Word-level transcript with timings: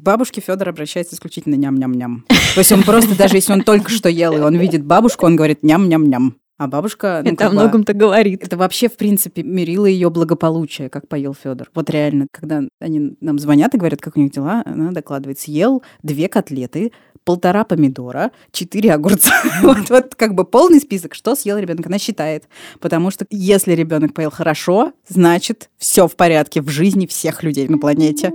К 0.00 0.02
бабушке 0.02 0.40
Федор 0.40 0.70
обращается 0.70 1.14
исключительно 1.14 1.56
ням-ням-ням. 1.56 2.24
То 2.54 2.58
есть 2.60 2.72
он 2.72 2.84
просто, 2.84 3.14
даже 3.18 3.36
если 3.36 3.52
он 3.52 3.60
только 3.60 3.90
что 3.90 4.08
ел, 4.08 4.34
и 4.34 4.40
он 4.40 4.56
видит 4.56 4.82
бабушку, 4.82 5.26
он 5.26 5.36
говорит 5.36 5.62
ням-ням-ням. 5.62 6.36
А 6.56 6.68
бабушка... 6.68 7.20
Ну, 7.22 7.32
это 7.32 7.48
о 7.48 7.50
многом-то 7.50 7.92
говорит. 7.92 8.42
Это 8.42 8.56
вообще, 8.56 8.88
в 8.88 8.96
принципе, 8.96 9.42
мерило 9.42 9.84
ее 9.84 10.08
благополучие, 10.08 10.88
как 10.88 11.06
поел 11.06 11.34
Федор. 11.34 11.68
Вот 11.74 11.90
реально, 11.90 12.28
когда 12.32 12.62
они 12.80 13.14
нам 13.20 13.38
звонят 13.38 13.74
и 13.74 13.76
говорят, 13.76 14.00
как 14.00 14.16
у 14.16 14.20
них 14.20 14.32
дела, 14.32 14.62
она 14.64 14.90
докладывает, 14.90 15.38
съел 15.38 15.82
две 16.02 16.28
котлеты, 16.28 16.92
полтора 17.24 17.64
помидора, 17.64 18.30
четыре 18.52 18.94
огурца. 18.94 19.34
вот, 19.62 19.90
вот 19.90 20.14
как 20.14 20.34
бы 20.34 20.46
полный 20.46 20.80
список, 20.80 21.12
что 21.14 21.34
съел 21.34 21.58
ребенок. 21.58 21.86
Она 21.86 21.98
считает. 21.98 22.48
Потому 22.80 23.10
что 23.10 23.26
если 23.28 23.74
ребенок 23.74 24.14
поел 24.14 24.30
хорошо, 24.30 24.94
значит, 25.06 25.68
все 25.76 26.08
в 26.08 26.16
порядке 26.16 26.62
в 26.62 26.70
жизни 26.70 27.06
всех 27.06 27.42
людей 27.42 27.68
на 27.68 27.76
планете. 27.76 28.32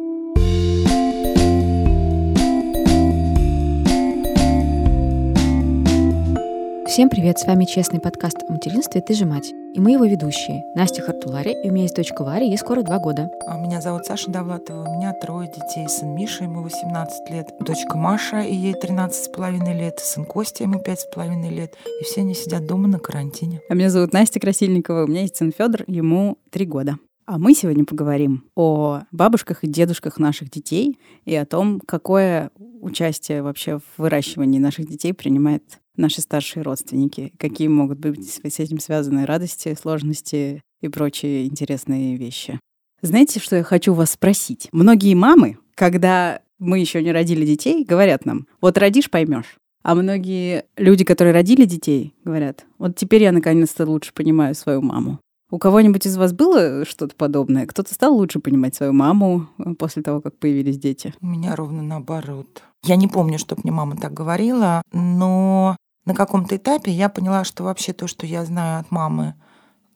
Всем 6.95 7.09
привет, 7.09 7.37
с 7.37 7.45
вами 7.45 7.65
честный 7.65 7.99
подкаст 7.99 8.37
о 8.47 8.53
материнстве 8.53 9.01
«Ты 9.01 9.15
же 9.15 9.25
мать». 9.25 9.51
И 9.73 9.81
мы 9.81 9.91
его 9.91 10.05
ведущие. 10.05 10.63
Настя 10.75 11.01
Хартулари, 11.01 11.51
и 11.51 11.69
у 11.69 11.73
меня 11.73 11.81
есть 11.83 11.95
дочка 11.97 12.23
Варя, 12.23 12.45
ей 12.45 12.57
скоро 12.57 12.83
два 12.83 12.99
года. 12.99 13.29
А 13.45 13.59
меня 13.59 13.81
зовут 13.81 14.05
Саша 14.05 14.31
Довлатова, 14.31 14.87
у 14.87 14.95
меня 14.95 15.11
трое 15.11 15.49
детей. 15.49 15.89
Сын 15.89 16.15
Миша, 16.15 16.45
ему 16.45 16.61
18 16.61 17.29
лет, 17.31 17.49
дочка 17.59 17.97
Маша, 17.97 18.43
и 18.43 18.55
ей 18.55 18.75
13 18.75 19.25
с 19.25 19.27
половиной 19.27 19.77
лет, 19.77 19.99
сын 19.99 20.23
Костя, 20.23 20.63
ему 20.63 20.79
5 20.79 20.99
с 21.01 21.05
половиной 21.13 21.49
лет. 21.49 21.73
И 21.99 22.05
все 22.05 22.21
они 22.21 22.33
сидят 22.33 22.65
дома 22.65 22.87
на 22.87 22.99
карантине. 22.99 23.59
А 23.67 23.73
меня 23.73 23.89
зовут 23.89 24.13
Настя 24.13 24.39
Красильникова, 24.39 25.03
у 25.03 25.07
меня 25.07 25.23
есть 25.23 25.35
сын 25.35 25.51
Федор, 25.51 25.83
ему 25.87 26.37
три 26.49 26.65
года. 26.65 26.95
А 27.27 27.39
мы 27.39 27.55
сегодня 27.55 27.85
поговорим 27.85 28.43
о 28.55 29.01
бабушках 29.11 29.63
и 29.63 29.67
дедушках 29.67 30.19
наших 30.19 30.51
детей 30.51 30.99
и 31.25 31.33
о 31.33 31.45
том, 31.45 31.81
какое 31.83 32.51
участие 32.81 33.41
вообще 33.41 33.79
в 33.79 33.83
выращивании 33.97 34.59
наших 34.59 34.87
детей 34.87 35.11
принимает 35.11 35.79
наши 35.95 36.21
старшие 36.21 36.61
родственники, 36.61 37.33
какие 37.39 37.67
могут 37.67 37.97
быть 37.97 38.41
с 38.43 38.59
этим 38.59 38.79
связаны 38.79 39.25
радости, 39.25 39.75
сложности 39.79 40.61
и 40.81 40.87
прочие 40.87 41.47
интересные 41.47 42.15
вещи. 42.15 42.59
Знаете, 43.01 43.39
что 43.39 43.55
я 43.55 43.63
хочу 43.63 43.93
вас 43.93 44.11
спросить? 44.11 44.69
Многие 44.71 45.15
мамы, 45.15 45.57
когда 45.73 46.41
мы 46.59 46.79
еще 46.79 47.01
не 47.01 47.11
родили 47.11 47.43
детей, 47.43 47.83
говорят 47.83 48.25
нам, 48.25 48.45
вот 48.61 48.77
родишь, 48.77 49.09
поймешь. 49.09 49.57
А 49.81 49.95
многие 49.95 50.65
люди, 50.77 51.03
которые 51.03 51.33
родили 51.33 51.65
детей, 51.65 52.13
говорят, 52.23 52.65
вот 52.77 52.95
теперь 52.95 53.23
я 53.23 53.31
наконец-то 53.31 53.85
лучше 53.85 54.13
понимаю 54.13 54.53
свою 54.53 54.81
маму. 54.81 55.19
У 55.51 55.59
кого-нибудь 55.59 56.05
из 56.07 56.17
вас 56.17 56.33
было 56.33 56.85
что-то 56.85 57.15
подобное? 57.15 57.67
Кто-то 57.67 57.93
стал 57.93 58.15
лучше 58.15 58.39
понимать 58.39 58.75
свою 58.75 58.93
маму 58.93 59.47
э, 59.59 59.75
после 59.75 60.01
того, 60.01 60.21
как 60.21 60.37
появились 60.37 60.79
дети? 60.79 61.13
У 61.21 61.27
меня 61.27 61.55
ровно 61.55 61.83
наоборот. 61.83 62.63
Я 62.83 62.95
не 62.95 63.07
помню, 63.07 63.37
чтобы 63.37 63.61
мне 63.63 63.71
мама 63.71 63.95
так 63.95 64.13
говорила, 64.13 64.81
но 64.91 65.75
на 66.05 66.15
каком-то 66.15 66.55
этапе 66.55 66.91
я 66.91 67.09
поняла, 67.09 67.43
что 67.43 67.63
вообще 67.63 67.93
то, 67.93 68.07
что 68.07 68.25
я 68.25 68.43
знаю 68.43 68.79
от 68.79 68.91
мамы, 68.91 69.35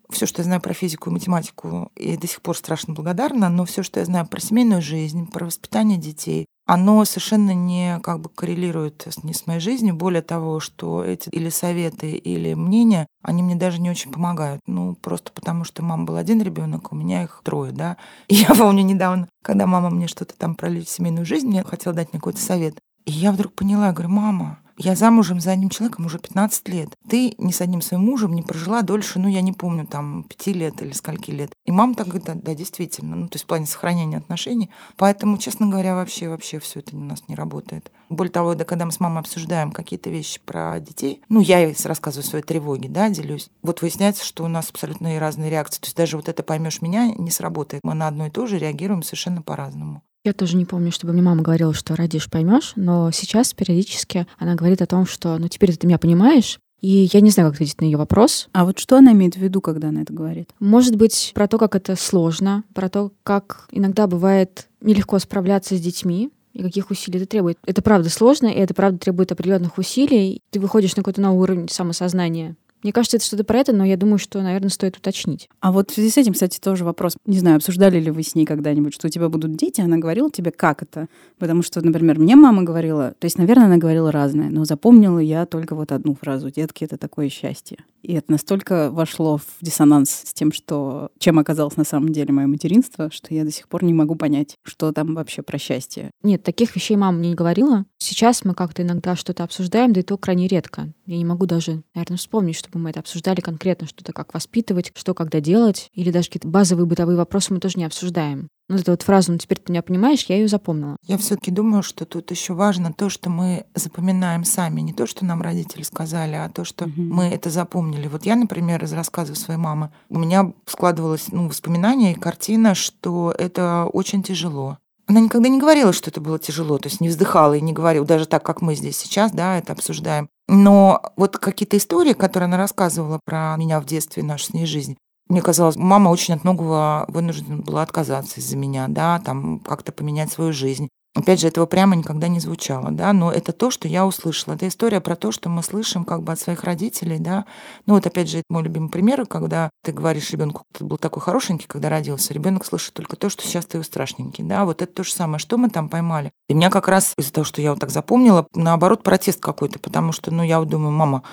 все, 0.09 0.25
что 0.25 0.41
я 0.41 0.45
знаю 0.45 0.61
про 0.61 0.73
физику 0.73 1.09
и 1.09 1.13
математику, 1.13 1.91
и 1.95 2.17
до 2.17 2.27
сих 2.27 2.41
пор 2.41 2.57
страшно 2.57 2.93
благодарна, 2.93 3.49
но 3.49 3.65
все, 3.65 3.83
что 3.83 3.99
я 3.99 4.05
знаю 4.05 4.27
про 4.27 4.39
семейную 4.39 4.81
жизнь, 4.81 5.27
про 5.27 5.45
воспитание 5.45 5.97
детей, 5.97 6.45
оно 6.69 7.03
совершенно 7.03 7.55
не 7.55 7.99
как 8.03 8.19
бы 8.19 8.29
коррелирует 8.29 9.07
не 9.23 9.33
с 9.33 9.47
моей 9.47 9.59
жизнью. 9.59 9.95
Более 9.95 10.21
того, 10.21 10.59
что 10.59 11.03
эти 11.03 11.27
или 11.29 11.49
советы, 11.49 12.11
или 12.11 12.53
мнения, 12.53 13.07
они 13.23 13.41
мне 13.41 13.55
даже 13.55 13.81
не 13.81 13.89
очень 13.89 14.11
помогают. 14.11 14.61
Ну, 14.67 14.93
просто 14.93 15.31
потому 15.31 15.63
что 15.63 15.81
мама 15.81 16.03
был 16.05 16.15
один 16.15 16.43
ребенок, 16.43 16.93
у 16.93 16.95
меня 16.95 17.23
их 17.23 17.41
трое, 17.43 17.71
да. 17.71 17.97
И 18.27 18.35
я 18.35 18.53
помню 18.53 18.83
недавно, 18.83 19.27
когда 19.43 19.65
мама 19.65 19.89
мне 19.89 20.07
что-то 20.07 20.37
там 20.37 20.53
про 20.53 20.69
семейную 20.81 21.25
жизнь, 21.25 21.47
мне 21.47 21.63
хотела 21.63 21.95
дать 21.95 22.13
мне 22.13 22.19
какой-то 22.19 22.39
совет. 22.39 22.75
И 23.05 23.11
я 23.13 23.31
вдруг 23.31 23.53
поняла, 23.53 23.87
я 23.87 23.93
говорю, 23.93 24.09
мама, 24.09 24.59
я 24.81 24.95
замужем 24.95 25.41
за 25.41 25.51
одним 25.51 25.69
человеком 25.69 26.05
уже 26.05 26.19
15 26.19 26.69
лет. 26.69 26.89
Ты 27.09 27.35
ни 27.37 27.51
с 27.51 27.59
одним 27.59 27.81
своим 27.81 28.05
мужем 28.05 28.33
не 28.33 28.41
прожила 28.41 28.81
дольше, 28.81 29.19
ну, 29.19 29.27
я 29.27 29.41
не 29.41 29.51
помню, 29.51 29.85
там, 29.85 30.23
5 30.23 30.47
лет 30.55 30.81
или 30.81 30.93
скольки 30.93 31.31
лет. 31.31 31.51
И 31.65 31.71
мама 31.71 31.95
так 31.95 32.07
говорит, 32.07 32.25
да, 32.25 32.33
да, 32.35 32.55
действительно, 32.55 33.17
ну, 33.17 33.27
то 33.27 33.35
есть 33.35 33.43
в 33.43 33.47
плане 33.47 33.65
сохранения 33.65 34.17
отношений. 34.17 34.69
Поэтому, 34.95 35.37
честно 35.37 35.67
говоря, 35.67 35.95
вообще, 35.95 36.29
вообще 36.29 36.59
все 36.59 36.79
это 36.79 36.95
у 36.95 36.99
нас 36.99 37.27
не 37.27 37.35
работает. 37.35 37.91
Более 38.07 38.31
того, 38.31 38.55
да, 38.55 38.63
когда 38.63 38.85
мы 38.85 38.93
с 38.93 39.01
мамой 39.01 39.19
обсуждаем 39.19 39.71
какие-то 39.71 40.09
вещи 40.09 40.39
про 40.45 40.79
детей, 40.79 41.21
ну, 41.27 41.41
я 41.41 41.59
ей 41.59 41.75
рассказываю 41.83 42.25
свои 42.25 42.41
тревоги, 42.41 42.87
да, 42.87 43.09
делюсь. 43.09 43.49
Вот 43.61 43.81
выясняется, 43.81 44.23
что 44.23 44.45
у 44.45 44.47
нас 44.47 44.69
абсолютно 44.69 45.19
разные 45.19 45.49
реакции. 45.49 45.81
То 45.81 45.87
есть 45.87 45.97
даже 45.97 46.15
вот 46.15 46.29
это 46.29 46.41
поймешь 46.41 46.81
меня 46.81 47.13
не 47.17 47.31
сработает. 47.31 47.83
Мы 47.83 47.95
на 47.95 48.07
одно 48.07 48.27
и 48.27 48.29
то 48.29 48.47
же 48.47 48.57
реагируем 48.57 49.03
совершенно 49.03 49.41
по-разному. 49.41 50.03
Я 50.25 50.33
тоже 50.33 50.57
не 50.57 50.65
помню, 50.65 50.91
чтобы 50.91 51.13
мне 51.13 51.21
мама 51.21 51.41
говорила, 51.41 51.73
что 51.73 51.95
родишь, 51.95 52.29
поймешь, 52.29 52.73
но 52.75 53.09
сейчас 53.11 53.53
периодически 53.53 54.27
она 54.37 54.55
говорит 54.55 54.81
о 54.81 54.85
том, 54.85 55.05
что 55.05 55.37
ну 55.37 55.47
теперь 55.47 55.75
ты 55.77 55.87
меня 55.87 55.97
понимаешь, 55.97 56.59
и 56.81 57.09
я 57.11 57.21
не 57.21 57.29
знаю, 57.29 57.49
как 57.49 57.55
ответить 57.55 57.79
на 57.81 57.85
ее 57.85 57.97
вопрос. 57.97 58.49
А 58.51 58.65
вот 58.65 58.79
что 58.79 58.97
она 58.97 59.11
имеет 59.13 59.35
в 59.35 59.39
виду, 59.39 59.61
когда 59.61 59.89
она 59.89 60.01
это 60.01 60.13
говорит? 60.13 60.49
Может 60.59 60.95
быть, 60.95 61.31
про 61.33 61.47
то, 61.47 61.57
как 61.57 61.75
это 61.75 61.95
сложно, 61.95 62.63
про 62.73 62.89
то, 62.89 63.11
как 63.23 63.67
иногда 63.71 64.07
бывает 64.07 64.67
нелегко 64.81 65.19
справляться 65.19 65.75
с 65.75 65.81
детьми, 65.81 66.31
и 66.53 66.63
каких 66.63 66.89
усилий 66.89 67.19
это 67.19 67.27
требует. 67.27 67.57
Это 67.65 67.81
правда 67.81 68.09
сложно, 68.09 68.47
и 68.47 68.57
это 68.57 68.73
правда 68.73 68.97
требует 68.97 69.31
определенных 69.31 69.77
усилий. 69.77 70.41
Ты 70.49 70.59
выходишь 70.59 70.95
на 70.95 71.03
какой-то 71.03 71.21
новый 71.21 71.39
уровень 71.39 71.69
самосознания. 71.69 72.55
Мне 72.83 72.93
кажется, 72.93 73.17
это 73.17 73.25
что-то 73.25 73.43
про 73.43 73.59
это, 73.59 73.73
но 73.73 73.83
я 73.85 73.97
думаю, 73.97 74.17
что, 74.17 74.41
наверное, 74.41 74.69
стоит 74.69 74.97
уточнить. 74.97 75.49
А 75.59 75.71
вот 75.71 75.91
в 75.91 75.93
связи 75.93 76.09
с 76.09 76.17
этим, 76.17 76.33
кстати, 76.33 76.59
тоже 76.59 76.85
вопрос. 76.85 77.17
Не 77.25 77.39
знаю, 77.39 77.57
обсуждали 77.57 77.99
ли 77.99 78.09
вы 78.09 78.23
с 78.23 78.35
ней 78.35 78.45
когда-нибудь, 78.45 78.93
что 78.93 79.07
у 79.07 79.09
тебя 79.09 79.27
будут 79.27 79.55
дети? 79.55 79.81
Она 79.81 79.97
говорила 79.97 80.31
тебе, 80.31 80.51
как 80.51 80.81
это? 80.81 81.07
Потому 81.37 81.61
что, 81.61 81.85
например, 81.85 82.19
мне 82.19 82.35
мама 82.35 82.63
говорила, 82.63 83.13
то 83.19 83.25
есть, 83.25 83.37
наверное, 83.37 83.65
она 83.65 83.77
говорила 83.77 84.11
разное, 84.11 84.49
но 84.49 84.63
запомнила 84.65 85.19
я 85.19 85.45
только 85.45 85.75
вот 85.75 85.91
одну 85.91 86.15
фразу. 86.15 86.49
Детки— 86.49 86.83
это 86.85 86.97
такое 86.97 87.29
счастье. 87.29 87.79
И 88.01 88.13
это 88.13 88.31
настолько 88.31 88.89
вошло 88.91 89.37
в 89.37 89.43
диссонанс 89.61 90.09
с 90.09 90.33
тем, 90.33 90.53
что 90.53 91.09
чем 91.19 91.37
оказалось 91.37 91.75
на 91.75 91.83
самом 91.83 92.09
деле 92.09 92.31
мое 92.31 92.47
материнство, 92.47 93.09
что 93.11 93.33
я 93.33 93.43
до 93.43 93.51
сих 93.51 93.67
пор 93.67 93.83
не 93.83 93.93
могу 93.93 94.15
понять, 94.15 94.55
что 94.63 94.91
там 94.93 95.15
вообще 95.15 95.41
про 95.41 95.57
счастье. 95.57 96.11
Нет, 96.23 96.43
таких 96.43 96.75
вещей 96.75 96.95
мама 96.95 97.17
мне 97.17 97.29
не 97.29 97.35
говорила. 97.35 97.85
Сейчас 98.01 98.45
мы 98.45 98.53
как-то 98.53 98.81
иногда 98.81 99.15
что-то 99.15 99.43
обсуждаем, 99.43 99.91
да 99.91 99.99
и 99.99 100.03
то 100.03 100.17
крайне 100.17 100.47
редко. 100.47 100.93
Я 101.05 101.17
не 101.17 101.25
могу 101.25 101.45
даже, 101.45 101.83
наверное, 101.93 102.17
вспомнить, 102.17 102.55
чтобы 102.55 102.79
мы 102.79 102.91
это 102.91 103.01
обсуждали 103.01 103.41
конкретно, 103.41 103.87
что-то 103.87 104.13
как 104.13 104.33
воспитывать, 104.33 104.91
что 104.95 105.13
когда 105.13 105.41
делать, 105.41 105.89
или 105.93 106.09
даже 106.09 106.29
какие-то 106.29 106.47
базовые 106.47 106.85
бытовые 106.85 107.17
вопросы 107.17 107.53
мы 107.53 107.59
тоже 107.59 107.77
не 107.77 107.83
обсуждаем. 107.83 108.47
Ну, 108.69 108.77
эту 108.77 108.91
вот 108.91 109.01
фразу 109.01 109.31
«ну, 109.31 109.39
теперь 109.39 109.57
ты 109.57 109.71
меня 109.71 109.81
понимаешь», 109.81 110.25
я 110.25 110.37
ее 110.37 110.47
запомнила. 110.47 110.95
Я 111.03 111.17
все 111.17 111.35
таки 111.35 111.49
думаю, 111.49 111.81
что 111.81 112.05
тут 112.05 112.29
еще 112.29 112.53
важно 112.53 112.93
то, 112.93 113.09
что 113.09 113.31
мы 113.31 113.65
запоминаем 113.73 114.43
сами. 114.43 114.81
Не 114.81 114.93
то, 114.93 115.07
что 115.07 115.25
нам 115.25 115.41
родители 115.41 115.81
сказали, 115.81 116.35
а 116.35 116.49
то, 116.49 116.63
что 116.63 116.85
угу. 116.85 117.01
мы 117.01 117.25
это 117.25 117.49
запомнили. 117.49 118.07
Вот 118.07 118.25
я, 118.25 118.35
например, 118.35 118.83
из 118.83 118.93
рассказов 118.93 119.39
своей 119.39 119.59
мамы, 119.59 119.91
у 120.09 120.19
меня 120.19 120.53
складывалось 120.67 121.29
ну, 121.31 121.47
воспоминание 121.47 122.13
и 122.13 122.19
картина, 122.19 122.75
что 122.75 123.33
это 123.35 123.85
очень 123.91 124.21
тяжело. 124.21 124.77
Она 125.09 125.21
никогда 125.21 125.49
не 125.49 125.59
говорила, 125.59 125.91
что 125.91 126.11
это 126.11 126.21
было 126.21 126.37
тяжело, 126.37 126.77
то 126.77 126.87
есть 126.87 127.01
не 127.01 127.09
вздыхала 127.09 127.55
и 127.55 127.61
не 127.61 127.73
говорила, 127.73 128.05
даже 128.05 128.27
так, 128.27 128.43
как 128.43 128.61
мы 128.61 128.75
здесь 128.75 128.95
сейчас, 128.95 129.31
да, 129.31 129.57
это 129.57 129.73
обсуждаем. 129.73 130.29
Но 130.47 131.01
вот 131.15 131.39
какие-то 131.39 131.77
истории, 131.77 132.13
которые 132.13 132.45
она 132.45 132.57
рассказывала 132.57 133.19
про 133.25 133.55
меня 133.57 133.81
в 133.81 133.85
детстве, 133.85 134.21
нашу 134.21 134.45
с 134.45 134.53
ней 134.53 134.67
жизнь, 134.67 134.97
мне 135.27 135.41
казалось, 135.41 135.77
мама 135.77 136.09
очень 136.09 136.35
от 136.35 136.43
многого 136.43 137.05
вынуждена 137.07 137.57
была 137.57 137.81
отказаться 137.81 138.39
из-за 138.39 138.55
меня, 138.55 138.85
да, 138.87 139.19
там 139.25 139.61
как-то 139.61 139.91
поменять 139.91 140.31
свою 140.31 140.53
жизнь. 140.53 140.89
Опять 141.19 141.41
же, 141.41 141.47
этого 141.49 141.65
прямо 141.65 141.97
никогда 141.97 142.29
не 142.29 142.39
звучало, 142.39 142.91
да, 142.91 143.11
но 143.11 143.29
это 143.29 143.51
то, 143.51 143.71
что 143.71 143.89
я 143.89 144.05
услышала. 144.05 144.53
Это 144.53 144.69
история 144.69 145.01
про 145.01 145.17
то, 145.17 145.33
что 145.33 145.49
мы 145.49 145.63
слышим 145.63 146.05
как 146.05 146.23
бы 146.23 146.31
от 146.31 146.39
своих 146.39 146.63
родителей, 146.63 147.19
да. 147.19 147.45
Ну 147.85 147.95
вот 147.95 148.07
опять 148.07 148.29
же, 148.29 148.41
мой 148.49 148.63
любимый 148.63 148.89
пример, 148.89 149.25
когда 149.25 149.69
ты 149.83 149.91
говоришь 149.91 150.31
ребенку, 150.31 150.63
ты 150.71 150.85
был 150.85 150.97
такой 150.97 151.21
хорошенький, 151.21 151.67
когда 151.67 151.89
родился, 151.89 152.33
ребенок 152.33 152.65
слышит 152.65 152.93
только 152.93 153.17
то, 153.17 153.29
что 153.29 153.43
сейчас 153.43 153.65
ты 153.65 153.83
страшненький, 153.83 154.45
да, 154.45 154.63
вот 154.63 154.81
это 154.81 154.93
то 154.93 155.03
же 155.03 155.11
самое, 155.11 155.39
что 155.39 155.57
мы 155.57 155.69
там 155.69 155.89
поймали. 155.89 156.31
И 156.47 156.53
меня 156.53 156.69
как 156.69 156.87
раз 156.87 157.13
из-за 157.17 157.33
того, 157.33 157.43
что 157.43 157.61
я 157.61 157.71
вот 157.71 157.81
так 157.81 157.89
запомнила, 157.89 158.47
наоборот, 158.55 159.03
протест 159.03 159.41
какой-то, 159.41 159.77
потому 159.79 160.13
что, 160.13 160.31
ну, 160.31 160.41
я 160.41 160.59
вот 160.59 160.69
думаю, 160.69 160.91
мама, 160.91 161.23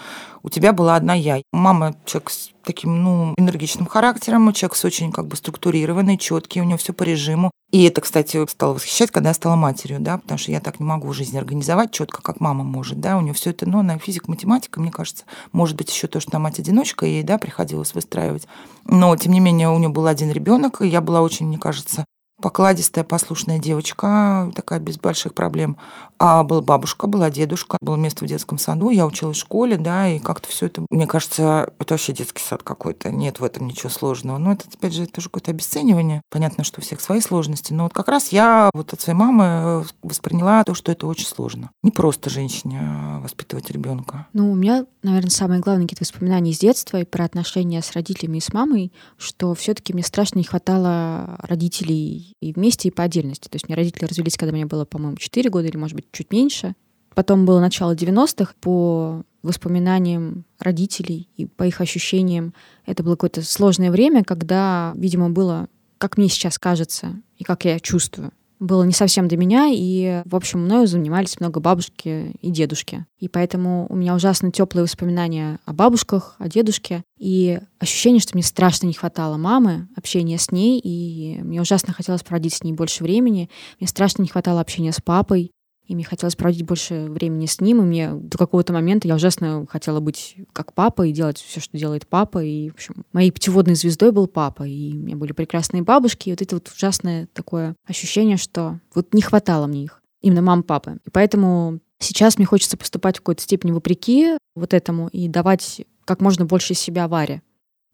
у 0.46 0.48
тебя 0.48 0.72
была 0.72 0.94
одна 0.94 1.12
я. 1.12 1.42
Мама 1.52 1.96
человек 2.06 2.30
с 2.30 2.50
таким, 2.64 3.02
ну, 3.02 3.34
энергичным 3.36 3.86
характером, 3.86 4.52
человек 4.52 4.76
с 4.76 4.84
очень 4.84 5.10
как 5.10 5.26
бы 5.26 5.36
структурированный, 5.36 6.16
четкий, 6.16 6.60
у 6.60 6.64
него 6.64 6.78
все 6.78 6.92
по 6.92 7.02
режиму. 7.02 7.50
И 7.72 7.82
это, 7.82 8.00
кстати, 8.00 8.46
стало 8.48 8.74
восхищать, 8.74 9.10
когда 9.10 9.30
я 9.30 9.34
стала 9.34 9.56
матерью, 9.56 9.98
да, 9.98 10.18
потому 10.18 10.38
что 10.38 10.52
я 10.52 10.60
так 10.60 10.78
не 10.78 10.86
могу 10.86 11.12
жизнь 11.12 11.36
организовать 11.36 11.90
четко, 11.90 12.22
как 12.22 12.38
мама 12.38 12.62
может, 12.62 13.00
да, 13.00 13.18
у 13.18 13.22
нее 13.22 13.34
все 13.34 13.50
это, 13.50 13.68
ну, 13.68 13.82
на 13.82 13.98
физик, 13.98 14.28
математика, 14.28 14.80
мне 14.80 14.92
кажется, 14.92 15.24
может 15.50 15.76
быть, 15.76 15.90
еще 15.92 16.06
то, 16.06 16.20
что 16.20 16.30
она 16.36 16.44
мать-одиночка, 16.44 17.06
ей, 17.06 17.24
да, 17.24 17.38
приходилось 17.38 17.92
выстраивать. 17.92 18.46
Но, 18.84 19.16
тем 19.16 19.32
не 19.32 19.40
менее, 19.40 19.68
у 19.68 19.78
нее 19.78 19.88
был 19.88 20.06
один 20.06 20.30
ребенок, 20.30 20.80
и 20.80 20.86
я 20.86 21.00
была 21.00 21.22
очень, 21.22 21.46
мне 21.46 21.58
кажется, 21.58 22.04
покладистая, 22.40 23.04
послушная 23.04 23.58
девочка, 23.58 24.50
такая 24.54 24.78
без 24.78 24.98
больших 24.98 25.34
проблем. 25.34 25.76
А 26.18 26.42
была 26.44 26.62
бабушка, 26.62 27.06
была 27.06 27.30
дедушка, 27.30 27.76
было 27.80 27.96
место 27.96 28.24
в 28.24 28.28
детском 28.28 28.58
саду, 28.58 28.90
я 28.90 29.06
училась 29.06 29.36
в 29.36 29.40
школе, 29.40 29.76
да, 29.76 30.08
и 30.08 30.18
как-то 30.18 30.48
все 30.48 30.66
это, 30.66 30.84
мне 30.90 31.06
кажется, 31.06 31.72
это 31.78 31.94
вообще 31.94 32.12
детский 32.12 32.42
сад 32.42 32.62
какой-то, 32.62 33.10
нет 33.10 33.40
в 33.40 33.44
этом 33.44 33.66
ничего 33.66 33.90
сложного. 33.90 34.38
Но 34.38 34.52
это, 34.52 34.64
опять 34.72 34.94
же, 34.94 35.06
тоже 35.06 35.28
какое-то 35.28 35.50
обесценивание. 35.50 36.22
Понятно, 36.30 36.64
что 36.64 36.80
у 36.80 36.82
всех 36.82 37.00
свои 37.00 37.20
сложности, 37.20 37.72
но 37.72 37.84
вот 37.84 37.92
как 37.92 38.08
раз 38.08 38.28
я 38.28 38.70
вот 38.72 38.92
от 38.92 39.00
своей 39.00 39.18
мамы 39.18 39.84
восприняла 40.02 40.64
то, 40.64 40.74
что 40.74 40.92
это 40.92 41.06
очень 41.06 41.26
сложно. 41.26 41.70
Не 41.82 41.90
просто 41.90 42.30
женщине 42.30 42.80
а 42.82 43.20
воспитывать 43.20 43.70
ребенка. 43.70 44.26
Ну, 44.32 44.52
у 44.52 44.54
меня, 44.54 44.86
наверное, 45.02 45.30
самое 45.30 45.60
главное 45.60 45.86
какие-то 45.86 46.04
воспоминания 46.04 46.50
из 46.50 46.58
детства 46.58 47.00
и 47.00 47.04
про 47.04 47.24
отношения 47.24 47.82
с 47.82 47.92
родителями 47.92 48.38
и 48.38 48.40
с 48.40 48.52
мамой, 48.52 48.92
что 49.16 49.54
все-таки 49.54 49.92
мне 49.92 50.02
страшно 50.02 50.38
не 50.38 50.44
хватало 50.44 51.36
родителей 51.42 52.25
и 52.40 52.52
вместе, 52.52 52.88
и 52.88 52.90
по 52.90 53.04
отдельности. 53.04 53.48
То 53.48 53.56
есть 53.56 53.68
мне 53.68 53.76
родители 53.76 54.04
развелись, 54.04 54.36
когда 54.36 54.52
мне 54.52 54.66
было, 54.66 54.84
по-моему, 54.84 55.16
4 55.16 55.50
года 55.50 55.66
или, 55.68 55.76
может 55.76 55.96
быть, 55.96 56.06
чуть 56.12 56.32
меньше. 56.32 56.74
Потом 57.14 57.46
было 57.46 57.60
начало 57.60 57.94
90-х. 57.94 58.54
По 58.60 59.22
воспоминаниям 59.42 60.44
родителей 60.58 61.28
и 61.36 61.46
по 61.46 61.64
их 61.64 61.80
ощущениям, 61.80 62.52
это 62.84 63.02
было 63.02 63.14
какое-то 63.14 63.42
сложное 63.42 63.90
время, 63.90 64.24
когда, 64.24 64.92
видимо, 64.96 65.30
было, 65.30 65.68
как 65.98 66.18
мне 66.18 66.28
сейчас 66.28 66.58
кажется, 66.58 67.22
и 67.38 67.44
как 67.44 67.64
я 67.64 67.78
чувствую, 67.78 68.32
было 68.58 68.84
не 68.84 68.92
совсем 68.92 69.28
до 69.28 69.36
меня, 69.36 69.68
и, 69.70 70.22
в 70.24 70.34
общем, 70.34 70.60
мною 70.60 70.86
занимались 70.86 71.40
много 71.40 71.60
бабушки 71.60 72.34
и 72.40 72.50
дедушки. 72.50 73.06
И 73.18 73.28
поэтому 73.28 73.86
у 73.88 73.96
меня 73.96 74.14
ужасно 74.14 74.50
теплые 74.50 74.84
воспоминания 74.84 75.58
о 75.64 75.72
бабушках, 75.72 76.36
о 76.38 76.48
дедушке, 76.48 77.02
и 77.18 77.60
ощущение, 77.78 78.20
что 78.20 78.34
мне 78.34 78.42
страшно 78.42 78.86
не 78.86 78.94
хватало 78.94 79.36
мамы, 79.36 79.88
общения 79.96 80.38
с 80.38 80.50
ней, 80.50 80.80
и 80.82 81.38
мне 81.42 81.60
ужасно 81.60 81.92
хотелось 81.92 82.22
проводить 82.22 82.54
с 82.54 82.62
ней 82.62 82.72
больше 82.72 83.02
времени, 83.02 83.50
мне 83.80 83.88
страшно 83.88 84.22
не 84.22 84.28
хватало 84.28 84.60
общения 84.60 84.92
с 84.92 85.00
папой, 85.00 85.52
и 85.86 85.94
мне 85.94 86.04
хотелось 86.04 86.34
проводить 86.34 86.64
больше 86.64 87.06
времени 87.08 87.46
с 87.46 87.60
ним, 87.60 87.80
и 87.80 87.84
мне 87.84 88.10
до 88.12 88.38
какого-то 88.38 88.72
момента 88.72 89.06
я 89.06 89.14
ужасно 89.14 89.66
хотела 89.68 90.00
быть 90.00 90.36
как 90.52 90.72
папа 90.72 91.06
и 91.06 91.12
делать 91.12 91.38
все, 91.38 91.60
что 91.60 91.78
делает 91.78 92.06
папа. 92.06 92.42
И, 92.42 92.70
в 92.70 92.74
общем, 92.74 93.04
моей 93.12 93.30
путеводной 93.30 93.76
звездой 93.76 94.12
был 94.12 94.26
папа, 94.26 94.64
и 94.64 94.92
у 94.92 94.96
меня 94.96 95.16
были 95.16 95.32
прекрасные 95.32 95.82
бабушки, 95.82 96.28
и 96.28 96.32
вот 96.32 96.42
это 96.42 96.56
вот 96.56 96.68
ужасное 96.74 97.28
такое 97.32 97.76
ощущение, 97.86 98.36
что 98.36 98.80
вот 98.94 99.14
не 99.14 99.22
хватало 99.22 99.66
мне 99.66 99.84
их, 99.84 100.02
именно 100.20 100.42
мам, 100.42 100.62
папы. 100.62 100.98
И 101.06 101.10
поэтому 101.10 101.80
сейчас 101.98 102.38
мне 102.38 102.46
хочется 102.46 102.76
поступать 102.76 103.16
в 103.16 103.20
какой-то 103.20 103.42
степени 103.42 103.70
вопреки 103.70 104.38
вот 104.54 104.74
этому 104.74 105.08
и 105.08 105.28
давать 105.28 105.82
как 106.04 106.20
можно 106.20 106.44
больше 106.44 106.74
себя 106.74 107.08
Варе. 107.08 107.42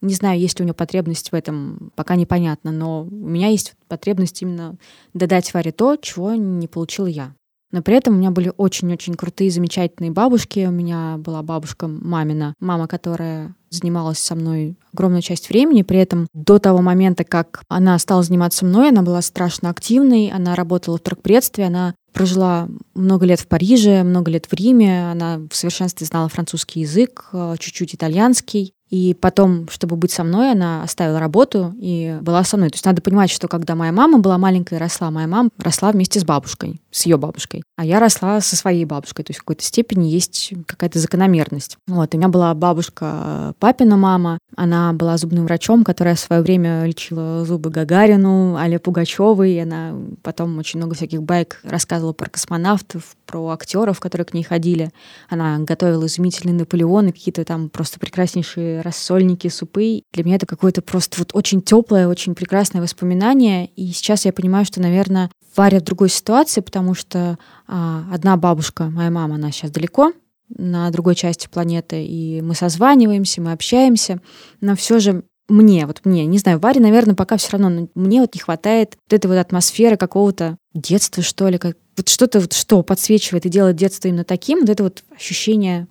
Не 0.00 0.14
знаю, 0.14 0.40
есть 0.40 0.58
ли 0.58 0.64
у 0.64 0.66
нее 0.66 0.74
потребность 0.74 1.30
в 1.30 1.34
этом, 1.34 1.92
пока 1.94 2.16
непонятно, 2.16 2.72
но 2.72 3.04
у 3.04 3.28
меня 3.28 3.48
есть 3.48 3.74
потребность 3.86 4.42
именно 4.42 4.76
додать 5.14 5.54
Варе 5.54 5.70
то, 5.70 5.96
чего 5.96 6.34
не 6.34 6.66
получила 6.66 7.06
я. 7.06 7.34
Но 7.72 7.82
при 7.82 7.96
этом 7.96 8.14
у 8.14 8.18
меня 8.18 8.30
были 8.30 8.52
очень-очень 8.56 9.14
крутые, 9.14 9.50
замечательные 9.50 10.10
бабушки. 10.10 10.66
У 10.66 10.70
меня 10.70 11.16
была 11.18 11.42
бабушка 11.42 11.88
мамина, 11.88 12.54
мама, 12.60 12.86
которая 12.86 13.54
занималась 13.70 14.18
со 14.18 14.34
мной 14.34 14.76
огромную 14.92 15.22
часть 15.22 15.48
времени. 15.48 15.82
При 15.82 15.98
этом 15.98 16.26
до 16.34 16.58
того 16.58 16.82
момента, 16.82 17.24
как 17.24 17.62
она 17.68 17.98
стала 17.98 18.22
заниматься 18.22 18.66
мной, 18.66 18.90
она 18.90 19.02
была 19.02 19.22
страшно 19.22 19.70
активной. 19.70 20.30
Она 20.30 20.54
работала 20.54 20.98
в 20.98 21.00
торгпредстве, 21.00 21.64
она 21.64 21.94
прожила 22.12 22.68
много 22.94 23.24
лет 23.24 23.40
в 23.40 23.46
Париже, 23.46 24.02
много 24.02 24.30
лет 24.30 24.44
в 24.46 24.52
Риме. 24.52 25.10
Она 25.10 25.40
в 25.50 25.56
совершенстве 25.56 26.06
знала 26.06 26.28
французский 26.28 26.80
язык, 26.80 27.30
э, 27.32 27.54
чуть-чуть 27.58 27.94
итальянский. 27.94 28.74
И 28.90 29.14
потом, 29.14 29.70
чтобы 29.70 29.96
быть 29.96 30.10
со 30.10 30.22
мной, 30.22 30.52
она 30.52 30.82
оставила 30.82 31.18
работу 31.18 31.74
и 31.78 32.18
была 32.20 32.44
со 32.44 32.58
мной. 32.58 32.68
То 32.68 32.74
есть 32.74 32.84
надо 32.84 33.00
понимать, 33.00 33.30
что 33.30 33.48
когда 33.48 33.74
моя 33.74 33.90
мама 33.90 34.18
была 34.18 34.36
маленькая 34.36 34.76
и 34.76 34.78
росла, 34.78 35.10
моя 35.10 35.26
мама 35.26 35.48
росла 35.56 35.92
вместе 35.92 36.20
с 36.20 36.24
бабушкой, 36.24 36.81
с 36.92 37.06
ее 37.06 37.16
бабушкой. 37.16 37.64
А 37.76 37.84
я 37.84 37.98
росла 37.98 38.40
со 38.40 38.54
своей 38.54 38.84
бабушкой. 38.84 39.24
То 39.24 39.30
есть 39.30 39.40
в 39.40 39.42
какой-то 39.42 39.64
степени 39.64 40.08
есть 40.08 40.52
какая-то 40.66 40.98
закономерность. 40.98 41.78
Вот. 41.88 42.14
У 42.14 42.18
меня 42.18 42.28
была 42.28 42.54
бабушка 42.54 43.54
папина 43.58 43.96
мама. 43.96 44.38
Она 44.56 44.92
была 44.92 45.16
зубным 45.16 45.46
врачом, 45.46 45.82
которая 45.84 46.14
в 46.14 46.20
свое 46.20 46.42
время 46.42 46.84
лечила 46.84 47.44
зубы 47.44 47.70
Гагарину, 47.70 48.56
Али 48.56 48.76
Пугачевой. 48.76 49.52
И 49.52 49.58
она 49.58 49.94
потом 50.22 50.58
очень 50.58 50.78
много 50.78 50.94
всяких 50.94 51.22
байк 51.22 51.60
рассказывала 51.64 52.12
про 52.12 52.28
космонавтов, 52.28 53.16
про 53.26 53.48
актеров, 53.48 53.98
которые 53.98 54.26
к 54.26 54.34
ней 54.34 54.44
ходили. 54.44 54.90
Она 55.30 55.58
готовила 55.58 56.06
изумительные 56.06 56.54
Наполеоны, 56.54 57.12
какие-то 57.12 57.44
там 57.44 57.70
просто 57.70 57.98
прекраснейшие 57.98 58.82
рассольники, 58.82 59.48
супы. 59.48 60.02
Для 60.12 60.24
меня 60.24 60.36
это 60.36 60.46
какое-то 60.46 60.82
просто 60.82 61.18
вот 61.18 61.30
очень 61.32 61.62
теплое, 61.62 62.06
очень 62.06 62.34
прекрасное 62.34 62.82
воспоминание. 62.82 63.66
И 63.76 63.90
сейчас 63.92 64.26
я 64.26 64.32
понимаю, 64.32 64.66
что, 64.66 64.80
наверное, 64.80 65.30
Варя 65.56 65.80
в 65.80 65.82
другой 65.82 66.08
ситуации, 66.08 66.60
потому 66.60 66.94
что 66.94 67.38
а, 67.66 68.04
одна 68.12 68.36
бабушка, 68.36 68.84
моя 68.84 69.10
мама, 69.10 69.36
она 69.36 69.50
сейчас 69.50 69.70
далеко, 69.70 70.12
на 70.48 70.90
другой 70.90 71.14
части 71.14 71.48
планеты, 71.48 72.04
и 72.04 72.40
мы 72.42 72.54
созваниваемся, 72.54 73.40
мы 73.40 73.52
общаемся, 73.52 74.20
но 74.60 74.76
все 74.76 74.98
же 74.98 75.24
мне, 75.48 75.86
вот 75.86 76.00
мне, 76.04 76.24
не 76.26 76.38
знаю, 76.38 76.58
Варе, 76.58 76.80
наверное, 76.80 77.14
пока 77.14 77.36
все 77.36 77.52
равно, 77.52 77.68
но 77.68 77.88
мне 77.94 78.20
вот 78.20 78.34
не 78.34 78.40
хватает 78.40 78.96
вот 79.08 79.12
этой 79.14 79.26
вот 79.26 79.36
атмосферы 79.36 79.96
какого-то 79.96 80.56
детства, 80.74 81.22
что 81.22 81.48
ли, 81.48 81.58
как 81.58 81.76
вот 81.96 82.08
что-то 82.08 82.40
вот 82.40 82.52
что 82.52 82.82
подсвечивает 82.82 83.44
и 83.46 83.50
делает 83.50 83.76
детство 83.76 84.08
именно 84.08 84.24
таким, 84.24 84.60
вот 84.60 84.70
это 84.70 84.82
вот 84.82 85.04
ощущение 85.14 85.88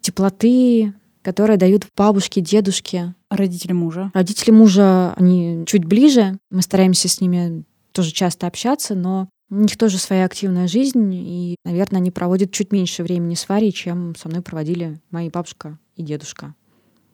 теплоты, 0.00 0.94
которое 1.22 1.56
дают 1.56 1.86
бабушки, 1.96 2.40
дедушки. 2.40 3.14
Родители 3.30 3.72
мужа. 3.72 4.10
Родители 4.14 4.50
мужа, 4.50 5.12
они 5.14 5.64
чуть 5.66 5.84
ближе, 5.84 6.38
мы 6.50 6.62
стараемся 6.62 7.08
с 7.08 7.20
ними 7.20 7.64
тоже 7.92 8.12
часто 8.12 8.46
общаться, 8.46 8.94
но 8.94 9.28
у 9.50 9.56
них 9.56 9.76
тоже 9.76 9.98
своя 9.98 10.24
активная 10.24 10.66
жизнь, 10.66 11.12
и, 11.14 11.56
наверное, 11.64 11.98
они 11.98 12.10
проводят 12.10 12.52
чуть 12.52 12.72
меньше 12.72 13.02
времени 13.02 13.34
с 13.34 13.48
Варей, 13.48 13.70
чем 13.70 14.14
со 14.16 14.28
мной 14.28 14.40
проводили 14.40 15.00
мои 15.10 15.28
бабушка 15.28 15.78
и 15.94 16.02
дедушка. 16.02 16.54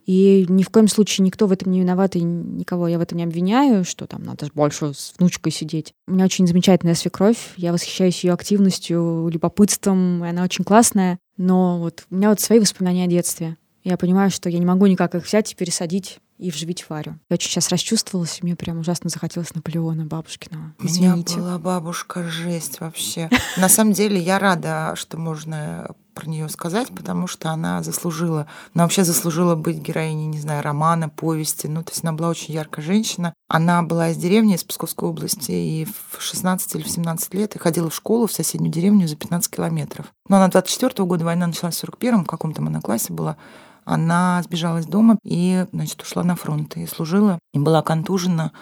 И 0.07 0.47
ни 0.49 0.63
в 0.63 0.71
коем 0.71 0.89
случае 0.89 1.27
никто 1.27 1.47
в 1.47 1.53
этом 1.53 1.71
не 1.71 1.81
виноват, 1.81 2.17
и 2.17 2.23
никого 2.23 2.89
я 2.89 2.99
в 2.99 3.03
этом 3.03 3.19
не 3.19 3.25
обвиняю, 3.25 3.85
что 3.85 4.07
там 4.07 4.23
надо 4.23 4.49
больше 4.55 4.95
с 4.95 5.13
внучкой 5.19 5.53
сидеть. 5.53 5.93
У 6.07 6.13
меня 6.13 6.25
очень 6.25 6.47
замечательная 6.47 6.95
свекровь, 6.95 7.53
я 7.59 7.73
восхищаюсь 7.73 8.25
ее 8.25 8.33
активностью, 8.33 9.29
любопытством, 9.31 10.25
и 10.25 10.29
она 10.29 10.45
очень 10.45 10.65
классная. 10.65 11.19
Но 11.37 11.79
вот 11.79 12.07
у 12.11 12.15
меня 12.15 12.31
вот 12.31 12.41
свои 12.41 12.59
воспоминания 12.59 13.05
о 13.05 13.09
детстве. 13.09 13.59
Я 13.85 13.99
понимаю, 13.99 14.31
что 14.31 14.49
я 14.49 14.59
не 14.59 14.65
могу 14.65 14.87
никак 14.87 15.15
их 15.15 15.27
взять 15.27 15.53
и 15.53 15.57
пересадить 15.57 16.21
и 16.39 16.51
вживить 16.51 16.89
Варю. 16.89 17.19
Я 17.29 17.35
очень 17.35 17.51
сейчас 17.51 17.69
расчувствовалась, 17.69 18.39
и 18.41 18.45
мне 18.45 18.57
прям 18.57 18.79
ужасно 18.79 19.11
захотелось 19.11 19.55
Наполеона 19.55 20.07
Бабушкина. 20.07 20.75
Извините. 20.81 21.35
У 21.35 21.39
меня 21.39 21.49
была 21.49 21.59
бабушка 21.59 22.23
жесть 22.25 22.81
вообще. 22.81 23.29
На 23.57 23.69
самом 23.69 23.93
деле 23.93 24.21
я 24.21 24.39
рада, 24.39 24.95
что 24.97 25.19
можно 25.19 25.95
про 26.19 26.29
нее 26.29 26.49
сказать, 26.49 26.89
потому 26.89 27.29
что 27.29 27.51
она 27.51 27.81
заслужила, 27.83 28.49
она 28.75 28.85
вообще 28.85 29.05
заслужила 29.05 29.55
быть 29.55 29.77
героиней, 29.77 30.27
не 30.27 30.41
знаю, 30.41 30.65
романа, 30.65 31.09
повести. 31.09 31.69
Ну, 31.69 31.85
то 31.85 31.93
есть 31.93 32.03
она 32.03 32.13
была 32.13 32.29
очень 32.29 32.55
яркая 32.55 32.85
женщина. 32.85 33.35
Она 33.47 33.83
была 33.83 34.11
из 34.11 34.17
деревни, 34.17 34.57
из 34.57 34.65
Псковской 34.65 35.09
области, 35.09 35.53
и 35.53 35.87
в 35.87 36.21
16 36.21 36.75
или 36.75 36.83
в 36.83 36.91
17 36.91 37.35
лет 37.35 37.55
и 37.55 37.61
ходила 37.61 37.89
в 37.89 37.95
школу 37.95 38.27
в 38.27 38.33
соседнюю 38.33 38.73
деревню 38.73 39.07
за 39.07 39.15
15 39.15 39.49
километров. 39.49 40.07
Но 40.29 40.37
она 40.37 40.49
24 40.49 40.93
-го 40.93 41.07
года, 41.07 41.25
война 41.25 41.47
началась 41.47 41.77
в 41.77 41.85
41-м, 41.85 42.25
в 42.25 42.29
каком-то 42.29 42.63
она 42.63 42.81
классе 42.81 43.13
была, 43.13 43.37
она 43.89 44.43
сбежала 44.43 44.79
из 44.79 44.87
дома 44.87 45.19
и, 45.25 45.67
значит, 45.73 46.01
ушла 46.03 46.23
на 46.23 46.37
фронт 46.37 46.77
и 46.77 46.87
служила, 46.87 47.39
и 47.53 47.59
была 47.59 47.83
контужена 47.83 48.53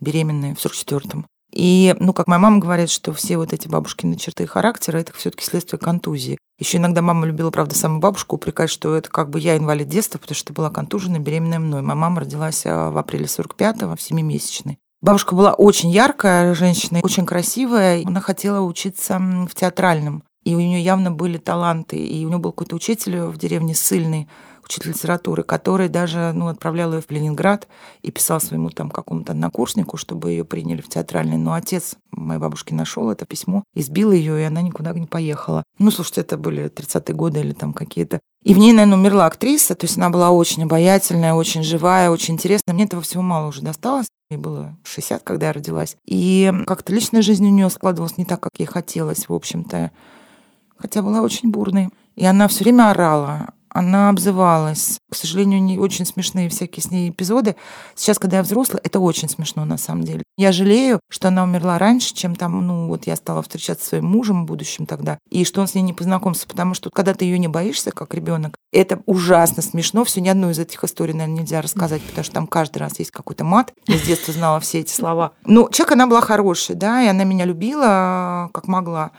беременная 0.00 0.54
в 0.54 0.64
44-м. 0.64 1.26
И, 1.52 1.94
ну, 2.00 2.12
как 2.12 2.26
моя 2.26 2.38
мама 2.38 2.58
говорит, 2.58 2.90
что 2.90 3.12
все 3.12 3.36
вот 3.38 3.52
эти 3.52 3.66
бабушкины 3.66 4.16
черты 4.16 4.46
характера, 4.46 4.98
это 4.98 5.12
все-таки 5.12 5.44
следствие 5.44 5.80
контузии. 5.80 6.38
Еще 6.58 6.78
иногда 6.78 7.02
мама 7.02 7.26
любила, 7.26 7.50
правда, 7.50 7.74
саму 7.74 8.00
бабушку 8.00 8.36
упрекать, 8.36 8.70
что 8.70 8.94
это 8.94 9.10
как 9.10 9.30
бы 9.30 9.40
я 9.40 9.56
инвалид 9.56 9.88
детства, 9.88 10.18
потому 10.18 10.36
что 10.36 10.52
была 10.52 10.70
контужена, 10.70 11.18
беременная 11.18 11.58
мной. 11.58 11.82
Моя 11.82 11.96
мама 11.96 12.20
родилась 12.20 12.62
а, 12.66 12.90
в 12.90 12.98
апреле 12.98 13.26
45-го, 13.26 13.96
в 13.96 14.00
семимесячной. 14.00 14.78
Бабушка 15.02 15.34
была 15.34 15.52
очень 15.52 15.90
яркая 15.90 16.54
женщина, 16.54 17.00
очень 17.02 17.26
красивая. 17.26 18.02
Она 18.04 18.20
хотела 18.20 18.60
учиться 18.60 19.18
в 19.18 19.54
театральном. 19.54 20.24
И 20.44 20.54
у 20.54 20.60
нее 20.60 20.80
явно 20.80 21.10
были 21.10 21.38
таланты. 21.38 21.96
И 21.96 22.24
у 22.24 22.28
нее 22.28 22.38
был 22.38 22.52
какой-то 22.52 22.76
учитель 22.76 23.20
в 23.20 23.36
деревне 23.36 23.74
Сыльный, 23.74 24.28
учитель 24.66 24.90
литературы, 24.90 25.42
который 25.42 25.88
даже 25.88 26.32
ну, 26.34 26.48
отправлял 26.48 26.92
ее 26.92 27.00
в 27.00 27.10
Ленинград 27.10 27.68
и 28.02 28.10
писал 28.10 28.40
своему 28.40 28.70
там 28.70 28.90
какому-то 28.90 29.32
однокурснику, 29.32 29.96
чтобы 29.96 30.30
ее 30.30 30.44
приняли 30.44 30.80
в 30.80 30.88
театральный. 30.88 31.36
Но 31.36 31.54
отец 31.54 31.96
моей 32.10 32.40
бабушки 32.40 32.74
нашел 32.74 33.10
это 33.10 33.26
письмо, 33.26 33.64
избил 33.74 34.12
ее, 34.12 34.40
и 34.40 34.44
она 34.44 34.62
никуда 34.62 34.92
не 34.92 35.06
поехала. 35.06 35.62
Ну, 35.78 35.90
слушайте, 35.90 36.22
это 36.22 36.36
были 36.36 36.70
30-е 36.70 37.14
годы 37.14 37.40
или 37.40 37.52
там 37.52 37.72
какие-то. 37.72 38.20
И 38.42 38.54
в 38.54 38.58
ней, 38.58 38.72
наверное, 38.72 38.98
умерла 38.98 39.26
актриса, 39.26 39.74
то 39.74 39.86
есть 39.86 39.96
она 39.96 40.10
была 40.10 40.30
очень 40.30 40.62
обаятельная, 40.62 41.34
очень 41.34 41.62
живая, 41.62 42.10
очень 42.10 42.34
интересная. 42.34 42.74
Мне 42.74 42.84
этого 42.84 43.02
всего 43.02 43.22
мало 43.22 43.48
уже 43.48 43.62
досталось. 43.62 44.06
Ей 44.30 44.36
было 44.36 44.76
60, 44.84 45.22
когда 45.22 45.46
я 45.46 45.52
родилась. 45.52 45.96
И 46.04 46.52
как-то 46.66 46.92
личная 46.92 47.22
жизнь 47.22 47.46
у 47.46 47.50
нее 47.50 47.70
складывалась 47.70 48.18
не 48.18 48.24
так, 48.24 48.40
как 48.40 48.52
ей 48.58 48.66
хотелось, 48.66 49.28
в 49.28 49.32
общем-то. 49.32 49.90
Хотя 50.76 51.02
была 51.02 51.22
очень 51.22 51.50
бурной. 51.50 51.88
И 52.14 52.24
она 52.24 52.48
все 52.48 52.64
время 52.64 52.90
орала 52.90 53.48
она 53.76 54.08
обзывалась. 54.08 54.98
К 55.10 55.14
сожалению, 55.14 55.62
не 55.62 55.78
очень 55.78 56.06
смешные 56.06 56.48
всякие 56.48 56.82
с 56.82 56.90
ней 56.90 57.10
эпизоды. 57.10 57.56
Сейчас, 57.94 58.18
когда 58.18 58.38
я 58.38 58.42
взрослая, 58.42 58.80
это 58.82 59.00
очень 59.00 59.28
смешно 59.28 59.64
на 59.66 59.76
самом 59.76 60.04
деле. 60.04 60.22
Я 60.38 60.52
жалею, 60.52 61.00
что 61.10 61.28
она 61.28 61.44
умерла 61.44 61.78
раньше, 61.78 62.14
чем 62.14 62.34
там, 62.34 62.66
ну, 62.66 62.88
вот 62.88 63.06
я 63.06 63.16
стала 63.16 63.42
встречаться 63.42 63.84
со 63.84 63.88
своим 63.90 64.06
мужем 64.06 64.46
будущим 64.46 64.86
тогда, 64.86 65.18
и 65.30 65.44
что 65.44 65.60
он 65.60 65.66
с 65.66 65.74
ней 65.74 65.82
не 65.82 65.92
познакомился, 65.92 66.46
потому 66.46 66.72
что 66.72 66.90
когда 66.90 67.12
ты 67.12 67.26
ее 67.26 67.38
не 67.38 67.48
боишься, 67.48 67.90
как 67.90 68.14
ребенок, 68.14 68.56
это 68.72 69.02
ужасно 69.06 69.62
смешно. 69.62 70.04
Все 70.04 70.20
ни 70.20 70.28
одну 70.28 70.50
из 70.50 70.58
этих 70.58 70.82
историй, 70.82 71.12
наверное, 71.12 71.42
нельзя 71.42 71.60
рассказать, 71.60 72.02
потому 72.02 72.24
что 72.24 72.34
там 72.34 72.46
каждый 72.46 72.78
раз 72.78 72.98
есть 72.98 73.10
какой-то 73.10 73.44
мат. 73.44 73.72
Я 73.86 73.98
с 73.98 74.02
детства 74.02 74.32
знала 74.32 74.58
все 74.60 74.80
эти 74.80 74.92
слова. 74.92 75.32
Но 75.44 75.68
человек, 75.68 75.92
она 75.92 76.06
была 76.06 76.22
хорошая, 76.22 76.76
да, 76.76 77.02
и 77.02 77.08
она 77.08 77.24
меня 77.24 77.44
любила, 77.44 78.50
как 78.52 78.68
могла. 78.68 79.12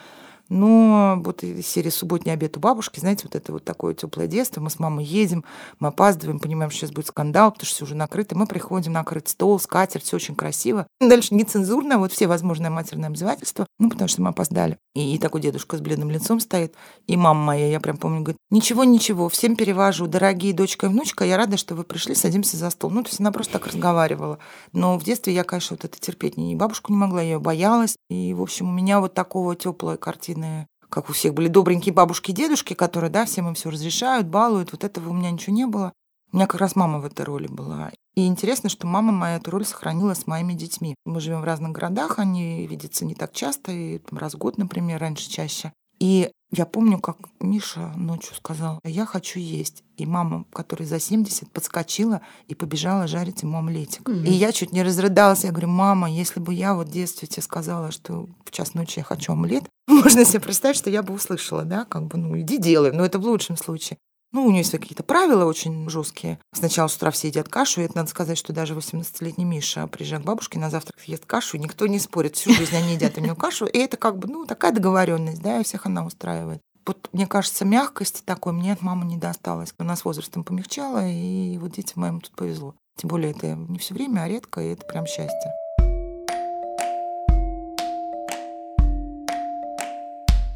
Но 0.50 1.20
вот 1.24 1.44
из 1.44 1.68
серии 1.68 1.90
«Субботний 1.90 2.34
обед 2.34 2.58
у 2.58 2.60
бабушки», 2.60 3.00
знаете, 3.00 3.24
вот 3.26 3.36
это 3.36 3.52
вот 3.52 3.64
такое 3.64 3.94
теплое 3.94 4.28
детство. 4.28 4.62
Мы 4.62 4.70
с 4.70 4.80
мамой 4.80 5.06
едем, 5.06 5.44
мы 5.80 5.90
опаздываем, 5.90 6.40
понимаем, 6.40 6.72
что 6.72 6.82
сейчас 6.82 6.92
будет 6.92 7.08
скандал, 7.08 7.52
потому 7.52 7.66
что 7.66 7.76
все 7.76 7.86
уже 7.86 7.96
накрыто. 7.96 8.38
Мы 8.38 8.48
приходим, 8.48 8.94
накрыт 8.94 9.28
стол, 9.28 9.60
скатерть, 9.60 10.06
все 10.06 10.18
очень 10.18 10.36
красиво. 10.36 10.88
Дальше 11.02 11.34
нецензурно, 11.34 11.98
вот 11.98 12.12
все 12.12 12.28
возможные 12.28 12.70
матерные 12.70 13.08
обзывательства, 13.08 13.66
ну, 13.80 13.90
потому 13.90 14.08
что 14.08 14.22
мы 14.22 14.30
опоздали. 14.30 14.78
И, 14.96 15.16
и 15.16 15.18
такой 15.18 15.42
дедушка 15.42 15.78
с 15.78 15.82
бледным 15.82 16.12
лицом 16.12 16.40
стоит, 16.40 16.74
и 17.08 17.18
мама 17.18 17.42
моя, 17.42 17.68
я 17.70 17.80
прям 17.80 17.98
помню, 17.98 18.22
говорит, 18.22 18.38
ничего, 18.50 18.84
ничего, 18.84 19.30
всем 19.30 19.56
перевожу, 19.56 20.08
дорогие 20.08 20.54
дочка 20.54 20.88
и 20.88 20.90
внучка, 20.90 21.26
я 21.26 21.38
рада, 21.38 21.58
что 21.58 21.76
вы 21.76 21.84
пришли, 21.84 22.16
садимся 22.16 22.58
за 22.58 22.70
стол. 22.70 22.92
Ну, 22.92 23.04
то 23.04 23.10
есть 23.10 23.20
она 23.20 23.32
просто 23.32 23.54
так 23.54 23.68
разговаривала. 23.68 24.40
Но 24.74 24.98
в 24.98 25.04
детстве 25.04 25.34
я, 25.34 25.44
конечно, 25.44 25.76
вот 25.76 25.86
это 25.86 26.00
терпеть 26.00 26.38
не 26.38 26.56
бабушку 26.56 26.92
не 26.92 26.98
могла, 26.98 27.22
я 27.22 27.34
ее 27.34 27.40
боялась. 27.40 27.96
И, 28.10 28.34
в 28.34 28.42
общем, 28.42 28.70
у 28.70 28.72
меня 28.72 29.00
вот 29.00 29.14
такого 29.14 29.56
теплой 29.56 29.98
картины 29.98 30.37
спокойные, 30.38 30.68
как 30.90 31.10
у 31.10 31.14
всех 31.14 31.34
были 31.34 31.48
добренькие 31.48 31.94
бабушки 31.94 32.32
и 32.32 32.34
дедушки, 32.34 32.74
которые, 32.74 33.10
да, 33.10 33.26
всем 33.26 33.48
им 33.48 33.56
все 33.56 33.70
разрешают, 33.70 34.28
балуют. 34.28 34.72
Вот 34.72 34.84
этого 34.84 35.10
у 35.10 35.14
меня 35.14 35.32
ничего 35.32 35.56
не 35.56 35.66
было. 35.66 35.94
У 36.32 36.38
меня 36.38 36.48
как 36.48 36.62
раз 36.62 36.76
мама 36.76 37.00
в 37.00 37.06
этой 37.06 37.26
роли 37.26 37.48
была. 37.48 37.92
И 38.16 38.26
интересно, 38.26 38.70
что 38.70 38.88
мама 38.88 39.12
моя 39.12 39.38
эту 39.38 39.52
роль 39.52 39.66
сохранила 39.66 40.14
с 40.14 40.28
моими 40.28 40.54
детьми. 40.54 40.96
Мы 41.06 41.22
живем 41.22 41.42
в 41.42 41.46
разных 41.46 41.72
городах, 41.72 42.20
они 42.20 42.68
видятся 42.68 43.06
не 43.06 43.16
так 43.16 43.32
часто, 43.32 43.72
и 43.72 44.02
раз 44.12 44.34
в 44.34 44.38
год, 44.38 44.58
например, 44.58 45.00
раньше 45.00 45.30
чаще. 45.30 45.72
И 46.00 46.32
я 46.52 46.66
помню, 46.66 47.00
как 47.00 47.18
Миша 47.42 47.92
ночью 47.98 48.34
сказал, 48.36 48.80
я 48.86 49.06
хочу 49.06 49.40
есть. 49.40 49.84
И 49.98 50.06
мама, 50.06 50.46
которая 50.54 50.88
за 50.88 51.00
70, 51.00 51.52
подскочила 51.52 52.22
и 52.48 52.56
побежала 52.56 53.06
жарить 53.08 53.42
ему 53.42 53.58
омлетик. 53.58 54.08
Mm-hmm. 54.08 54.26
И 54.28 54.32
я 54.32 54.54
чуть 54.54 54.72
не 54.72 54.82
разрыдалась. 54.82 55.44
Я 55.44 55.52
говорю, 55.52 55.68
мама, 55.68 56.10
если 56.10 56.40
бы 56.40 56.54
я 56.54 56.74
вот 56.74 56.88
в 56.88 56.92
детстве 56.92 57.28
тебе 57.28 57.42
сказала, 57.42 57.92
что 57.92 58.30
в 58.46 58.52
час 58.52 58.76
ночи 58.76 59.00
я 59.00 59.04
хочу 59.04 59.34
омлет, 59.34 59.66
можно 59.88 60.24
себе 60.24 60.40
представить, 60.40 60.78
что 60.78 60.90
я 60.90 61.04
бы 61.04 61.14
услышала, 61.14 61.64
да, 61.64 61.84
как 61.84 62.08
бы, 62.08 62.18
ну, 62.18 62.40
иди 62.40 62.58
делай. 62.58 62.92
Но 62.94 63.06
это 63.06 63.20
в 63.20 63.26
лучшем 63.26 63.58
случае. 63.58 63.98
Ну, 64.34 64.46
у 64.46 64.50
нее 64.50 64.60
есть 64.60 64.72
какие-то 64.72 65.04
правила 65.04 65.46
очень 65.46 65.90
жесткие. 65.90 66.40
Сначала 66.54 66.88
с 66.88 66.96
утра 66.96 67.12
все 67.12 67.30
едят 67.30 67.48
кашу, 67.48 67.82
и 67.82 67.86
это 67.86 67.98
надо 67.98 68.10
сказать, 68.10 68.38
что 68.38 68.52
даже 68.52 68.74
18-летний 68.74 69.46
Миша, 69.46 69.88
приезжая 69.88 70.20
к 70.20 70.26
бабушке, 70.26 70.60
на 70.60 70.70
завтрак 70.70 71.00
ест 71.06 71.26
кашу, 71.26 71.58
и 71.58 71.60
никто 71.62 71.88
не 71.88 72.00
спорит. 72.00 72.36
Всю 72.36 72.54
жизнь 72.54 72.76
они 72.76 72.96
едят 72.96 73.18
у 73.18 73.22
нее 73.22 73.36
кашу, 73.36 73.66
и 73.66 73.78
это 73.78 73.96
как 73.96 74.20
бы, 74.20 74.28
ну, 74.28 74.46
такая 74.46 74.72
договоренность, 74.72 75.42
да, 75.42 75.60
и 75.60 75.64
всех 75.64 75.86
она 75.86 76.06
устраивает. 76.06 76.62
Вот, 76.86 77.10
мне 77.12 77.28
кажется, 77.28 77.66
мягкости 77.66 78.22
такой 78.24 78.54
мне 78.54 78.74
от 78.74 78.82
мамы 78.82 79.06
не 79.06 79.18
досталось. 79.18 79.74
У 79.78 79.84
нас 79.84 80.06
возрастом 80.06 80.44
помягчала, 80.44 81.08
и 81.08 81.58
вот 81.58 81.72
детям 81.72 82.02
моим 82.02 82.22
тут 82.22 82.36
повезло. 82.36 82.76
Тем 82.98 83.10
более 83.10 83.32
это 83.32 83.56
не 83.56 83.78
все 83.78 83.94
время, 83.94 84.22
а 84.22 84.28
редко, 84.28 84.62
и 84.62 84.70
это 84.70 84.86
прям 84.86 85.06
счастье. 85.06 85.52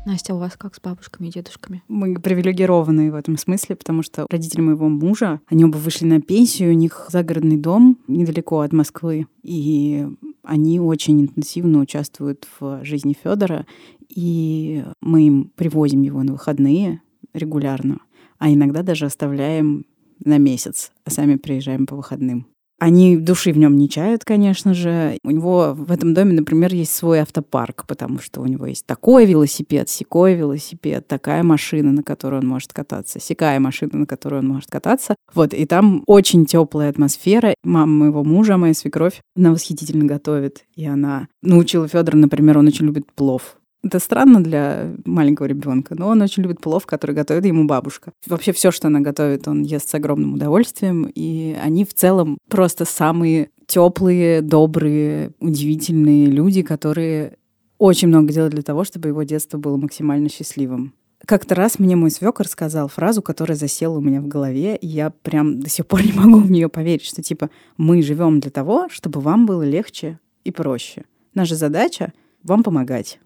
Настя, 0.03 0.34
у 0.34 0.39
вас 0.39 0.58
как 0.58 0.74
с 0.74 0.81
бабушками 0.81 1.27
и 1.27 1.31
дедушками? 1.31 1.84
Мы 1.88 2.15
привилегированные 2.15 3.12
в 3.12 3.15
этом 3.15 3.38
смысле, 3.38 3.75
потому 3.75 4.01
что 4.01 4.25
родители 4.31 4.62
моего 4.62 4.89
мужа, 4.89 5.41
они 5.46 5.63
оба 5.63 5.77
вышли 5.77 6.05
на 6.05 6.20
пенсию, 6.20 6.72
у 6.72 6.75
них 6.75 7.05
загородный 7.10 7.58
дом 7.58 8.00
недалеко 8.08 8.62
от 8.62 8.74
Москвы, 8.74 9.27
и 9.43 10.08
они 10.43 10.79
очень 10.79 11.22
интенсивно 11.22 11.79
участвуют 11.79 12.48
в 12.60 12.84
жизни 12.84 13.15
Федора, 13.24 13.67
и 14.10 14.84
мы 15.01 15.27
им 15.27 15.51
привозим 15.55 16.01
его 16.01 16.24
на 16.24 16.34
выходные 16.34 17.01
регулярно, 17.34 18.00
а 18.39 18.51
иногда 18.51 18.81
даже 18.81 19.05
оставляем 19.05 19.86
на 20.25 20.39
месяц, 20.39 20.91
а 21.05 21.12
сами 21.12 21.36
приезжаем 21.36 21.86
по 21.86 21.96
выходным. 21.96 22.48
Они 22.81 23.15
души 23.15 23.53
в 23.53 23.59
нем 23.59 23.77
не 23.77 23.88
чают, 23.88 24.25
конечно 24.25 24.73
же. 24.73 25.19
У 25.23 25.29
него 25.29 25.75
в 25.77 25.91
этом 25.91 26.15
доме, 26.15 26.33
например, 26.33 26.73
есть 26.73 26.95
свой 26.95 27.19
автопарк, 27.19 27.85
потому 27.85 28.17
что 28.17 28.41
у 28.41 28.47
него 28.47 28.65
есть 28.65 28.88
такой 28.88 29.27
велосипед, 29.27 29.88
секой 29.88 30.33
велосипед, 30.33 31.07
такая 31.07 31.43
машина, 31.43 31.91
на 31.91 32.01
которой 32.01 32.39
он 32.39 32.47
может 32.47 32.73
кататься, 32.73 33.19
секая 33.19 33.59
машина, 33.59 34.00
на 34.00 34.05
которой 34.07 34.39
он 34.39 34.47
может 34.47 34.71
кататься. 34.71 35.13
Вот, 35.35 35.53
и 35.53 35.67
там 35.67 36.01
очень 36.07 36.47
теплая 36.47 36.89
атмосфера. 36.89 37.53
Мама 37.63 38.05
моего 38.05 38.23
мужа, 38.23 38.57
моя 38.57 38.73
свекровь, 38.73 39.21
она 39.38 39.51
восхитительно 39.51 40.05
готовит. 40.05 40.65
И 40.75 40.83
она 40.83 41.27
научила 41.43 41.88
Федора, 41.88 42.17
например, 42.17 42.57
он 42.57 42.65
очень 42.65 42.88
любит 42.88 43.05
плов. 43.13 43.57
Это 43.83 44.00
странно 44.00 44.43
для 44.43 44.93
маленького 45.05 45.47
ребенка, 45.47 45.95
но 45.97 46.07
он 46.07 46.21
очень 46.21 46.43
любит 46.43 46.61
плов, 46.61 46.85
который 46.85 47.15
готовит 47.15 47.45
ему 47.45 47.65
бабушка. 47.65 48.11
Вообще 48.27 48.51
все, 48.51 48.71
что 48.71 48.88
она 48.88 49.00
готовит, 49.00 49.47
он 49.47 49.63
ест 49.63 49.89
с 49.89 49.95
огромным 49.95 50.35
удовольствием, 50.35 51.09
и 51.15 51.57
они 51.61 51.83
в 51.83 51.93
целом 51.93 52.38
просто 52.47 52.85
самые 52.85 53.50
теплые, 53.65 54.41
добрые, 54.41 55.31
удивительные 55.39 56.27
люди, 56.27 56.61
которые 56.61 57.38
очень 57.79 58.09
много 58.09 58.31
делают 58.31 58.53
для 58.53 58.61
того, 58.61 58.83
чтобы 58.83 59.07
его 59.07 59.23
детство 59.23 59.57
было 59.57 59.77
максимально 59.77 60.29
счастливым. 60.29 60.93
Как-то 61.25 61.55
раз 61.55 61.79
мне 61.79 61.95
мой 61.95 62.11
свекор 62.11 62.47
сказал 62.47 62.88
фразу, 62.88 63.21
которая 63.21 63.55
засела 63.55 63.97
у 63.97 64.01
меня 64.01 64.21
в 64.21 64.27
голове, 64.27 64.75
и 64.75 64.88
я 64.88 65.09
прям 65.09 65.59
до 65.59 65.69
сих 65.69 65.88
пор 65.88 66.01
не 66.05 66.13
могу 66.13 66.39
в 66.39 66.51
нее 66.51 66.69
поверить, 66.69 67.05
что 67.05 67.23
типа 67.23 67.50
мы 67.77 68.03
живем 68.03 68.39
для 68.39 68.51
того, 68.51 68.88
чтобы 68.89 69.21
вам 69.21 69.47
было 69.47 69.63
легче 69.63 70.19
и 70.43 70.51
проще. 70.51 71.05
Наша 71.33 71.55
задача 71.55 72.13
вам 72.43 72.63
помогать. 72.63 73.19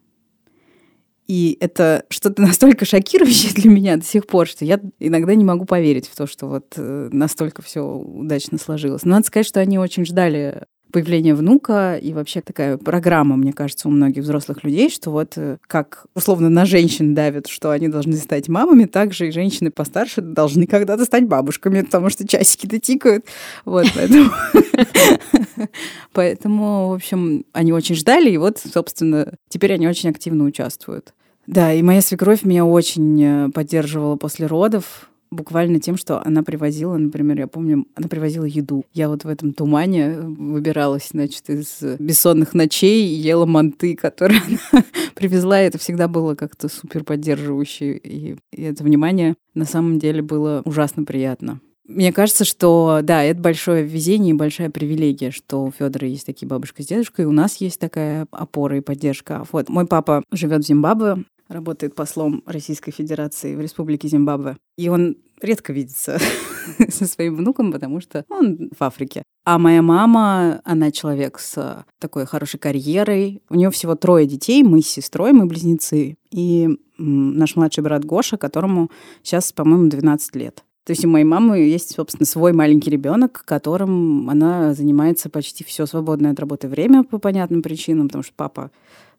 И 1.27 1.57
это 1.59 2.05
что-то 2.09 2.41
настолько 2.41 2.85
шокирующее 2.85 3.53
для 3.53 3.69
меня 3.69 3.97
до 3.97 4.05
сих 4.05 4.27
пор, 4.27 4.47
что 4.47 4.65
я 4.65 4.79
иногда 4.99 5.35
не 5.35 5.43
могу 5.43 5.65
поверить 5.65 6.07
в 6.07 6.15
то, 6.15 6.27
что 6.27 6.47
вот 6.47 6.73
э, 6.77 7.09
настолько 7.11 7.61
все 7.61 7.81
удачно 7.81 8.57
сложилось. 8.57 9.03
Но 9.03 9.11
надо 9.11 9.27
сказать, 9.27 9.47
что 9.47 9.59
они 9.59 9.77
очень 9.77 10.05
ждали 10.05 10.65
появления 10.91 11.35
внука 11.35 11.97
и 11.97 12.13
вообще 12.13 12.41
такая 12.41 12.77
программа, 12.77 13.35
мне 13.35 13.53
кажется, 13.53 13.87
у 13.87 13.91
многих 13.91 14.23
взрослых 14.23 14.63
людей, 14.63 14.89
что 14.89 15.11
вот 15.11 15.33
э, 15.35 15.57
как 15.67 16.05
условно 16.15 16.49
на 16.49 16.65
женщин 16.65 17.13
давят, 17.13 17.47
что 17.47 17.71
они 17.71 17.87
должны 17.87 18.13
стать 18.13 18.47
мамами, 18.47 18.85
так 18.85 19.13
же 19.13 19.27
и 19.27 19.31
женщины 19.31 19.71
постарше 19.71 20.21
должны 20.21 20.67
когда-то 20.67 21.05
стать 21.05 21.27
бабушками, 21.27 21.81
потому 21.81 22.09
что 22.09 22.27
часики-то 22.27 22.79
тикают. 22.79 23.25
Вот, 23.65 23.87
поэтому... 23.95 24.31
Поэтому, 26.13 26.89
в 26.89 26.93
общем, 26.93 27.45
они 27.53 27.71
очень 27.71 27.95
ждали, 27.95 28.29
и 28.29 28.37
вот, 28.37 28.59
собственно, 28.59 29.33
теперь 29.49 29.73
они 29.73 29.87
очень 29.87 30.09
активно 30.09 30.43
участвуют. 30.43 31.13
Да, 31.47 31.73
и 31.73 31.81
моя 31.81 32.01
свекровь 32.01 32.43
меня 32.43 32.65
очень 32.65 33.23
э, 33.23 33.49
поддерживала 33.49 34.15
после 34.15 34.47
родов 34.47 35.09
буквально 35.35 35.79
тем, 35.79 35.97
что 35.97 36.25
она 36.25 36.43
привозила, 36.43 36.97
например, 36.97 37.39
я 37.39 37.47
помню, 37.47 37.85
она 37.95 38.07
привозила 38.07 38.45
еду. 38.45 38.85
Я 38.93 39.09
вот 39.09 39.23
в 39.23 39.27
этом 39.27 39.53
тумане 39.53 40.19
выбиралась, 40.19 41.09
значит, 41.11 41.49
из 41.49 41.81
бессонных 41.99 42.53
ночей 42.53 43.07
и 43.07 43.13
ела 43.13 43.45
манты, 43.45 43.95
которые 43.95 44.41
она 44.71 44.83
привезла. 45.13 45.61
И 45.61 45.67
это 45.67 45.77
всегда 45.77 46.07
было 46.07 46.35
как-то 46.35 46.67
супер 46.69 47.03
поддерживающе. 47.03 47.97
И, 47.97 48.37
и 48.51 48.61
это 48.61 48.83
внимание 48.83 49.35
на 49.53 49.65
самом 49.65 49.99
деле 49.99 50.21
было 50.21 50.61
ужасно 50.65 51.03
приятно. 51.03 51.59
Мне 51.87 52.11
кажется, 52.11 52.45
что 52.45 53.01
да, 53.03 53.23
это 53.23 53.39
большое 53.39 53.83
везение 53.83 54.31
и 54.31 54.37
большая 54.37 54.71
привилегия, 54.71 55.29
что 55.29 55.65
у 55.65 55.71
Федора 55.71 56.07
есть 56.07 56.25
такие 56.25 56.47
бабушка 56.47 56.81
с 56.81 56.87
дедушкой, 56.87 57.25
и 57.25 57.27
у 57.27 57.31
нас 57.31 57.57
есть 57.57 57.79
такая 57.79 58.25
опора 58.31 58.77
и 58.77 58.81
поддержка. 58.81 59.45
Вот 59.51 59.69
мой 59.69 59.85
папа 59.85 60.23
живет 60.31 60.63
в 60.63 60.67
Зимбабве, 60.67 61.23
работает 61.47 61.93
послом 61.93 62.41
Российской 62.47 62.91
Федерации 62.91 63.55
в 63.55 63.61
Республике 63.61 64.07
Зимбабве. 64.07 64.57
И 64.77 64.89
он 64.89 65.17
редко 65.41 65.73
видится 65.73 66.19
со 66.89 67.05
своим 67.05 67.35
внуком, 67.35 67.71
потому 67.71 68.01
что 68.01 68.25
он 68.29 68.69
в 68.77 68.83
Африке. 68.83 69.23
А 69.45 69.59
моя 69.59 69.81
мама, 69.81 70.61
она 70.63 70.91
человек 70.91 71.39
с 71.39 71.85
такой 71.99 72.25
хорошей 72.25 72.59
карьерой. 72.59 73.41
У 73.49 73.55
нее 73.55 73.69
всего 73.69 73.95
трое 73.95 74.25
детей, 74.25 74.63
мы 74.63 74.81
с 74.81 74.87
сестрой, 74.87 75.33
мы 75.33 75.45
близнецы. 75.45 76.17
И 76.31 76.69
наш 76.97 77.55
младший 77.55 77.83
брат 77.83 78.03
Гоша, 78.05 78.37
которому 78.37 78.89
сейчас, 79.21 79.51
по-моему, 79.51 79.87
12 79.89 80.35
лет. 80.35 80.63
То 80.85 80.91
есть 80.91 81.03
у 81.03 81.09
моей 81.09 81.25
мамы 81.25 81.57
есть, 81.59 81.95
собственно, 81.95 82.27
свой 82.27 82.53
маленький 82.53 82.91
ребенок, 82.91 83.43
которым 83.45 84.29
она 84.29 84.75
занимается 84.75 85.29
почти 85.29 85.63
все 85.63 85.87
свободное 85.87 86.31
от 86.31 86.39
работы 86.39 86.67
время 86.67 87.03
по 87.03 87.17
понятным 87.17 87.63
причинам, 87.63 88.07
потому 88.07 88.23
что 88.23 88.33
папа 88.35 88.69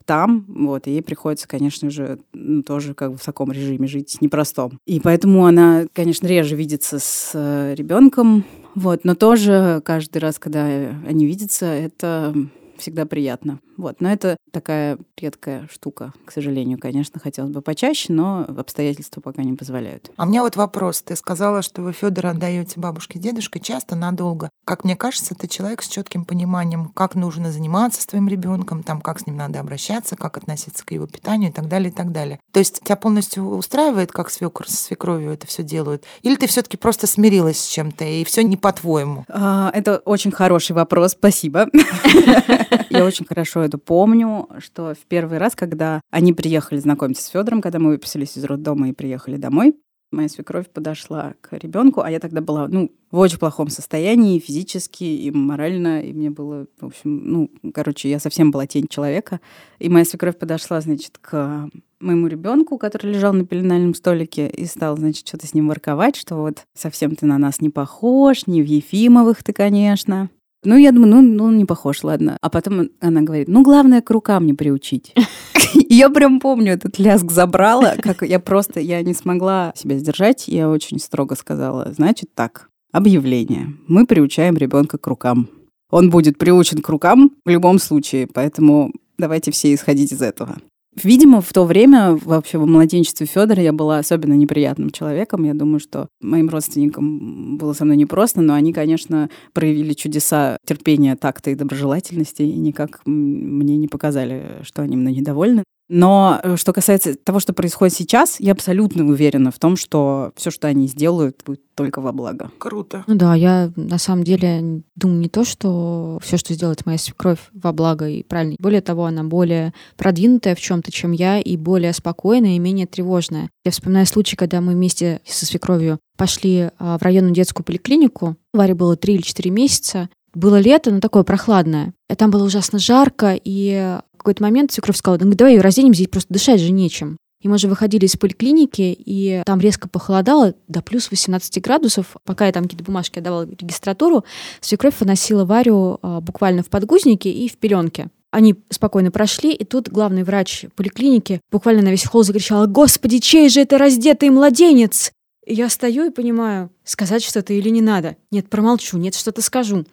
там, 0.06 0.44
вот, 0.48 0.86
и 0.86 0.92
ей 0.92 1.02
приходится, 1.02 1.46
конечно 1.48 1.90
же, 1.90 2.18
ну, 2.32 2.62
тоже 2.62 2.94
как 2.94 3.12
бы 3.12 3.18
в 3.18 3.24
таком 3.24 3.52
режиме 3.52 3.86
жить 3.86 4.18
непростом. 4.20 4.80
И 4.86 5.00
поэтому 5.00 5.44
она, 5.46 5.86
конечно, 5.92 6.26
реже 6.26 6.56
видится 6.56 6.98
с 6.98 7.32
э, 7.34 7.74
ребенком, 7.74 8.44
вот, 8.74 9.04
но 9.04 9.14
тоже 9.14 9.82
каждый 9.84 10.18
раз, 10.18 10.38
когда 10.38 10.64
они 10.64 11.26
видятся, 11.26 11.66
это 11.66 12.34
всегда 12.78 13.06
приятно. 13.06 13.60
Вот. 13.76 14.00
Но 14.00 14.10
это 14.12 14.35
такая 14.52 14.98
редкая 15.16 15.68
штука, 15.70 16.12
к 16.24 16.32
сожалению. 16.32 16.78
Конечно, 16.78 17.20
хотелось 17.20 17.50
бы 17.50 17.62
почаще, 17.62 18.12
но 18.12 18.44
обстоятельства 18.56 19.20
пока 19.20 19.42
не 19.42 19.54
позволяют. 19.54 20.10
А 20.16 20.24
у 20.24 20.28
меня 20.28 20.42
вот 20.42 20.56
вопрос. 20.56 21.02
Ты 21.02 21.16
сказала, 21.16 21.62
что 21.62 21.82
вы 21.82 21.92
Федора 21.92 22.30
отдаете 22.30 22.80
бабушке 22.80 23.18
дедушке 23.18 23.60
часто, 23.60 23.96
надолго. 23.96 24.50
Как 24.64 24.84
мне 24.84 24.96
кажется, 24.96 25.34
ты 25.34 25.46
человек 25.46 25.82
с 25.82 25.88
четким 25.88 26.24
пониманием, 26.24 26.88
как 26.88 27.14
нужно 27.14 27.52
заниматься 27.52 28.02
с 28.02 28.06
твоим 28.06 28.28
ребенком, 28.28 28.82
там, 28.82 29.00
как 29.00 29.20
с 29.20 29.26
ним 29.26 29.36
надо 29.36 29.60
обращаться, 29.60 30.16
как 30.16 30.36
относиться 30.36 30.84
к 30.84 30.92
его 30.92 31.06
питанию 31.06 31.50
и 31.50 31.52
так 31.52 31.68
далее, 31.68 31.90
и 31.90 31.94
так 31.94 32.12
далее. 32.12 32.40
То 32.52 32.58
есть 32.58 32.80
тебя 32.82 32.96
полностью 32.96 33.44
устраивает, 33.56 34.12
как 34.12 34.30
свекр 34.30 34.68
со 34.68 34.76
свекровью 34.76 35.32
это 35.32 35.46
все 35.46 35.62
делают? 35.62 36.04
Или 36.22 36.36
ты 36.36 36.46
все-таки 36.46 36.76
просто 36.76 37.06
смирилась 37.06 37.60
с 37.60 37.68
чем-то, 37.68 38.04
и 38.04 38.24
все 38.24 38.42
не 38.42 38.56
по-твоему? 38.56 39.24
А, 39.28 39.70
это 39.74 39.98
очень 39.98 40.30
хороший 40.30 40.72
вопрос, 40.72 41.12
спасибо. 41.12 41.68
Я 42.90 43.04
очень 43.04 43.26
хорошо 43.26 43.62
это 43.62 43.78
помню, 43.78 44.35
что 44.58 44.94
в 44.94 45.06
первый 45.06 45.38
раз, 45.38 45.54
когда 45.54 46.00
они 46.10 46.32
приехали 46.32 46.78
знакомиться 46.78 47.24
с 47.24 47.28
Федором, 47.28 47.60
когда 47.62 47.78
мы 47.78 47.90
выписались 47.90 48.36
из 48.36 48.44
роддома 48.44 48.90
и 48.90 48.92
приехали 48.92 49.36
домой, 49.36 49.74
моя 50.12 50.28
свекровь 50.28 50.68
подошла 50.70 51.34
к 51.40 51.52
ребенку, 51.52 52.00
а 52.00 52.10
я 52.10 52.20
тогда 52.20 52.40
была, 52.40 52.68
ну, 52.68 52.90
в 53.10 53.18
очень 53.18 53.38
плохом 53.38 53.68
состоянии 53.68 54.38
физически 54.38 55.04
и 55.04 55.30
морально, 55.30 56.00
и 56.02 56.12
мне 56.12 56.30
было, 56.30 56.66
в 56.80 56.86
общем, 56.86 57.20
ну, 57.24 57.50
короче, 57.72 58.10
я 58.10 58.18
совсем 58.18 58.50
была 58.50 58.66
тень 58.66 58.86
человека. 58.88 59.40
И 59.78 59.88
моя 59.88 60.04
свекровь 60.04 60.38
подошла, 60.38 60.80
значит, 60.80 61.18
к 61.20 61.68
моему 62.00 62.26
ребенку, 62.26 62.78
который 62.78 63.12
лежал 63.12 63.32
на 63.32 63.46
пеленальном 63.46 63.94
столике, 63.94 64.48
и 64.48 64.64
стал, 64.66 64.96
значит, 64.96 65.26
что-то 65.26 65.46
с 65.46 65.54
ним 65.54 65.68
ворковать, 65.68 66.16
что 66.16 66.36
вот 66.36 66.64
совсем 66.74 67.16
ты 67.16 67.26
на 67.26 67.38
нас 67.38 67.60
не 67.60 67.70
похож, 67.70 68.46
не 68.46 68.62
в 68.62 68.66
Ефимовых 68.66 69.42
ты, 69.42 69.52
конечно. 69.52 70.30
Ну, 70.64 70.76
я 70.76 70.92
думаю, 70.92 71.14
ну, 71.14 71.22
ну, 71.22 71.50
не 71.50 71.64
похож, 71.64 72.02
ладно. 72.02 72.38
А 72.40 72.50
потом 72.50 72.88
она 73.00 73.22
говорит, 73.22 73.48
ну, 73.48 73.62
главное, 73.62 74.02
к 74.02 74.10
рукам 74.10 74.46
не 74.46 74.54
приучить. 74.54 75.14
Я 75.88 76.08
прям 76.10 76.40
помню, 76.40 76.72
этот 76.72 76.98
ляск 76.98 77.30
забрала, 77.30 77.94
как 78.00 78.22
я 78.22 78.40
просто, 78.40 78.80
я 78.80 79.02
не 79.02 79.14
смогла 79.14 79.72
себя 79.76 79.98
сдержать, 79.98 80.48
я 80.48 80.68
очень 80.68 80.98
строго 80.98 81.34
сказала, 81.36 81.92
значит 81.92 82.30
так, 82.34 82.70
объявление. 82.92 83.74
Мы 83.86 84.06
приучаем 84.06 84.56
ребенка 84.56 84.98
к 84.98 85.06
рукам. 85.06 85.48
Он 85.90 86.10
будет 86.10 86.38
приучен 86.38 86.82
к 86.82 86.88
рукам 86.88 87.30
в 87.44 87.50
любом 87.50 87.78
случае, 87.78 88.26
поэтому 88.26 88.92
давайте 89.18 89.50
все 89.50 89.72
исходить 89.74 90.12
из 90.12 90.22
этого. 90.22 90.56
Видимо, 91.02 91.42
в 91.42 91.52
то 91.52 91.64
время, 91.64 92.18
вообще 92.24 92.56
в 92.58 92.66
младенчестве 92.66 93.26
Федора, 93.26 93.62
я 93.62 93.72
была 93.72 93.98
особенно 93.98 94.32
неприятным 94.32 94.90
человеком. 94.90 95.44
Я 95.44 95.52
думаю, 95.52 95.78
что 95.78 96.08
моим 96.22 96.48
родственникам 96.48 97.58
было 97.58 97.74
со 97.74 97.84
мной 97.84 97.98
непросто, 97.98 98.40
но 98.40 98.54
они, 98.54 98.72
конечно, 98.72 99.28
проявили 99.52 99.92
чудеса 99.92 100.56
терпения, 100.66 101.14
такта 101.14 101.50
и 101.50 101.54
доброжелательности, 101.54 102.42
и 102.42 102.56
никак 102.56 103.02
мне 103.04 103.76
не 103.76 103.88
показали, 103.88 104.60
что 104.62 104.82
они 104.82 104.96
мной 104.96 105.12
недовольны. 105.12 105.64
Но 105.88 106.40
э, 106.42 106.56
что 106.56 106.72
касается 106.72 107.14
того, 107.14 107.38
что 107.40 107.52
происходит 107.52 107.94
сейчас, 107.94 108.40
я 108.40 108.52
абсолютно 108.52 109.04
уверена 109.04 109.50
в 109.50 109.58
том, 109.58 109.76
что 109.76 110.32
все, 110.36 110.50
что 110.50 110.66
они 110.68 110.88
сделают, 110.88 111.42
будет 111.44 111.60
только 111.74 112.00
во 112.00 112.12
благо. 112.12 112.50
Круто. 112.58 113.04
Ну 113.06 113.14
да, 113.14 113.34
я 113.34 113.70
на 113.76 113.98
самом 113.98 114.24
деле 114.24 114.82
думаю 114.96 115.20
не 115.20 115.28
то, 115.28 115.44
что 115.44 116.18
все, 116.22 116.38
что 116.38 116.54
сделает 116.54 116.86
моя 116.86 116.98
свекровь 116.98 117.38
во 117.52 117.72
благо 117.72 118.08
и 118.08 118.22
правильно. 118.22 118.56
Более 118.58 118.80
того, 118.80 119.04
она 119.04 119.22
более 119.22 119.74
продвинутая 119.96 120.54
в 120.54 120.60
чем-то, 120.60 120.90
чем 120.90 121.12
я, 121.12 121.38
и 121.38 121.56
более 121.56 121.92
спокойная 121.92 122.56
и 122.56 122.60
менее 122.60 122.86
тревожная. 122.86 123.50
Я 123.64 123.70
вспоминаю 123.70 124.06
случай, 124.06 124.36
когда 124.36 124.60
мы 124.60 124.72
вместе 124.72 125.20
со 125.26 125.46
свекровью 125.46 125.98
пошли 126.16 126.70
а, 126.78 126.98
в 126.98 127.02
районную 127.02 127.34
детскую 127.34 127.64
поликлинику. 127.64 128.36
Варе 128.52 128.74
было 128.74 128.96
3 128.96 129.14
или 129.14 129.22
4 129.22 129.50
месяца. 129.50 130.08
Было 130.36 130.60
лето, 130.60 130.90
но 130.90 131.00
такое 131.00 131.22
прохладное. 131.22 131.94
И 132.10 132.14
там 132.14 132.30
было 132.30 132.44
ужасно 132.44 132.78
жарко, 132.78 133.40
и 133.42 133.96
в 134.12 134.18
какой-то 134.18 134.42
момент 134.42 134.70
свекровь 134.70 134.98
сказала, 134.98 135.18
ну 135.18 135.32
давай 135.32 135.54
ее 135.54 135.62
разденем, 135.62 135.94
здесь 135.94 136.08
просто 136.08 136.30
дышать 136.30 136.60
же 136.60 136.72
нечем. 136.72 137.16
И 137.40 137.48
мы 137.48 137.56
же 137.56 137.68
выходили 137.68 138.04
из 138.04 138.16
поликлиники, 138.16 138.94
и 138.98 139.42
там 139.46 139.60
резко 139.60 139.88
похолодало 139.88 140.52
до 140.68 140.82
плюс 140.82 141.10
18 141.10 141.62
градусов. 141.62 142.16
Пока 142.24 142.44
я 142.44 142.52
там 142.52 142.64
какие-то 142.64 142.84
бумажки 142.84 143.18
отдавала 143.18 143.48
регистратуру, 143.48 144.26
свекровь 144.60 145.00
выносила 145.00 145.46
Варю 145.46 145.98
а, 146.02 146.20
буквально 146.20 146.62
в 146.62 146.68
подгузнике 146.68 147.30
и 147.30 147.48
в 147.48 147.56
пеленке. 147.56 148.08
Они 148.30 148.56
спокойно 148.68 149.10
прошли, 149.10 149.54
и 149.54 149.64
тут 149.64 149.88
главный 149.88 150.22
врач 150.22 150.66
поликлиники 150.76 151.40
буквально 151.50 151.80
на 151.80 151.88
весь 151.88 152.04
холл 152.04 152.24
закричала 152.24 152.66
«Господи, 152.66 153.20
чей 153.20 153.48
же 153.48 153.60
это 153.60 153.78
раздетый 153.78 154.28
младенец?» 154.28 155.12
И 155.46 155.54
я 155.54 155.70
стою 155.70 156.06
и 156.06 156.10
понимаю, 156.10 156.70
сказать 156.84 157.22
что-то 157.22 157.54
или 157.54 157.70
не 157.70 157.80
надо. 157.80 158.16
Нет, 158.32 158.50
промолчу, 158.50 158.98
нет, 158.98 159.14
что-то 159.14 159.40
скажу. 159.40 159.86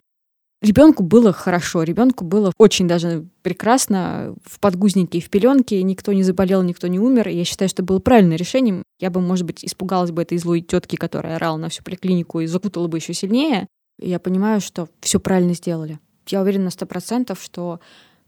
Ребенку 0.64 1.02
было 1.02 1.30
хорошо, 1.30 1.82
ребенку 1.82 2.24
было 2.24 2.50
очень 2.56 2.88
даже 2.88 3.26
прекрасно 3.42 4.34
в 4.46 4.58
подгузнике 4.58 5.18
и 5.18 5.20
в 5.20 5.28
пеленке, 5.28 5.82
никто 5.82 6.10
не 6.14 6.22
заболел, 6.22 6.62
никто 6.62 6.86
не 6.86 6.98
умер. 6.98 7.28
И 7.28 7.36
я 7.36 7.44
считаю, 7.44 7.68
что 7.68 7.82
было 7.82 7.98
правильным 7.98 8.38
решением. 8.38 8.82
Я 8.98 9.10
бы, 9.10 9.20
может 9.20 9.44
быть, 9.44 9.62
испугалась 9.62 10.10
бы 10.10 10.22
этой 10.22 10.38
злой 10.38 10.62
тетки, 10.62 10.96
которая 10.96 11.36
орала 11.36 11.58
на 11.58 11.68
всю 11.68 11.82
поликлинику 11.84 12.40
и 12.40 12.46
закутала 12.46 12.86
бы 12.86 12.96
еще 12.96 13.12
сильнее. 13.12 13.66
И 14.00 14.08
я 14.08 14.18
понимаю, 14.18 14.62
что 14.62 14.88
все 15.00 15.20
правильно 15.20 15.52
сделали. 15.52 15.98
Я 16.28 16.40
уверена 16.40 16.64
на 16.64 16.70
сто 16.70 16.86
процентов, 16.86 17.42
что 17.42 17.80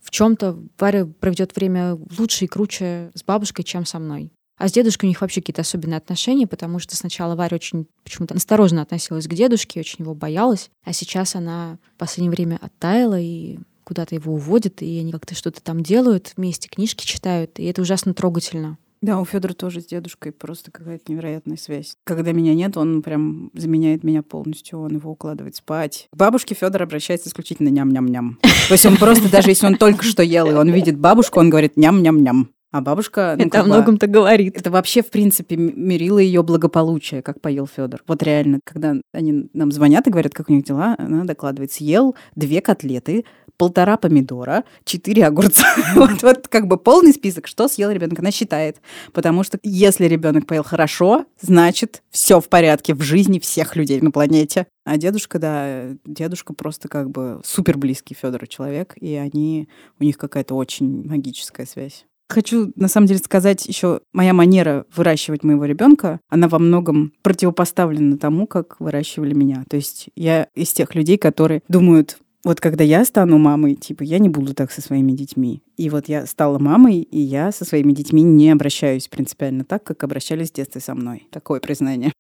в 0.02 0.10
чем-то 0.10 0.58
Варя 0.78 1.06
проведет 1.06 1.56
время 1.56 1.96
лучше 2.18 2.44
и 2.44 2.48
круче 2.48 3.12
с 3.14 3.24
бабушкой, 3.24 3.64
чем 3.64 3.86
со 3.86 3.98
мной. 3.98 4.30
А 4.58 4.68
с 4.68 4.72
дедушкой 4.72 5.06
у 5.06 5.10
них 5.10 5.20
вообще 5.20 5.40
какие-то 5.40 5.62
особенные 5.62 5.98
отношения, 5.98 6.46
потому 6.46 6.78
что 6.78 6.96
сначала 6.96 7.36
Варя 7.36 7.56
очень 7.56 7.86
почему-то 8.04 8.34
осторожно 8.34 8.82
относилась 8.82 9.28
к 9.28 9.34
дедушке, 9.34 9.80
очень 9.80 10.04
его 10.04 10.14
боялась, 10.14 10.70
а 10.84 10.92
сейчас 10.92 11.34
она 11.34 11.78
в 11.94 11.98
последнее 11.98 12.30
время 12.30 12.58
оттаяла 12.60 13.20
и 13.20 13.58
куда-то 13.84 14.14
его 14.14 14.34
уводит, 14.34 14.82
и 14.82 14.98
они 14.98 15.12
как-то 15.12 15.34
что-то 15.34 15.62
там 15.62 15.82
делают, 15.82 16.32
вместе 16.36 16.68
книжки 16.68 17.04
читают, 17.04 17.58
и 17.58 17.64
это 17.64 17.82
ужасно 17.82 18.14
трогательно. 18.14 18.78
Да, 19.02 19.20
у 19.20 19.24
Федора 19.24 19.52
тоже 19.52 19.82
с 19.82 19.86
дедушкой 19.86 20.32
просто 20.32 20.70
какая-то 20.70 21.12
невероятная 21.12 21.56
связь. 21.56 21.96
Когда 22.04 22.32
меня 22.32 22.54
нет, 22.54 22.76
он 22.76 23.02
прям 23.02 23.50
заменяет 23.54 24.02
меня 24.02 24.22
полностью, 24.22 24.80
он 24.80 24.94
его 24.94 25.12
укладывает 25.12 25.54
спать. 25.54 26.08
К 26.10 26.16
бабушке 26.16 26.54
Федор 26.54 26.82
обращается 26.82 27.28
исключительно 27.28 27.68
ням-ням-ням. 27.68 28.38
То 28.40 28.72
есть 28.72 28.86
он 28.86 28.96
просто, 28.96 29.30
даже 29.30 29.50
если 29.50 29.66
он 29.66 29.76
только 29.76 30.02
что 30.02 30.22
ел, 30.22 30.50
и 30.50 30.54
он 30.54 30.70
видит 30.70 30.98
бабушку, 30.98 31.38
он 31.38 31.50
говорит 31.50 31.76
ням-ням-ням. 31.76 32.50
А 32.76 32.82
бабушка... 32.82 33.36
Ну, 33.38 33.46
это 33.46 33.60
о 33.60 33.64
многом-то 33.64 34.06
говорит. 34.06 34.54
Это 34.58 34.70
вообще, 34.70 35.02
в 35.02 35.08
принципе, 35.08 35.56
мерило 35.56 36.18
ее 36.18 36.42
благополучие, 36.42 37.22
как 37.22 37.40
поел 37.40 37.66
Федор. 37.66 38.02
Вот 38.06 38.22
реально, 38.22 38.60
когда 38.64 38.96
они 39.12 39.48
нам 39.54 39.72
звонят 39.72 40.06
и 40.06 40.10
говорят, 40.10 40.34
как 40.34 40.50
у 40.50 40.52
них 40.52 40.64
дела, 40.64 40.94
она 40.98 41.24
докладывает, 41.24 41.72
съел 41.72 42.14
две 42.34 42.60
котлеты, 42.60 43.24
полтора 43.56 43.96
помидора, 43.96 44.64
четыре 44.84 45.24
огурца. 45.24 45.64
вот, 45.94 46.22
вот 46.22 46.48
как 46.48 46.66
бы 46.66 46.76
полный 46.76 47.14
список, 47.14 47.46
что 47.46 47.66
съел 47.66 47.90
ребенок. 47.90 48.18
Она 48.18 48.30
считает. 48.30 48.82
Потому 49.14 49.42
что 49.42 49.58
если 49.62 50.04
ребенок 50.04 50.46
поел 50.46 50.62
хорошо, 50.62 51.24
значит, 51.40 52.02
все 52.10 52.42
в 52.42 52.50
порядке 52.50 52.92
в 52.92 53.00
жизни 53.00 53.38
всех 53.38 53.74
людей 53.74 54.02
на 54.02 54.10
планете. 54.10 54.66
А 54.84 54.98
дедушка, 54.98 55.38
да, 55.38 55.94
дедушка 56.04 56.52
просто 56.52 56.88
как 56.88 57.10
бы 57.10 57.40
супер 57.42 57.78
близкий 57.78 58.14
Федору 58.14 58.46
человек, 58.46 58.94
и 59.00 59.14
они, 59.14 59.68
у 59.98 60.04
них 60.04 60.18
какая-то 60.18 60.54
очень 60.54 61.08
магическая 61.08 61.64
связь. 61.64 62.04
Хочу, 62.28 62.72
на 62.76 62.88
самом 62.88 63.06
деле, 63.06 63.20
сказать 63.20 63.66
еще, 63.66 64.00
моя 64.12 64.32
манера 64.32 64.84
выращивать 64.94 65.44
моего 65.44 65.64
ребенка, 65.64 66.20
она 66.28 66.48
во 66.48 66.58
многом 66.58 67.12
противопоставлена 67.22 68.18
тому, 68.18 68.46
как 68.46 68.80
выращивали 68.80 69.34
меня. 69.34 69.64
То 69.68 69.76
есть 69.76 70.08
я 70.16 70.48
из 70.54 70.72
тех 70.72 70.94
людей, 70.94 71.18
которые 71.18 71.62
думают, 71.68 72.18
вот 72.44 72.60
когда 72.60 72.84
я 72.84 73.04
стану 73.04 73.38
мамой, 73.38 73.74
типа, 73.74 74.04
я 74.04 74.18
не 74.18 74.28
буду 74.28 74.54
так 74.54 74.70
со 74.70 74.80
своими 74.80 75.12
детьми. 75.12 75.62
И 75.76 75.90
вот 75.90 76.08
я 76.08 76.26
стала 76.26 76.60
мамой, 76.60 77.00
и 77.00 77.18
я 77.18 77.50
со 77.50 77.64
своими 77.64 77.92
детьми 77.92 78.22
не 78.22 78.50
обращаюсь 78.50 79.08
принципиально 79.08 79.64
так, 79.64 79.82
как 79.82 80.04
обращались 80.04 80.50
в 80.50 80.54
детстве 80.54 80.80
со 80.80 80.94
мной. 80.94 81.26
Такое 81.32 81.58
признание. 81.58 82.12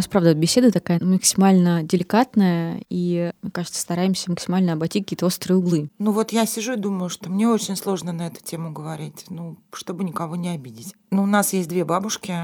Нас, 0.00 0.08
правда, 0.08 0.34
беседа 0.34 0.70
такая 0.70 0.98
максимально 1.00 1.82
деликатная, 1.82 2.82
и, 2.88 3.32
мне 3.42 3.52
кажется, 3.52 3.80
стараемся 3.80 4.30
максимально 4.30 4.72
обойти 4.72 5.00
какие-то 5.00 5.26
острые 5.26 5.58
углы. 5.58 5.90
Ну 5.98 6.12
вот 6.12 6.32
я 6.32 6.46
сижу 6.46 6.72
и 6.72 6.76
думаю, 6.76 7.10
что 7.10 7.30
мне 7.30 7.48
очень 7.48 7.76
сложно 7.76 8.12
на 8.12 8.26
эту 8.26 8.42
тему 8.42 8.72
говорить, 8.72 9.26
ну, 9.28 9.58
чтобы 9.72 10.04
никого 10.04 10.36
не 10.36 10.48
обидеть. 10.48 10.94
Ну, 11.10 11.24
у 11.24 11.26
нас 11.26 11.52
есть 11.52 11.68
две 11.68 11.84
бабушки, 11.84 12.34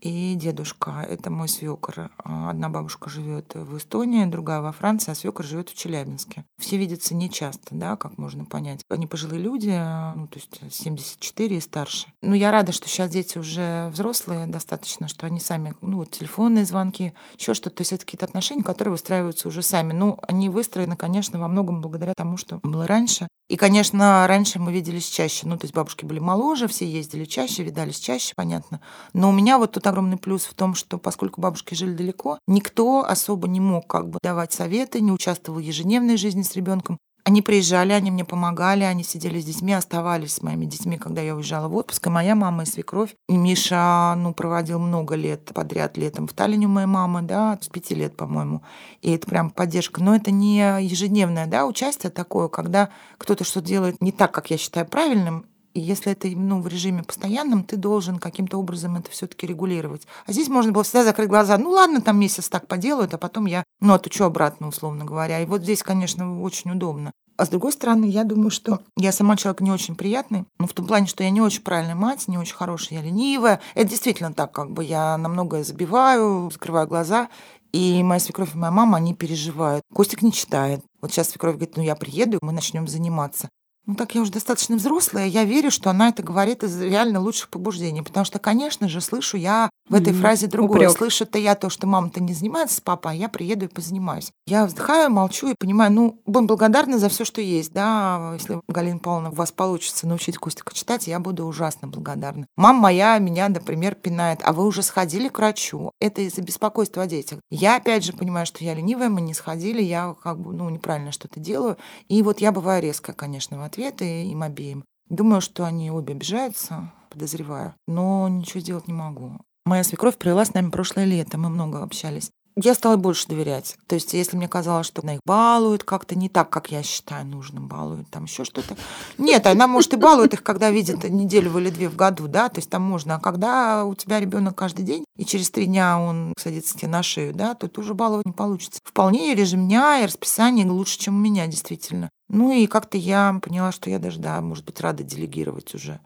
и 0.00 0.34
дедушка. 0.34 1.06
Это 1.08 1.30
мой 1.30 1.48
свекор. 1.48 2.10
А, 2.18 2.50
одна 2.50 2.68
бабушка 2.68 3.10
живет 3.10 3.54
в 3.54 3.76
Эстонии, 3.76 4.24
другая 4.26 4.60
во 4.60 4.72
Франции, 4.72 5.10
а 5.10 5.14
свекор 5.14 5.44
живет 5.44 5.68
в 5.70 5.76
Челябинске. 5.76 6.44
Все 6.58 6.76
видятся 6.76 7.14
нечасто, 7.14 7.68
да, 7.70 7.96
как 7.96 8.18
можно 8.18 8.44
понять. 8.44 8.82
Они 8.88 9.06
пожилые 9.06 9.40
люди, 9.40 9.70
ну, 10.14 10.26
то 10.26 10.38
есть 10.38 10.58
74 10.70 11.56
и 11.56 11.60
старше. 11.60 12.08
Ну, 12.22 12.34
я 12.34 12.50
рада, 12.50 12.72
что 12.72 12.88
сейчас 12.88 13.10
дети 13.10 13.38
уже 13.38 13.88
взрослые 13.92 14.46
достаточно, 14.46 15.08
что 15.08 15.26
они 15.26 15.40
сами, 15.40 15.74
ну, 15.80 15.98
вот 15.98 16.10
телефонные 16.10 16.64
звонки, 16.64 17.12
еще 17.38 17.54
что-то. 17.54 17.76
То 17.76 17.80
есть 17.82 17.92
это 17.92 18.04
какие-то 18.04 18.26
отношения, 18.26 18.62
которые 18.62 18.92
выстраиваются 18.92 19.48
уже 19.48 19.62
сами. 19.62 19.92
Ну, 19.92 20.18
они 20.26 20.48
выстроены, 20.48 20.96
конечно, 20.96 21.38
во 21.38 21.48
многом 21.48 21.80
благодаря 21.80 22.14
тому, 22.14 22.36
что 22.36 22.60
было 22.62 22.86
раньше. 22.86 23.28
И, 23.48 23.56
конечно, 23.56 24.26
раньше 24.26 24.58
мы 24.58 24.72
виделись 24.72 25.08
чаще. 25.08 25.46
Ну, 25.46 25.56
то 25.56 25.64
есть 25.64 25.74
бабушки 25.74 26.04
были 26.04 26.18
моложе, 26.18 26.66
все 26.66 26.84
ездили 26.84 27.24
чаще, 27.24 27.62
видались 27.62 28.00
чаще, 28.00 28.32
понятно. 28.34 28.80
Но 29.12 29.28
у 29.28 29.32
меня 29.32 29.58
вот 29.58 29.72
тут 29.72 29.86
огромный 29.96 30.18
плюс 30.18 30.44
в 30.44 30.52
том, 30.52 30.74
что 30.74 30.98
поскольку 30.98 31.40
бабушки 31.40 31.74
жили 31.74 31.94
далеко, 31.94 32.38
никто 32.46 33.02
особо 33.02 33.48
не 33.48 33.60
мог 33.60 33.86
как 33.86 34.10
бы 34.10 34.18
давать 34.22 34.52
советы, 34.52 35.00
не 35.00 35.10
участвовал 35.10 35.58
в 35.58 35.62
ежедневной 35.62 36.18
жизни 36.18 36.42
с 36.42 36.54
ребенком. 36.54 36.98
Они 37.24 37.42
приезжали, 37.42 37.92
они 37.92 38.12
мне 38.12 38.24
помогали, 38.24 38.84
они 38.84 39.02
сидели 39.02 39.40
с 39.40 39.44
детьми, 39.44 39.72
оставались 39.72 40.34
с 40.34 40.42
моими 40.42 40.66
детьми, 40.66 40.96
когда 40.96 41.22
я 41.22 41.34
уезжала 41.34 41.66
в 41.66 41.74
отпуск. 41.74 42.06
И 42.06 42.10
моя 42.10 42.36
мама 42.36 42.62
и 42.62 42.66
свекровь. 42.66 43.14
И 43.28 43.36
Миша, 43.36 44.14
ну, 44.16 44.32
проводил 44.32 44.78
много 44.78 45.16
лет 45.16 45.50
подряд 45.52 45.96
летом 45.96 46.28
в 46.28 46.34
Таллине 46.34 46.66
у 46.66 46.68
моей 46.68 46.86
мамы, 46.86 47.22
да, 47.22 47.58
с 47.60 47.68
пяти 47.68 47.96
лет, 47.96 48.16
по-моему. 48.16 48.62
И 49.02 49.10
это 49.10 49.26
прям 49.26 49.50
поддержка. 49.50 50.00
Но 50.04 50.14
это 50.14 50.30
не 50.30 50.58
ежедневное, 50.84 51.46
да, 51.46 51.66
участие 51.66 52.10
такое, 52.10 52.46
когда 52.46 52.90
кто-то 53.18 53.42
что-то 53.42 53.66
делает 53.66 54.00
не 54.00 54.12
так, 54.12 54.30
как 54.30 54.50
я 54.50 54.56
считаю 54.56 54.86
правильным, 54.86 55.46
и 55.76 55.80
если 55.80 56.12
это 56.12 56.28
ну, 56.28 56.62
в 56.62 56.68
режиме 56.68 57.02
постоянном, 57.02 57.62
ты 57.62 57.76
должен 57.76 58.18
каким-то 58.18 58.56
образом 58.56 58.96
это 58.96 59.10
все-таки 59.10 59.46
регулировать. 59.46 60.06
А 60.24 60.32
здесь 60.32 60.48
можно 60.48 60.72
было 60.72 60.84
всегда 60.84 61.04
закрыть 61.04 61.28
глаза. 61.28 61.58
Ну 61.58 61.68
ладно, 61.68 62.00
там 62.00 62.18
месяц 62.18 62.48
так 62.48 62.66
поделают, 62.66 63.12
а 63.12 63.18
потом 63.18 63.44
я 63.44 63.62
ну, 63.80 63.92
отучу 63.92 64.24
обратно, 64.24 64.68
условно 64.68 65.04
говоря. 65.04 65.38
И 65.40 65.44
вот 65.44 65.60
здесь, 65.60 65.82
конечно, 65.82 66.40
очень 66.40 66.70
удобно. 66.70 67.12
А 67.36 67.44
с 67.44 67.50
другой 67.50 67.72
стороны, 67.72 68.06
я 68.06 68.24
думаю, 68.24 68.48
что 68.50 68.80
я 68.96 69.12
сама 69.12 69.36
человек 69.36 69.60
не 69.60 69.70
очень 69.70 69.96
приятный, 69.96 70.46
ну, 70.58 70.66
в 70.66 70.72
том 70.72 70.86
плане, 70.86 71.06
что 71.06 71.22
я 71.22 71.28
не 71.28 71.42
очень 71.42 71.60
правильная 71.60 71.94
мать, 71.94 72.26
не 72.26 72.38
очень 72.38 72.54
хорошая, 72.54 73.00
я 73.00 73.04
ленивая. 73.04 73.60
Это 73.74 73.90
действительно 73.90 74.32
так, 74.32 74.52
как 74.52 74.70
бы 74.70 74.82
я 74.82 75.18
на 75.18 75.28
многое 75.28 75.62
забиваю, 75.62 76.50
закрываю 76.50 76.88
глаза, 76.88 77.28
и 77.72 78.02
моя 78.02 78.20
свекровь 78.20 78.54
и 78.54 78.58
моя 78.58 78.70
мама, 78.70 78.96
они 78.96 79.14
переживают. 79.14 79.82
Костик 79.92 80.22
не 80.22 80.32
читает. 80.32 80.80
Вот 81.02 81.12
сейчас 81.12 81.28
свекровь 81.28 81.56
говорит, 81.56 81.76
ну 81.76 81.82
я 81.82 81.94
приеду, 81.94 82.38
мы 82.40 82.52
начнем 82.52 82.88
заниматься. 82.88 83.50
Ну, 83.86 83.94
так 83.94 84.16
я 84.16 84.20
уже 84.20 84.32
достаточно 84.32 84.76
взрослая, 84.76 85.26
я 85.26 85.44
верю, 85.44 85.70
что 85.70 85.90
она 85.90 86.08
это 86.08 86.22
говорит 86.22 86.64
из 86.64 86.80
реально 86.80 87.20
лучших 87.20 87.48
побуждений. 87.48 88.02
Потому 88.02 88.24
что, 88.26 88.40
конечно 88.40 88.88
же, 88.88 89.00
слышу 89.00 89.36
я 89.36 89.70
в 89.88 89.94
этой 89.94 90.12
mm-hmm. 90.12 90.20
фразе 90.20 90.46
другое. 90.46 90.88
Упрек. 90.88 90.96
Слышу-то 90.96 91.38
я 91.38 91.54
то, 91.54 91.70
что 91.70 91.86
мама-то 91.86 92.22
не 92.22 92.34
занимается 92.34 92.76
с 92.76 92.80
папой, 92.80 93.12
а 93.12 93.14
я 93.14 93.28
приеду 93.28 93.66
и 93.66 93.68
позанимаюсь. 93.68 94.32
Я 94.46 94.66
вздыхаю, 94.66 95.10
молчу 95.10 95.48
и 95.48 95.54
понимаю, 95.58 95.92
ну, 95.92 96.20
будем 96.26 96.46
благодарны 96.46 96.98
за 96.98 97.08
все, 97.08 97.24
что 97.24 97.40
есть, 97.40 97.72
да. 97.72 98.32
Если, 98.34 98.60
Галина 98.68 98.98
Павловна, 98.98 99.30
у 99.30 99.34
вас 99.34 99.52
получится 99.52 100.06
научить 100.06 100.38
Костика 100.38 100.74
читать, 100.74 101.06
я 101.06 101.20
буду 101.20 101.44
ужасно 101.44 101.88
благодарна. 101.88 102.46
Мама 102.56 102.80
моя 102.80 103.18
меня, 103.18 103.48
например, 103.48 103.94
пинает, 103.94 104.40
а 104.42 104.52
вы 104.52 104.66
уже 104.66 104.82
сходили 104.82 105.28
к 105.28 105.38
врачу. 105.38 105.92
Это 106.00 106.22
из-за 106.22 106.42
беспокойства 106.42 107.04
о 107.04 107.06
детях. 107.06 107.38
Я, 107.50 107.76
опять 107.76 108.04
же, 108.04 108.12
понимаю, 108.12 108.46
что 108.46 108.64
я 108.64 108.74
ленивая, 108.74 109.08
мы 109.08 109.20
не 109.20 109.34
сходили, 109.34 109.82
я 109.82 110.14
как 110.22 110.40
бы, 110.40 110.52
ну, 110.52 110.68
неправильно 110.68 111.12
что-то 111.12 111.40
делаю. 111.40 111.76
И 112.08 112.22
вот 112.22 112.40
я 112.40 112.52
бываю 112.52 112.82
резкая, 112.82 113.14
конечно, 113.14 113.58
в 113.58 113.62
ответы 113.62 114.24
им 114.24 114.42
обеим. 114.42 114.84
Думаю, 115.08 115.40
что 115.40 115.64
они 115.64 115.90
обе 115.90 116.14
обижаются, 116.14 116.92
подозреваю, 117.10 117.74
но 117.86 118.28
ничего 118.28 118.60
сделать 118.60 118.88
не 118.88 118.94
могу. 118.94 119.38
Моя 119.66 119.82
свекровь 119.82 120.16
провела 120.16 120.44
с 120.44 120.54
нами 120.54 120.70
прошлое 120.70 121.06
лето, 121.06 121.38
мы 121.38 121.48
много 121.48 121.82
общались. 121.82 122.30
Я 122.54 122.72
стала 122.74 122.96
больше 122.96 123.26
доверять. 123.26 123.76
То 123.88 123.96
есть, 123.96 124.14
если 124.14 124.36
мне 124.36 124.46
казалось, 124.46 124.86
что 124.86 125.02
она 125.02 125.14
их 125.14 125.20
балует 125.26 125.82
как-то 125.82 126.16
не 126.16 126.28
так, 126.28 126.50
как 126.50 126.70
я 126.70 126.84
считаю 126.84 127.26
нужным, 127.26 127.66
балует 127.66 128.08
там 128.08 128.24
еще 128.24 128.44
что-то. 128.44 128.76
Нет, 129.18 129.44
она, 129.44 129.66
может, 129.66 129.92
и 129.92 129.96
балует 129.96 130.34
их, 130.34 130.44
когда 130.44 130.70
видит 130.70 131.02
неделю 131.02 131.58
или 131.58 131.68
две 131.70 131.88
в 131.88 131.96
году, 131.96 132.28
да, 132.28 132.48
то 132.48 132.60
есть 132.60 132.70
там 132.70 132.82
можно. 132.82 133.16
А 133.16 133.20
когда 133.20 133.84
у 133.84 133.96
тебя 133.96 134.20
ребенок 134.20 134.54
каждый 134.54 134.84
день, 134.84 135.04
и 135.16 135.24
через 135.24 135.50
три 135.50 135.66
дня 135.66 135.98
он 135.98 136.32
садится 136.38 136.78
тебе 136.78 136.88
на 136.88 137.02
шею, 137.02 137.34
да, 137.34 137.54
то 137.54 137.68
ты 137.68 137.80
уже 137.80 137.92
баловать 137.92 138.24
не 138.24 138.32
получится. 138.32 138.80
Вполне 138.84 139.34
режим 139.34 139.66
дня 139.66 139.98
и 140.00 140.06
расписание 140.06 140.64
лучше, 140.64 140.98
чем 140.98 141.16
у 141.16 141.20
меня, 141.20 141.48
действительно. 141.48 142.08
Ну 142.28 142.52
и 142.52 142.68
как-то 142.68 142.96
я 142.96 143.38
поняла, 143.42 143.72
что 143.72 143.90
я 143.90 143.98
даже, 143.98 144.20
да, 144.20 144.40
может 144.40 144.64
быть, 144.64 144.80
рада 144.80 145.02
делегировать 145.02 145.74
уже. 145.74 146.00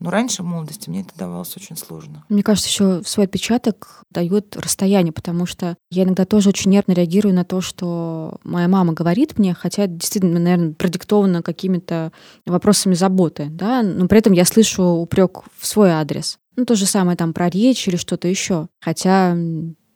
Но 0.00 0.10
раньше, 0.10 0.42
в 0.42 0.46
молодости, 0.46 0.88
мне 0.88 1.00
это 1.00 1.10
давалось 1.16 1.56
очень 1.56 1.76
сложно. 1.76 2.24
Мне 2.28 2.42
кажется, 2.42 2.68
еще 2.68 3.02
свой 3.04 3.26
отпечаток 3.26 4.02
дает 4.10 4.56
расстояние, 4.56 5.12
потому 5.12 5.44
что 5.46 5.76
я 5.90 6.04
иногда 6.04 6.24
тоже 6.24 6.50
очень 6.50 6.70
нервно 6.70 6.92
реагирую 6.92 7.34
на 7.34 7.44
то, 7.44 7.60
что 7.60 8.38
моя 8.44 8.68
мама 8.68 8.92
говорит 8.92 9.38
мне, 9.38 9.54
хотя 9.54 9.86
действительно, 9.86 10.38
наверное, 10.38 10.72
продиктовано 10.72 11.42
какими-то 11.42 12.12
вопросами 12.46 12.94
заботы, 12.94 13.48
да, 13.50 13.82
но 13.82 14.06
при 14.06 14.18
этом 14.18 14.32
я 14.32 14.44
слышу 14.44 14.82
упрек 14.84 15.42
в 15.56 15.66
свой 15.66 15.90
адрес. 15.90 16.38
Ну, 16.56 16.64
то 16.64 16.74
же 16.74 16.86
самое 16.86 17.16
там 17.16 17.32
про 17.32 17.48
речь 17.48 17.86
или 17.86 17.94
что-то 17.94 18.26
еще. 18.26 18.66
Хотя 18.80 19.36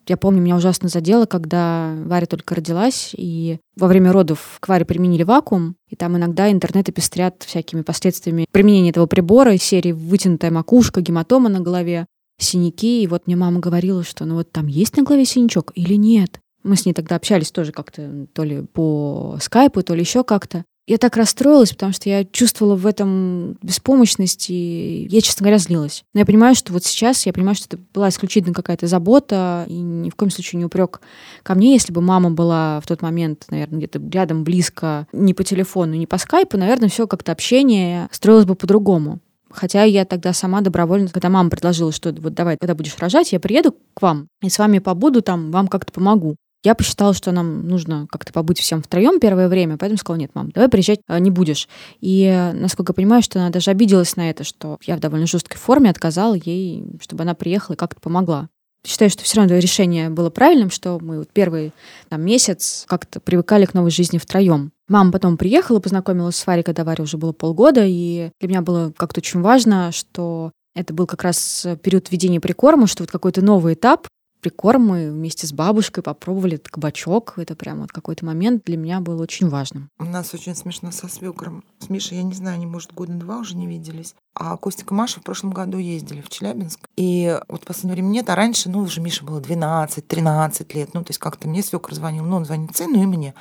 я 0.07 0.17
помню, 0.17 0.41
меня 0.41 0.55
ужасно 0.55 0.89
задело, 0.89 1.25
когда 1.25 1.95
Варя 2.05 2.25
только 2.25 2.55
родилась, 2.55 3.11
и 3.17 3.59
во 3.77 3.87
время 3.87 4.11
родов 4.11 4.57
к 4.59 4.67
Варе 4.67 4.85
применили 4.85 5.23
вакуум, 5.23 5.75
и 5.89 5.95
там 5.95 6.17
иногда 6.17 6.51
интернеты 6.51 6.91
пестрят 6.91 7.43
всякими 7.43 7.81
последствиями 7.81 8.45
применения 8.51 8.89
этого 8.89 9.05
прибора 9.05 9.57
серии 9.57 9.91
вытянутая 9.91 10.51
макушка, 10.51 11.01
гематома 11.01 11.49
на 11.49 11.59
голове, 11.59 12.05
синяки. 12.37 13.03
И 13.03 13.07
вот 13.07 13.27
мне 13.27 13.35
мама 13.35 13.59
говорила, 13.59 14.03
что 14.03 14.25
ну 14.25 14.35
вот 14.35 14.51
там 14.51 14.67
есть 14.67 14.97
на 14.97 15.03
голове 15.03 15.25
синячок 15.25 15.71
или 15.75 15.95
нет. 15.95 16.39
Мы 16.63 16.75
с 16.75 16.85
ней 16.85 16.93
тогда 16.93 17.15
общались 17.15 17.51
тоже 17.51 17.71
как-то 17.71 18.27
то 18.33 18.43
ли 18.43 18.61
по 18.61 19.37
скайпу, 19.41 19.83
то 19.83 19.93
ли 19.93 20.01
еще 20.01 20.23
как-то. 20.23 20.63
Я 20.85 20.97
так 20.97 21.15
расстроилась, 21.15 21.71
потому 21.71 21.93
что 21.93 22.09
я 22.09 22.25
чувствовала 22.25 22.75
в 22.75 22.85
этом 22.85 23.57
беспомощность, 23.61 24.49
и 24.49 25.07
я, 25.09 25.21
честно 25.21 25.45
говоря, 25.45 25.57
злилась. 25.57 26.03
Но 26.13 26.19
я 26.19 26.25
понимаю, 26.25 26.55
что 26.55 26.73
вот 26.73 26.83
сейчас, 26.83 27.25
я 27.25 27.31
понимаю, 27.31 27.55
что 27.55 27.67
это 27.67 27.83
была 27.93 28.09
исключительно 28.09 28.53
какая-то 28.53 28.87
забота, 28.87 29.65
и 29.69 29.75
ни 29.75 30.09
в 30.09 30.15
коем 30.15 30.29
случае 30.29 30.59
не 30.59 30.65
упрек 30.65 30.99
ко 31.41 31.55
мне. 31.55 31.71
Если 31.71 31.93
бы 31.93 32.01
мама 32.01 32.31
была 32.31 32.81
в 32.81 32.87
тот 32.87 33.01
момент, 33.01 33.45
наверное, 33.49 33.77
где-то 33.77 34.01
рядом, 34.11 34.43
близко, 34.43 35.07
не 35.13 35.33
по 35.33 35.45
телефону, 35.45 35.93
не 35.93 36.05
по 36.05 36.17
скайпу, 36.17 36.57
наверное, 36.57 36.89
все 36.89 37.07
как-то 37.07 37.31
общение 37.31 38.09
строилось 38.11 38.45
бы 38.45 38.55
по-другому. 38.55 39.19
Хотя 39.49 39.83
я 39.83 40.03
тогда 40.03 40.33
сама 40.33 40.61
добровольно, 40.61 41.07
когда 41.07 41.29
мама 41.29 41.49
предложила, 41.49 41.93
что 41.93 42.11
вот 42.11 42.33
давай, 42.33 42.57
когда 42.57 42.75
будешь 42.75 42.97
рожать, 42.97 43.31
я 43.31 43.39
приеду 43.39 43.73
к 43.93 44.01
вам 44.01 44.27
и 44.41 44.49
с 44.49 44.57
вами 44.57 44.79
побуду 44.79 45.21
там, 45.21 45.51
вам 45.51 45.67
как-то 45.67 45.93
помогу. 45.93 46.35
Я 46.63 46.75
посчитала, 46.75 47.13
что 47.13 47.31
нам 47.31 47.67
нужно 47.67 48.07
как-то 48.09 48.31
побыть 48.31 48.59
всем 48.59 48.81
втроем 48.81 49.19
первое 49.19 49.49
время, 49.49 49.77
поэтому 49.77 49.97
сказала, 49.97 50.19
нет, 50.19 50.31
мам, 50.33 50.49
давай 50.51 50.69
приезжать 50.69 51.01
э, 51.09 51.19
не 51.19 51.29
будешь. 51.29 51.67
И, 51.99 52.23
э, 52.23 52.53
насколько 52.53 52.91
я 52.91 52.95
понимаю, 52.95 53.21
что 53.21 53.39
она 53.39 53.49
даже 53.49 53.69
обиделась 53.69 54.15
на 54.15 54.29
это, 54.29 54.45
что 54.45 54.77
я 54.85 54.95
в 54.95 55.01
довольно 55.01 55.27
жесткой 55.27 55.57
форме 55.57 55.89
отказала 55.89 56.35
ей, 56.35 56.85
чтобы 57.01 57.23
она 57.23 57.33
приехала 57.33 57.75
и 57.75 57.77
как-то 57.77 57.99
помогла. 57.99 58.47
Считаю, 58.85 59.11
что 59.11 59.23
все 59.23 59.37
равно 59.37 59.57
решение 59.57 60.09
было 60.09 60.29
правильным, 60.29 60.69
что 60.69 60.99
мы 61.01 61.19
вот 61.19 61.29
первый 61.33 61.73
там, 62.09 62.21
месяц 62.21 62.85
как-то 62.87 63.19
привыкали 63.19 63.65
к 63.65 63.73
новой 63.73 63.91
жизни 63.91 64.17
втроем. 64.17 64.71
Мама 64.87 65.11
потом 65.11 65.37
приехала, 65.37 65.79
познакомилась 65.79 66.35
с 66.37 66.47
Варей, 66.47 66.63
когда 66.63 66.83
Варе 66.85 67.03
уже 67.03 67.17
было 67.17 67.33
полгода, 67.33 67.83
и 67.85 68.29
для 68.39 68.49
меня 68.49 68.61
было 68.61 68.93
как-то 68.95 69.19
очень 69.19 69.41
важно, 69.41 69.91
что 69.91 70.51
это 70.75 70.93
был 70.93 71.07
как 71.07 71.23
раз 71.23 71.65
период 71.81 72.09
введения 72.09 72.39
прикорма, 72.39 72.87
что 72.87 73.03
вот 73.03 73.11
какой-то 73.11 73.41
новый 73.41 73.75
этап, 73.75 74.07
прикорм 74.43 74.85
мы 74.85 75.09
вместе 75.09 75.47
с 75.47 75.53
бабушкой 75.53 76.03
попробовали 76.03 76.55
этот 76.55 76.69
кабачок. 76.69 77.33
Это 77.37 77.55
прям 77.55 77.81
вот 77.81 77.91
какой-то 77.91 78.25
момент 78.25 78.65
для 78.65 78.75
меня 78.75 78.99
был 78.99 79.21
очень 79.21 79.47
важным. 79.47 79.89
У 79.97 80.03
нас 80.03 80.33
очень 80.33 80.55
смешно 80.55 80.91
со 80.91 81.07
свекром. 81.07 81.63
С 81.79 81.89
Мишей, 81.89 82.17
я 82.17 82.23
не 82.23 82.33
знаю, 82.33 82.55
они, 82.55 82.65
может, 82.65 82.93
года 82.93 83.13
два 83.13 83.37
уже 83.37 83.55
не 83.55 83.65
виделись. 83.65 84.15
А 84.35 84.57
Костик 84.57 84.91
и 84.91 84.93
Маша 84.93 85.21
в 85.21 85.23
прошлом 85.23 85.51
году 85.51 85.77
ездили 85.77 86.21
в 86.21 86.29
Челябинск. 86.29 86.81
И 86.97 87.39
вот 87.47 87.63
в 87.63 87.65
последнее 87.65 87.93
время 87.93 88.07
нет, 88.07 88.29
а 88.29 88.35
раньше, 88.35 88.69
ну, 88.69 88.79
уже 88.79 88.99
Миша 88.99 89.23
было 89.23 89.39
12-13 89.39 90.75
лет. 90.75 90.93
Ну, 90.93 91.03
то 91.03 91.11
есть 91.11 91.19
как-то 91.19 91.47
мне 91.47 91.63
свекр 91.63 91.93
звонил, 91.93 92.25
ну, 92.25 92.35
он 92.35 92.45
звонит 92.45 92.75
сыну 92.75 93.01
и 93.01 93.05
мне. 93.05 93.33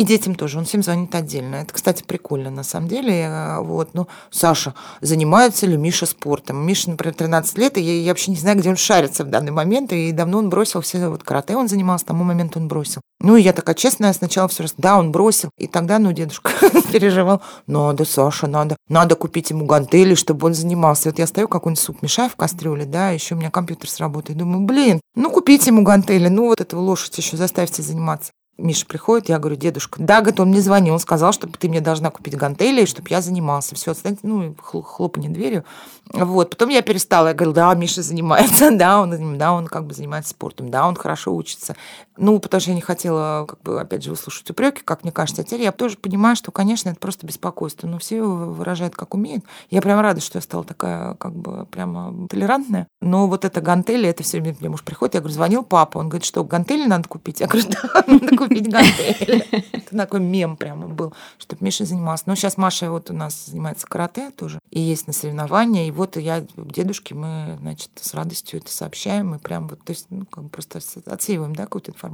И 0.00 0.02
детям 0.02 0.34
тоже. 0.34 0.56
Он 0.56 0.64
всем 0.64 0.82
звонит 0.82 1.14
отдельно. 1.14 1.56
Это, 1.56 1.74
кстати, 1.74 2.02
прикольно 2.02 2.50
на 2.50 2.62
самом 2.62 2.88
деле. 2.88 3.20
Э, 3.20 3.60
вот. 3.60 3.90
Ну, 3.92 4.08
Саша, 4.30 4.72
занимается 5.02 5.66
ли 5.66 5.76
Миша 5.76 6.06
спортом? 6.06 6.66
Миша, 6.66 6.88
например, 6.88 7.14
13 7.14 7.58
лет, 7.58 7.76
и 7.76 7.82
я, 7.82 8.00
я 8.00 8.08
вообще 8.08 8.30
не 8.30 8.38
знаю, 8.38 8.56
где 8.56 8.70
он 8.70 8.76
шарится 8.76 9.24
в 9.24 9.28
данный 9.28 9.52
момент. 9.52 9.92
И 9.92 10.10
давно 10.12 10.38
он 10.38 10.48
бросил 10.48 10.80
все. 10.80 11.06
Вот 11.10 11.22
карате 11.22 11.54
он 11.54 11.68
занимался, 11.68 12.06
тому 12.06 12.24
моменту 12.24 12.60
он 12.60 12.66
бросил. 12.66 13.02
Ну, 13.20 13.36
и 13.36 13.42
я 13.42 13.52
такая 13.52 13.74
честная, 13.74 14.14
сначала 14.14 14.48
все 14.48 14.62
раз, 14.62 14.72
да, 14.78 14.98
он 14.98 15.12
бросил. 15.12 15.50
И 15.58 15.66
тогда, 15.66 15.98
ну, 15.98 16.12
дедушка 16.12 16.50
переживал, 16.92 17.42
надо, 17.66 18.06
Саша, 18.06 18.46
надо, 18.46 18.76
надо 18.88 19.16
купить 19.16 19.50
ему 19.50 19.66
гантели, 19.66 20.14
чтобы 20.14 20.46
он 20.46 20.54
занимался. 20.54 21.10
Вот 21.10 21.18
я 21.18 21.26
стою, 21.26 21.46
какой-нибудь 21.46 21.78
суп 21.78 22.00
мешаю 22.00 22.30
в 22.30 22.36
кастрюле, 22.36 22.86
да, 22.86 23.10
еще 23.10 23.34
у 23.34 23.38
меня 23.38 23.50
компьютер 23.50 23.90
сработает. 23.90 24.38
Думаю, 24.38 24.64
блин, 24.64 25.02
ну, 25.14 25.30
купите 25.30 25.66
ему 25.66 25.82
гантели, 25.82 26.28
ну, 26.28 26.46
вот 26.46 26.62
эту 26.62 26.80
лошадь 26.80 27.18
еще 27.18 27.36
заставьте 27.36 27.82
заниматься. 27.82 28.32
Миша 28.60 28.86
приходит, 28.86 29.28
я 29.28 29.38
говорю, 29.38 29.56
дедушка, 29.56 30.02
да, 30.02 30.20
говорит, 30.20 30.40
он 30.40 30.48
мне 30.48 30.60
звонил, 30.60 30.94
он 30.94 31.00
сказал, 31.00 31.32
что 31.32 31.48
ты 31.48 31.68
мне 31.68 31.80
должна 31.80 32.10
купить 32.10 32.36
гантели, 32.36 32.84
чтобы 32.84 33.08
я 33.10 33.20
занимался. 33.20 33.74
Все, 33.74 33.94
ну, 34.22 34.54
хлопанье 34.54 35.30
дверью. 35.30 35.64
Вот, 36.12 36.50
потом 36.50 36.68
я 36.68 36.82
перестала, 36.82 37.28
я 37.28 37.34
говорю, 37.34 37.52
да, 37.52 37.74
Миша 37.74 38.02
занимается, 38.02 38.70
да, 38.76 39.00
он, 39.00 39.38
да, 39.38 39.52
он 39.52 39.66
как 39.66 39.86
бы 39.86 39.94
занимается 39.94 40.30
спортом, 40.30 40.70
да, 40.70 40.86
он 40.86 40.96
хорошо 40.96 41.34
учится. 41.34 41.76
Ну, 42.20 42.38
потому 42.38 42.60
что 42.60 42.70
я 42.70 42.74
не 42.74 42.82
хотела, 42.82 43.46
как 43.48 43.62
бы, 43.62 43.80
опять 43.80 44.04
же, 44.04 44.12
услышать 44.12 44.50
упреки, 44.50 44.82
как 44.84 45.04
мне 45.04 45.10
кажется. 45.10 45.40
А 45.40 45.44
теперь 45.44 45.62
я 45.62 45.72
тоже 45.72 45.96
понимаю, 45.96 46.36
что, 46.36 46.52
конечно, 46.52 46.90
это 46.90 47.00
просто 47.00 47.26
беспокойство. 47.26 47.86
Но 47.86 47.98
все 47.98 48.22
выражают, 48.22 48.94
как 48.94 49.14
умеют. 49.14 49.42
Я 49.70 49.80
прям 49.80 49.98
рада, 50.00 50.20
что 50.20 50.36
я 50.36 50.42
стала 50.42 50.62
такая, 50.62 51.14
как 51.14 51.34
бы, 51.34 51.64
прямо 51.64 52.28
толерантная. 52.28 52.86
Но 53.00 53.26
вот 53.26 53.46
это 53.46 53.62
гантели, 53.62 54.06
это 54.06 54.22
все 54.22 54.38
время 54.38 54.54
мне 54.60 54.68
муж 54.68 54.82
приходит, 54.82 55.14
я 55.14 55.20
говорю, 55.20 55.34
звонил 55.34 55.62
папа. 55.62 55.96
Он 55.96 56.10
говорит, 56.10 56.26
что, 56.26 56.44
гантели 56.44 56.86
надо 56.86 57.08
купить? 57.08 57.40
Я 57.40 57.46
говорю, 57.46 57.66
да, 57.82 58.04
надо 58.06 58.36
купить 58.36 58.70
гантели. 58.70 59.46
Это 59.72 59.96
такой 59.96 60.20
мем 60.20 60.58
прямо 60.58 60.88
был, 60.88 61.14
чтобы 61.38 61.64
Миша 61.64 61.86
занимался. 61.86 62.24
Но 62.26 62.34
сейчас 62.34 62.58
Маша 62.58 62.90
вот 62.90 63.10
у 63.10 63.14
нас 63.14 63.46
занимается 63.46 63.86
карате 63.86 64.30
тоже. 64.30 64.58
И 64.68 64.78
есть 64.78 65.06
на 65.06 65.14
соревнования. 65.14 65.88
И 65.88 65.90
вот 65.90 66.18
я, 66.18 66.44
дедушке, 66.54 67.14
мы, 67.14 67.56
значит, 67.60 67.90
с 67.94 68.12
радостью 68.12 68.60
это 68.60 68.70
сообщаем. 68.70 69.34
И 69.34 69.38
прям 69.38 69.68
вот, 69.68 69.82
то 69.82 69.92
есть, 69.92 70.06
ну, 70.10 70.26
как 70.26 70.44
бы 70.44 70.50
просто 70.50 70.80
отсеиваем, 71.06 71.54
да, 71.56 71.64
какую-то 71.64 71.92
информацию. 71.92 72.09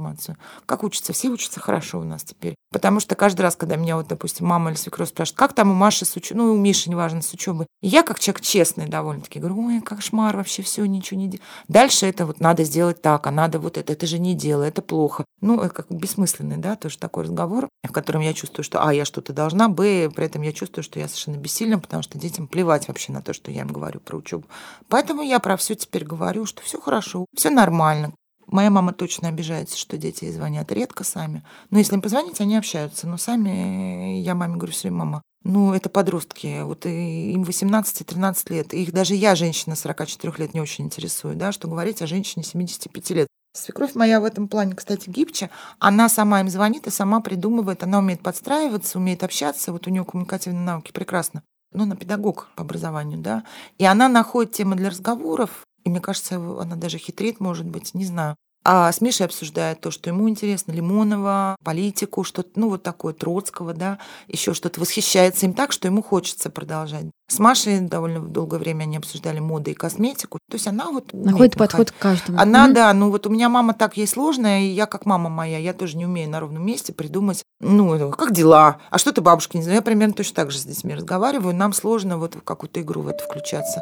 Как 0.65 0.83
учатся? 0.83 1.13
Все 1.13 1.29
учатся 1.29 1.59
хорошо 1.59 1.99
у 1.99 2.03
нас 2.03 2.23
теперь. 2.23 2.55
Потому 2.71 2.99
что 2.99 3.15
каждый 3.15 3.41
раз, 3.41 3.55
когда 3.55 3.77
меня 3.77 3.95
вот, 3.95 4.07
допустим, 4.07 4.45
мама 4.45 4.71
или 4.71 4.77
свекровь 4.77 5.09
спрашивает, 5.09 5.37
как 5.37 5.53
там 5.53 5.71
у 5.71 5.73
Маши 5.73 6.05
с 6.05 6.15
учебой, 6.15 6.43
ну, 6.43 6.53
у 6.53 6.57
Миши, 6.57 6.89
неважно, 6.89 7.21
с 7.21 7.33
учебой. 7.33 7.65
Я, 7.81 8.03
как 8.03 8.19
человек 8.19 8.41
честный 8.41 8.87
довольно-таки, 8.87 9.39
говорю, 9.39 9.65
ой, 9.67 9.81
кошмар, 9.81 10.35
вообще 10.35 10.63
все, 10.63 10.85
ничего 10.85 11.19
не 11.19 11.27
делаю. 11.27 11.45
Дальше 11.69 12.05
это 12.05 12.25
вот 12.25 12.41
надо 12.41 12.63
сделать 12.63 13.01
так, 13.01 13.25
а 13.25 13.31
надо 13.31 13.59
вот 13.59 13.77
это, 13.77 13.93
это 13.93 14.05
же 14.05 14.19
не 14.19 14.35
дело, 14.35 14.63
это 14.63 14.81
плохо. 14.81 15.23
Ну, 15.39 15.61
это 15.61 15.73
как 15.73 15.89
бессмысленный, 15.89 16.57
да, 16.57 16.75
тоже 16.75 16.97
такой 16.97 17.23
разговор, 17.23 17.69
в 17.83 17.91
котором 17.91 18.21
я 18.21 18.33
чувствую, 18.33 18.65
что, 18.65 18.83
а, 18.83 18.93
я 18.93 19.05
что-то 19.05 19.31
должна, 19.31 19.69
б, 19.69 20.09
при 20.09 20.25
этом 20.25 20.41
я 20.41 20.51
чувствую, 20.51 20.83
что 20.83 20.99
я 20.99 21.07
совершенно 21.07 21.37
бессильна, 21.37 21.79
потому 21.79 22.03
что 22.03 22.17
детям 22.17 22.47
плевать 22.47 22.87
вообще 22.87 23.13
на 23.13 23.21
то, 23.21 23.33
что 23.33 23.49
я 23.51 23.61
им 23.61 23.67
говорю 23.67 24.01
про 24.01 24.17
учебу. 24.17 24.45
Поэтому 24.89 25.21
я 25.21 25.39
про 25.39 25.55
все 25.55 25.75
теперь 25.75 26.03
говорю, 26.03 26.45
что 26.45 26.61
все 26.61 26.81
хорошо, 26.81 27.25
все 27.35 27.49
нормально. 27.49 28.13
Моя 28.47 28.69
мама 28.69 28.93
точно 28.93 29.27
обижается, 29.27 29.77
что 29.77 29.97
дети 29.97 30.31
звонят 30.31 30.71
редко 30.71 31.03
сами. 31.03 31.43
Но 31.69 31.77
если 31.77 31.95
им 31.95 32.01
позвонить, 32.01 32.41
они 32.41 32.55
общаются. 32.57 33.07
Но 33.07 33.17
сами 33.17 34.19
я 34.19 34.35
маме 34.35 34.55
говорю 34.55 34.71
все 34.71 34.89
мама, 34.89 35.21
ну, 35.43 35.73
это 35.73 35.87
подростки, 35.87 36.61
вот 36.63 36.85
им 36.85 37.43
18-13 37.43 38.53
лет. 38.53 38.73
Их 38.73 38.91
даже 38.91 39.15
я, 39.15 39.35
женщина 39.35 39.75
44 39.75 40.33
лет, 40.39 40.53
не 40.53 40.59
очень 40.59 40.85
интересую, 40.85 41.35
да, 41.35 41.51
что 41.51 41.69
говорить 41.69 42.01
о 42.01 42.07
женщине 42.07 42.43
75 42.43 43.09
лет. 43.11 43.27
Свекровь 43.53 43.95
моя 43.95 44.19
в 44.19 44.25
этом 44.25 44.47
плане, 44.47 44.75
кстати, 44.75 45.09
гибче. 45.09 45.49
Она 45.79 46.09
сама 46.09 46.41
им 46.41 46.49
звонит 46.49 46.85
и 46.87 46.91
сама 46.91 47.21
придумывает. 47.21 47.81
Она 47.83 47.99
умеет 47.99 48.21
подстраиваться, 48.21 48.99
умеет 48.99 49.23
общаться. 49.23 49.71
Вот 49.71 49.87
у 49.87 49.89
нее 49.89 50.05
коммуникативные 50.05 50.63
навыки 50.63 50.91
прекрасно. 50.91 51.43
Ну, 51.73 51.83
она 51.83 51.95
педагог 51.95 52.49
по 52.55 52.63
образованию, 52.63 53.19
да. 53.19 53.43
И 53.77 53.85
она 53.85 54.09
находит 54.09 54.53
темы 54.53 54.75
для 54.75 54.89
разговоров, 54.89 55.65
мне 55.97 56.03
кажется, 56.03 56.35
она 56.35 56.75
даже 56.75 56.99
хитрит, 56.99 57.39
может 57.39 57.65
быть, 57.65 57.95
не 57.95 58.05
знаю. 58.05 58.35
А 58.63 58.91
с 58.91 59.01
Мишей 59.01 59.25
обсуждает 59.25 59.79
то, 59.81 59.91
что 59.91 60.09
ему 60.09 60.29
интересно, 60.29 60.73
Лимонова, 60.73 61.55
политику, 61.63 62.23
что-то, 62.23 62.51
ну, 62.55 62.69
вот 62.69 62.83
такое, 62.83 63.13
Троцкого, 63.13 63.73
да, 63.73 63.97
еще 64.27 64.53
что-то, 64.53 64.79
восхищается 64.79 65.45
им 65.45 65.53
так, 65.53 65.71
что 65.71 65.87
ему 65.87 66.03
хочется 66.03 66.49
продолжать. 66.49 67.05
С 67.29 67.39
Машей 67.39 67.79
довольно 67.79 68.19
долгое 68.19 68.57
время 68.57 68.83
они 68.83 68.97
обсуждали 68.97 69.39
моды 69.39 69.71
и 69.71 69.73
косметику. 69.73 70.37
То 70.49 70.55
есть 70.55 70.67
она 70.67 70.91
вот... 70.91 71.13
Находит 71.13 71.57
подход 71.57 71.91
к 71.91 71.97
каждому. 71.97 72.39
Она, 72.39 72.67
mm-hmm. 72.67 72.73
да, 72.73 72.93
ну 72.93 73.09
вот 73.09 73.25
у 73.25 73.29
меня 73.29 73.49
мама 73.49 73.73
так 73.73 73.97
ей 73.97 74.05
сложная, 74.05 74.59
и 74.59 74.67
я 74.67 74.85
как 74.85 75.05
мама 75.05 75.29
моя, 75.29 75.57
я 75.57 75.73
тоже 75.73 75.97
не 75.97 76.05
умею 76.05 76.29
на 76.29 76.41
ровном 76.41 76.65
месте 76.65 76.93
придумать, 76.93 77.43
ну, 77.59 78.11
как 78.11 78.33
дела, 78.33 78.79
а 78.91 78.97
что 78.99 79.13
ты 79.13 79.21
бабушки 79.21 79.57
не 79.57 79.63
знаю. 79.63 79.77
Я 79.77 79.81
примерно 79.81 80.13
точно 80.13 80.35
так 80.35 80.51
же 80.51 80.59
с 80.59 80.65
детьми 80.65 80.93
разговариваю, 80.93 81.55
нам 81.55 81.73
сложно 81.73 82.17
вот 82.17 82.35
в 82.35 82.41
какую-то 82.41 82.81
игру 82.81 83.01
в 83.01 83.07
это 83.07 83.23
включаться. 83.23 83.81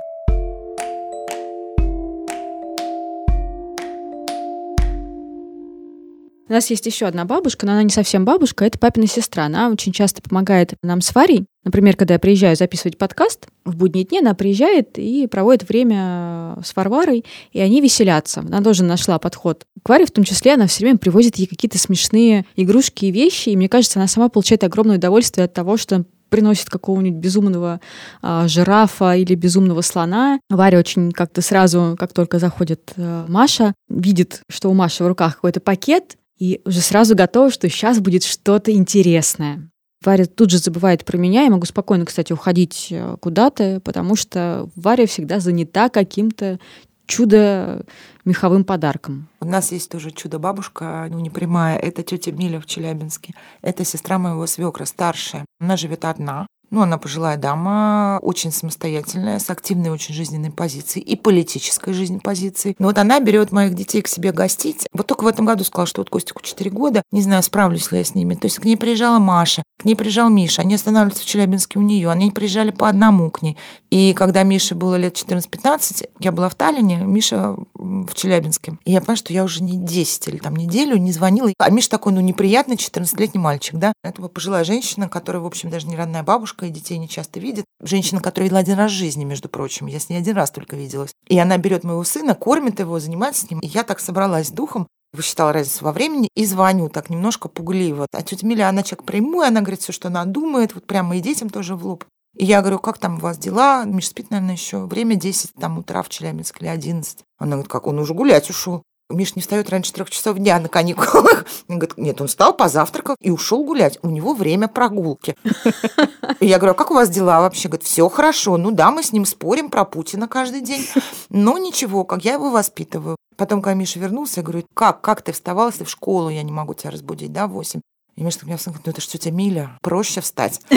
У 6.48 6.54
нас 6.54 6.70
есть 6.70 6.86
еще 6.86 7.08
одна 7.08 7.26
бабушка, 7.26 7.66
но 7.66 7.72
она 7.72 7.82
не 7.82 7.90
совсем 7.90 8.24
бабушка, 8.24 8.66
это 8.66 8.78
папина 8.78 9.08
сестра. 9.08 9.46
Она 9.46 9.70
очень 9.70 9.92
часто 9.92 10.22
помогает 10.22 10.76
нам 10.84 11.02
с 11.02 11.16
Варей. 11.16 11.46
Например, 11.64 11.96
когда 11.96 12.14
я 12.14 12.20
приезжаю 12.20 12.56
записывать 12.56 13.00
подкаст, 13.00 13.48
в 13.66 13.76
будние 13.76 14.06
дни 14.06 14.20
она 14.20 14.36
приезжает 14.36 15.00
и 15.00 15.26
проводит 15.26 15.68
время 15.68 16.60
с 16.64 16.76
Варварой, 16.76 17.26
и 17.52 17.60
они 17.60 17.82
веселятся. 17.82 18.42
Она 18.42 18.62
тоже 18.62 18.84
нашла 18.84 19.18
подход 19.18 19.66
к 19.82 19.90
Варе, 19.90 20.06
в 20.06 20.12
том 20.12 20.24
числе 20.24 20.54
она 20.54 20.68
все 20.68 20.84
время 20.84 21.00
привозит 21.00 21.38
ей 21.38 21.48
какие-то 21.48 21.80
смешные 21.80 22.46
игрушки 22.56 23.06
и 23.06 23.12
вещи, 23.12 23.50
и 23.50 23.58
мне 23.58 23.68
кажется, 23.68 23.98
она 23.98 24.08
сама 24.08 24.30
получает 24.30 24.64
огромное 24.64 24.98
удовольствие 24.98 25.46
от 25.46 25.54
того, 25.54 25.78
что 25.78 26.06
приносит 26.30 26.70
какого-нибудь 26.70 27.20
безумного 27.20 27.80
а, 28.22 28.48
жирафа 28.48 29.16
или 29.16 29.34
безумного 29.36 29.82
слона. 29.82 30.40
Варя 30.50 30.78
очень 30.80 31.12
как-то 31.12 31.42
сразу, 31.42 31.96
как 31.98 32.14
только 32.14 32.38
заходит 32.38 32.94
а, 32.98 33.26
Маша, 33.28 33.74
видит, 33.90 34.42
что 34.50 34.70
у 34.70 34.74
Маши 34.74 35.04
в 35.04 35.08
руках 35.08 35.36
какой-то 35.36 35.60
пакет, 35.60 36.18
и 36.38 36.62
уже 36.66 36.82
сразу 36.82 37.16
готова, 37.16 37.50
что 37.50 37.70
сейчас 37.70 38.00
будет 38.00 38.24
что-то 38.24 38.72
интересное. 38.72 39.70
Варя 40.04 40.26
тут 40.26 40.52
же 40.52 40.60
забывает 40.60 41.04
про 41.04 41.18
меня. 41.18 41.44
Я 41.44 41.50
могу 41.50 41.66
спокойно, 41.66 42.06
кстати, 42.06 42.32
уходить 42.32 42.90
э, 42.92 43.18
куда-то, 43.20 43.82
потому 43.84 44.16
что 44.16 44.70
Варя 44.76 45.08
всегда 45.08 45.40
занята 45.40 45.90
каким-то 45.90 46.60
чудо 47.08 47.86
меховым 48.24 48.64
подарком. 48.64 49.28
У 49.40 49.46
нас 49.46 49.72
есть 49.72 49.90
тоже 49.90 50.12
чудо-бабушка, 50.12 51.08
ну 51.10 51.20
не 51.20 51.30
прямая, 51.30 51.78
это 51.78 52.04
тетя 52.04 52.32
Миля 52.32 52.60
в 52.60 52.66
Челябинске. 52.66 53.34
Это 53.62 53.86
сестра 53.86 54.18
моего 54.18 54.46
свекра, 54.48 54.86
старшая. 54.86 55.46
Она 55.60 55.78
живет 55.78 56.06
одна. 56.06 56.48
Ну, 56.72 56.82
она 56.82 56.98
пожилая 56.98 57.38
дама, 57.38 58.20
очень 58.22 58.52
самостоятельная, 58.52 59.40
с 59.40 59.50
активной 59.50 59.90
очень 59.90 60.14
жизненной 60.14 60.52
позицией 60.52 61.04
и 61.04 61.16
политической 61.16 61.94
жизненной 61.94 62.22
позицией. 62.22 62.76
Но 62.80 62.88
вот 62.88 62.98
она 62.98 63.20
берет 63.20 63.52
моих 63.52 63.74
детей 63.76 64.02
к 64.02 64.08
себе 64.08 64.32
гостить. 64.32 64.88
Вот 64.94 65.08
только 65.08 65.24
в 65.24 65.28
этом 65.28 65.46
году 65.46 65.64
сказала, 65.64 65.88
что 65.88 66.02
вот 66.02 66.10
Костику 66.10 66.42
4 66.42 66.70
года, 66.72 67.04
не 67.12 67.22
знаю, 67.22 67.44
справлюсь 67.44 67.92
ли 67.92 68.00
я 68.00 68.04
с 68.04 68.16
ними. 68.16 68.36
То 68.36 68.46
есть 68.46 68.60
к 68.60 68.66
ней 68.66 68.78
приезжала 68.78 69.20
Маша, 69.20 69.64
к 69.78 69.86
ней 69.86 69.96
приезжал 69.96 70.30
Миша, 70.30 70.62
они 70.62 70.76
останавливаются 70.76 71.24
в 71.24 71.26
Челябинске 71.26 71.80
у 71.80 71.82
нее, 71.82 72.10
они 72.10 72.32
приезжали 72.32 72.72
по 72.72 72.88
одному 72.88 73.30
к 73.30 73.42
ней. 73.42 73.58
И 73.90 74.14
когда 74.14 74.44
Мише 74.44 74.76
было 74.76 74.96
лет 74.96 75.16
14-15, 75.16 76.10
я 76.20 76.32
была 76.32 76.50
в 76.50 76.56
Таллине, 76.56 76.98
Миша 76.98 77.56
в 77.74 78.14
Челябинске. 78.14 78.78
И 78.86 78.92
я 78.92 79.02
поняла, 79.02 79.16
что 79.18 79.34
я 79.34 79.44
уже 79.44 79.64
не 79.64 79.78
10 79.78 80.28
или 80.30 80.38
там 80.38 80.56
неделю 80.56 80.98
не 80.98 81.12
звонила. 81.12 81.52
А 81.60 81.70
Миша 81.70 81.90
такой, 81.90 82.14
ну, 82.14 82.22
неприятный 82.22 82.76
14-летний 82.76 83.40
мальчик, 83.40 83.76
да. 83.76 83.94
Это 84.04 84.22
была 84.22 84.30
пожилая 84.30 84.64
женщина, 84.64 85.10
которая, 85.10 85.42
в 85.42 85.46
общем, 85.46 85.70
даже 85.70 85.88
не 85.88 85.96
родная 85.96 86.24
бабушка, 86.24 86.55
и 86.64 86.70
детей 86.70 86.98
не 86.98 87.10
часто 87.10 87.40
видит. 87.40 87.66
Женщина, 87.82 88.22
которая 88.22 88.46
видела 88.46 88.60
один 88.60 88.78
раз 88.78 88.92
в 88.92 88.96
жизни, 88.96 89.26
между 89.26 89.50
прочим. 89.50 89.88
Я 89.88 90.00
с 90.00 90.10
ней 90.10 90.18
один 90.18 90.36
раз 90.36 90.52
только 90.52 90.76
виделась. 90.76 91.12
И 91.28 91.38
она 91.38 91.58
берет 91.58 91.84
моего 91.84 92.04
сына, 92.04 92.36
кормит 92.36 92.80
его, 92.80 93.00
занимается 93.00 93.46
с 93.46 93.50
ним. 93.50 93.60
И 93.60 93.68
я 93.68 93.84
так 93.84 94.00
собралась 94.00 94.48
с 94.48 94.52
духом, 94.52 94.88
высчитала 95.14 95.52
разницу 95.52 95.84
во 95.84 95.92
времени 95.92 96.30
и 96.36 96.46
звоню 96.46 96.90
так 96.90 97.10
немножко 97.10 97.50
пугливо. 97.50 98.08
А 98.12 98.22
тетя 98.22 98.46
Миля, 98.48 98.70
она 98.70 98.84
человек 98.84 99.06
прямой, 99.06 99.48
она 99.48 99.62
говорит 99.62 99.82
все, 99.82 99.92
что 99.92 100.08
она 100.10 100.26
думает, 100.26 100.76
вот 100.76 100.86
прямо 100.86 101.18
и 101.18 101.22
детям 101.22 101.50
тоже 101.50 101.76
в 101.76 101.86
лоб. 101.86 102.06
И 102.36 102.44
я 102.44 102.62
говорю, 102.62 102.80
как 102.80 102.98
там 102.98 103.16
у 103.16 103.20
вас 103.20 103.38
дела? 103.38 103.86
Миша 103.86 104.10
спит, 104.10 104.30
наверное, 104.30 104.56
еще. 104.56 104.86
Время 104.86 105.16
10 105.16 105.54
там 105.54 105.78
утра 105.78 106.04
в 106.04 106.10
Челябинске 106.10 106.60
или 106.62 106.68
11. 106.68 107.20
Она 107.38 107.52
говорит, 107.54 107.72
как 107.72 107.88
он 107.88 107.98
уже 108.00 108.14
гулять 108.14 108.50
ушел. 108.50 108.84
Миш 109.10 109.36
не 109.36 109.42
встает 109.42 109.70
раньше 109.70 109.94
трех 109.94 110.10
часов 110.10 110.38
дня 110.38 110.60
на 110.60 110.68
каникулах. 110.68 111.46
Он 111.68 111.78
говорит, 111.78 111.98
нет, 111.98 112.22
он 112.22 112.28
встал, 112.28 112.56
позавтракал 112.56 113.16
и 113.22 113.30
ушел 113.30 113.64
гулять. 113.64 114.00
У 114.02 114.10
него 114.10 114.34
время 114.34 114.68
прогулки. 114.68 115.36
И 116.40 116.48
я 116.48 116.58
говорю, 116.58 116.72
а 116.74 116.76
как 116.76 116.90
у 116.90 116.96
вас 116.96 117.10
дела 117.10 117.42
вообще? 117.42 117.68
Говорит, 117.68 117.86
все 117.86 118.10
хорошо. 118.10 118.58
Ну 118.58 118.72
да, 118.72 118.90
мы 118.92 119.04
с 119.04 119.12
ним 119.12 119.26
спорим 119.26 119.70
про 119.70 119.86
Путина 119.86 120.28
каждый 120.28 120.62
день. 120.62 120.88
Но 121.30 121.58
ничего, 121.60 122.04
как 122.04 122.26
я 122.26 122.34
его 122.34 122.50
воспитываю. 122.50 123.16
Потом, 123.38 123.62
когда 123.62 123.76
Миша 123.76 124.00
вернулся, 124.00 124.40
я 124.40 124.44
говорю, 124.44 124.66
как, 124.74 125.02
как 125.02 125.22
ты 125.22 125.34
вставал, 125.34 125.70
если 125.70 125.84
в 125.84 125.90
школу 125.90 126.30
я 126.30 126.42
не 126.42 126.52
могу 126.52 126.74
тебя 126.74 126.90
разбудить, 126.90 127.32
да, 127.32 127.48
в 127.48 127.52
8? 127.52 127.82
И 128.16 128.24
Миша 128.24 128.40
меня 128.44 128.58
говорит, 128.58 128.86
ну 128.86 128.92
это 128.92 129.02
что, 129.02 129.12
тетя 129.14 129.32
Миля, 129.32 129.78
проще 129.82 130.22
встать. 130.22 130.62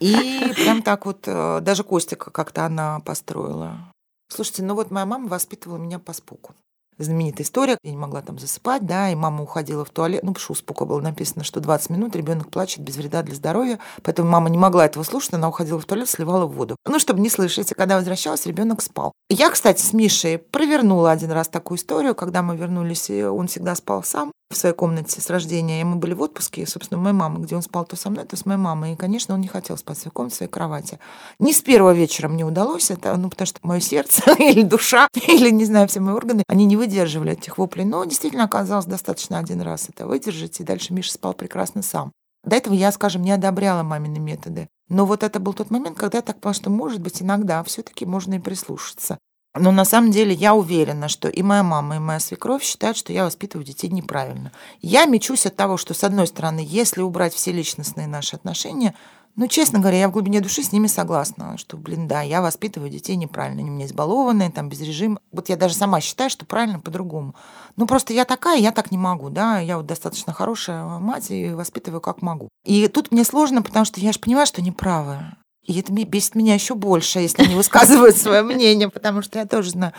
И 0.00 0.52
прям 0.56 0.82
так 0.82 1.06
вот, 1.06 1.22
э, 1.26 1.60
даже 1.62 1.82
Костика 1.82 2.30
как-то 2.30 2.66
она 2.66 3.00
построила. 3.00 3.93
Слушайте, 4.34 4.64
ну 4.64 4.74
вот 4.74 4.90
моя 4.90 5.06
мама 5.06 5.28
воспитывала 5.28 5.78
меня 5.78 6.00
по 6.00 6.12
спуку. 6.12 6.56
Знаменитая 6.98 7.44
история, 7.44 7.78
я 7.82 7.90
не 7.90 7.96
могла 7.96 8.22
там 8.22 8.38
засыпать, 8.38 8.86
да, 8.86 9.10
и 9.10 9.14
мама 9.14 9.42
уходила 9.42 9.84
в 9.84 9.90
туалет, 9.90 10.22
ну, 10.22 10.32
потому 10.32 10.44
что 10.44 10.52
у 10.52 10.56
спука 10.56 10.84
было 10.84 11.00
написано, 11.00 11.42
что 11.42 11.60
20 11.60 11.90
минут 11.90 12.14
ребенок 12.14 12.50
плачет 12.50 12.80
без 12.80 12.96
вреда 12.96 13.22
для 13.22 13.34
здоровья, 13.34 13.80
поэтому 14.02 14.30
мама 14.30 14.48
не 14.48 14.58
могла 14.58 14.86
этого 14.86 15.02
слушать, 15.02 15.34
она 15.34 15.48
уходила 15.48 15.80
в 15.80 15.84
туалет, 15.84 16.08
сливала 16.08 16.46
воду. 16.46 16.76
Ну, 16.86 16.98
чтобы 16.98 17.20
не 17.20 17.30
слышать, 17.30 17.72
и 17.72 17.74
когда 17.74 17.96
возвращалась, 17.96 18.46
ребенок 18.46 18.82
спал. 18.82 19.12
Я, 19.28 19.50
кстати, 19.50 19.80
с 19.80 19.92
Мишей 19.92 20.38
провернула 20.38 21.10
один 21.10 21.32
раз 21.32 21.48
такую 21.48 21.78
историю, 21.78 22.14
когда 22.14 22.42
мы 22.42 22.56
вернулись, 22.56 23.10
и 23.10 23.24
он 23.24 23.48
всегда 23.48 23.74
спал 23.74 24.04
сам, 24.04 24.30
в 24.54 24.56
своей 24.56 24.74
комнате 24.74 25.20
с 25.20 25.28
рождения, 25.30 25.80
и 25.80 25.84
мы 25.84 25.96
были 25.96 26.14
в 26.14 26.22
отпуске, 26.22 26.66
собственно, 26.66 27.00
у 27.00 27.02
моей 27.02 27.14
мамы, 27.14 27.40
где 27.40 27.56
он 27.56 27.62
спал 27.62 27.84
то 27.84 27.96
со 27.96 28.08
мной, 28.08 28.24
то 28.24 28.36
с 28.36 28.46
моей 28.46 28.58
мамой. 28.58 28.92
И, 28.92 28.96
конечно, 28.96 29.34
он 29.34 29.40
не 29.40 29.48
хотел 29.48 29.76
спать 29.76 29.98
в 29.98 30.00
своей 30.00 30.12
комнате, 30.12 30.34
в 30.34 30.36
своей 30.38 30.52
кровати. 30.52 30.98
Не 31.38 31.52
с 31.52 31.60
первого 31.60 31.92
вечера 31.92 32.28
мне 32.28 32.44
удалось 32.44 32.90
это, 32.90 33.16
ну, 33.16 33.28
потому 33.28 33.46
что 33.46 33.58
мое 33.62 33.80
сердце 33.80 34.22
или 34.38 34.62
душа, 34.62 35.08
или, 35.14 35.50
не 35.50 35.64
знаю, 35.64 35.88
все 35.88 36.00
мои 36.00 36.14
органы, 36.14 36.44
они 36.48 36.64
не 36.64 36.76
выдерживали 36.84 37.32
этих 37.32 37.58
воплей. 37.58 37.84
Но 37.84 38.04
действительно 38.04 38.44
оказалось 38.44 38.86
достаточно 38.86 39.38
один 39.38 39.60
раз 39.62 39.88
это 39.88 40.06
выдержать, 40.06 40.60
и 40.60 40.64
дальше 40.64 40.92
Миша 40.92 41.12
спал 41.12 41.34
прекрасно 41.34 41.82
сам. 41.82 42.12
До 42.44 42.56
этого 42.56 42.74
я, 42.74 42.92
скажем, 42.92 43.22
не 43.22 43.32
одобряла 43.32 43.82
мамины 43.82 44.18
методы. 44.18 44.68
Но 44.88 45.06
вот 45.06 45.22
это 45.22 45.40
был 45.40 45.54
тот 45.54 45.70
момент, 45.70 45.96
когда 45.96 46.18
я 46.18 46.22
так 46.22 46.40
поняла, 46.40 46.54
что, 46.54 46.70
может 46.70 47.00
быть, 47.00 47.22
иногда 47.22 47.62
все 47.64 47.82
таки 47.82 48.04
можно 48.04 48.34
и 48.34 48.38
прислушаться. 48.38 49.18
Но 49.56 49.70
на 49.70 49.84
самом 49.84 50.10
деле 50.10 50.34
я 50.34 50.54
уверена, 50.54 51.08
что 51.08 51.28
и 51.28 51.42
моя 51.42 51.62
мама, 51.62 51.96
и 51.96 52.00
моя 52.00 52.18
свекровь 52.18 52.64
считают, 52.64 52.96
что 52.96 53.12
я 53.12 53.24
воспитываю 53.24 53.64
детей 53.64 53.88
неправильно. 53.88 54.52
Я 54.82 55.06
мечусь 55.06 55.46
от 55.46 55.56
того, 55.56 55.76
что, 55.76 55.94
с 55.94 56.02
одной 56.04 56.26
стороны, 56.26 56.62
если 56.66 57.02
убрать 57.02 57.32
все 57.32 57.52
личностные 57.52 58.08
наши 58.08 58.34
отношения, 58.34 58.94
ну, 59.36 59.48
честно 59.48 59.80
говоря, 59.80 59.98
я 59.98 60.08
в 60.08 60.12
глубине 60.12 60.40
души 60.40 60.62
с 60.62 60.70
ними 60.70 60.86
согласна, 60.86 61.58
что, 61.58 61.76
блин, 61.76 62.06
да, 62.06 62.22
я 62.22 62.40
воспитываю 62.40 62.90
детей 62.90 63.16
неправильно, 63.16 63.60
они 63.60 63.70
у 63.70 63.74
меня 63.74 63.86
избалованные, 63.86 64.50
там, 64.50 64.68
без 64.68 64.80
режима. 64.80 65.18
Вот 65.32 65.48
я 65.48 65.56
даже 65.56 65.74
сама 65.74 66.00
считаю, 66.00 66.30
что 66.30 66.46
правильно 66.46 66.78
по-другому. 66.78 67.34
Ну, 67.76 67.86
просто 67.86 68.12
я 68.12 68.24
такая, 68.24 68.58
я 68.58 68.70
так 68.70 68.92
не 68.92 68.98
могу, 68.98 69.30
да, 69.30 69.58
я 69.58 69.76
вот 69.76 69.86
достаточно 69.86 70.32
хорошая 70.32 70.84
мать 70.84 71.30
и 71.30 71.50
воспитываю 71.50 72.00
как 72.00 72.22
могу. 72.22 72.48
И 72.64 72.86
тут 72.88 73.10
мне 73.10 73.24
сложно, 73.24 73.62
потому 73.62 73.84
что 73.84 74.00
я 74.00 74.12
же 74.12 74.20
понимаю, 74.20 74.46
что 74.46 74.62
неправы. 74.62 75.18
И 75.64 75.80
это 75.80 75.92
бесит 75.92 76.34
меня 76.34 76.54
еще 76.54 76.74
больше, 76.74 77.20
если 77.20 77.42
они 77.42 77.54
высказывают 77.54 78.16
свое 78.16 78.42
мнение, 78.42 78.88
потому 78.88 79.22
что 79.22 79.38
я 79.38 79.46
тоже 79.46 79.70
знаю, 79.70 79.94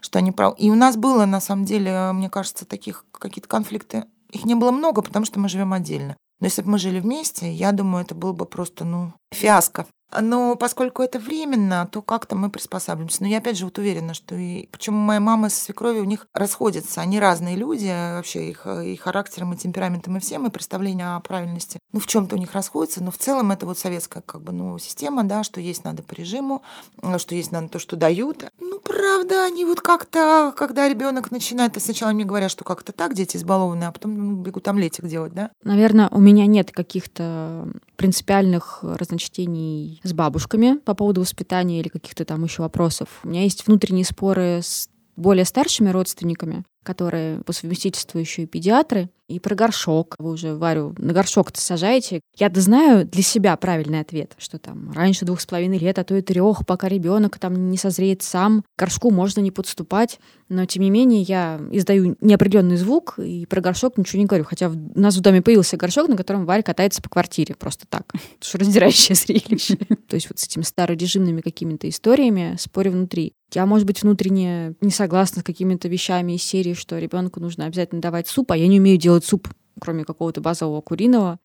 что 0.00 0.18
они 0.18 0.32
правы. 0.32 0.56
И 0.58 0.70
у 0.70 0.74
нас 0.74 0.96
было, 0.96 1.26
на 1.26 1.40
самом 1.40 1.64
деле, 1.64 2.12
мне 2.12 2.30
кажется, 2.30 2.64
таких 2.64 3.04
какие-то 3.12 3.48
конфликты. 3.48 4.04
Их 4.30 4.44
не 4.44 4.54
было 4.54 4.70
много, 4.70 5.02
потому 5.02 5.24
что 5.24 5.40
мы 5.40 5.48
живем 5.48 5.72
отдельно. 5.72 6.16
Но 6.40 6.46
если 6.46 6.62
бы 6.62 6.70
мы 6.70 6.78
жили 6.78 7.00
вместе, 7.00 7.52
я 7.52 7.72
думаю, 7.72 8.04
это 8.04 8.14
было 8.14 8.32
бы 8.32 8.46
просто, 8.46 8.84
ну, 8.84 9.12
фиаско. 9.32 9.86
Но 10.20 10.56
поскольку 10.56 11.02
это 11.02 11.18
временно, 11.18 11.88
то 11.90 12.02
как-то 12.02 12.36
мы 12.36 12.50
приспосабливаемся. 12.50 13.22
Но 13.22 13.28
я 13.28 13.38
опять 13.38 13.58
же 13.58 13.64
вот 13.64 13.78
уверена, 13.78 14.14
что 14.14 14.34
и 14.34 14.66
почему 14.68 14.98
моя 14.98 15.20
мама 15.20 15.50
со 15.50 15.64
свекровью 15.64 16.02
у 16.02 16.06
них 16.06 16.26
расходятся. 16.32 17.00
Они 17.00 17.20
разные 17.20 17.56
люди, 17.56 17.86
вообще 17.86 18.50
их 18.50 18.66
и 18.66 18.96
характером, 18.96 19.52
и 19.52 19.56
темпераментом, 19.56 20.16
и 20.16 20.20
всем, 20.20 20.46
и 20.46 20.50
представление 20.50 21.16
о 21.16 21.20
правильности. 21.20 21.78
Ну, 21.92 22.00
в 22.00 22.06
чем-то 22.06 22.36
у 22.36 22.38
них 22.38 22.52
расходятся, 22.52 23.02
но 23.02 23.10
в 23.10 23.18
целом 23.18 23.50
это 23.50 23.66
вот 23.66 23.78
советская 23.78 24.22
как 24.22 24.42
бы, 24.42 24.52
ну, 24.52 24.78
система, 24.78 25.24
да, 25.24 25.44
что 25.44 25.60
есть 25.60 25.84
надо 25.84 26.02
по 26.02 26.14
режиму, 26.14 26.62
что 27.18 27.34
есть 27.34 27.52
надо 27.52 27.68
то, 27.68 27.78
что 27.78 27.96
дают. 27.96 28.44
Ну, 28.60 28.80
правда, 28.80 29.44
они 29.44 29.64
вот 29.64 29.80
как-то, 29.80 30.54
когда 30.56 30.88
ребенок 30.88 31.30
начинает, 31.30 31.74
то 31.74 31.80
сначала 31.80 32.12
мне 32.12 32.24
говорят, 32.24 32.50
что 32.50 32.64
как-то 32.64 32.92
так, 32.92 33.14
дети 33.14 33.36
избалованные, 33.36 33.88
а 33.88 33.92
потом 33.92 34.16
ну, 34.16 34.36
бегут 34.36 34.68
летик 34.68 35.06
делать, 35.06 35.32
да? 35.32 35.50
Наверное, 35.62 36.08
у 36.10 36.20
меня 36.20 36.46
нет 36.46 36.70
каких-то 36.70 37.68
принципиальных 37.98 38.78
разночтений 38.82 40.00
с 40.04 40.12
бабушками 40.12 40.78
по 40.78 40.94
поводу 40.94 41.20
воспитания 41.20 41.80
или 41.80 41.88
каких-то 41.88 42.24
там 42.24 42.44
еще 42.44 42.62
вопросов. 42.62 43.08
У 43.24 43.28
меня 43.28 43.42
есть 43.42 43.66
внутренние 43.66 44.04
споры 44.04 44.60
с 44.62 44.88
более 45.16 45.44
старшими 45.44 45.90
родственниками, 45.90 46.64
которые 46.88 47.42
по 47.42 47.52
совместительству 47.52 48.18
еще 48.18 48.44
и 48.44 48.46
педиатры. 48.46 49.10
И 49.28 49.38
про 49.40 49.54
горшок. 49.54 50.14
Вы 50.18 50.30
уже 50.30 50.54
Варю 50.54 50.94
на 50.96 51.12
горшок-то 51.12 51.60
сажаете. 51.60 52.22
Я-то 52.38 52.62
знаю 52.62 53.04
для 53.04 53.22
себя 53.22 53.54
правильный 53.58 54.00
ответ, 54.00 54.32
что 54.38 54.58
там 54.58 54.90
раньше 54.92 55.26
двух 55.26 55.42
с 55.42 55.46
половиной 55.46 55.76
лет, 55.76 55.98
а 55.98 56.04
то 56.04 56.16
и 56.16 56.22
трех, 56.22 56.64
пока 56.64 56.88
ребенок 56.88 57.38
там 57.38 57.68
не 57.68 57.76
созреет 57.76 58.22
сам. 58.22 58.62
К 58.74 58.78
горшку 58.78 59.10
можно 59.10 59.40
не 59.40 59.50
подступать. 59.50 60.18
Но, 60.48 60.64
тем 60.64 60.82
не 60.82 60.88
менее, 60.88 61.20
я 61.20 61.60
издаю 61.70 62.16
неопределенный 62.22 62.78
звук 62.78 63.18
и 63.18 63.44
про 63.44 63.60
горшок 63.60 63.98
ничего 63.98 64.20
не 64.20 64.24
говорю. 64.24 64.44
Хотя 64.44 64.70
у 64.70 64.98
нас 64.98 65.14
в 65.14 65.20
доме 65.20 65.42
появился 65.42 65.76
горшок, 65.76 66.08
на 66.08 66.16
котором 66.16 66.46
Варя 66.46 66.62
катается 66.62 67.02
по 67.02 67.10
квартире 67.10 67.54
просто 67.54 67.86
так. 67.86 68.04
Это 68.14 68.48
же 68.50 68.56
раздирающее 68.56 69.14
зрелище. 69.14 69.76
То 70.08 70.14
есть 70.14 70.30
вот 70.30 70.38
с 70.38 70.44
этими 70.44 70.62
старорежимными 70.62 71.42
какими-то 71.42 71.86
историями 71.86 72.56
спорю 72.58 72.92
внутри. 72.92 73.34
Я, 73.54 73.64
может 73.64 73.86
быть, 73.86 74.02
внутренне 74.02 74.74
не 74.80 74.90
согласна 74.90 75.40
с 75.40 75.44
какими-то 75.44 75.88
вещами 75.88 76.32
из 76.32 76.42
серии, 76.42 76.74
что 76.78 76.98
ребенку 76.98 77.40
нужно 77.40 77.66
обязательно 77.66 78.00
давать 78.00 78.28
суп, 78.28 78.52
а 78.52 78.56
я 78.56 78.66
не 78.66 78.80
умею 78.80 78.98
делать 78.98 79.24
суп, 79.24 79.48
кроме 79.80 80.04
какого-то 80.04 80.40
базового 80.40 80.80
куриного. 80.80 81.38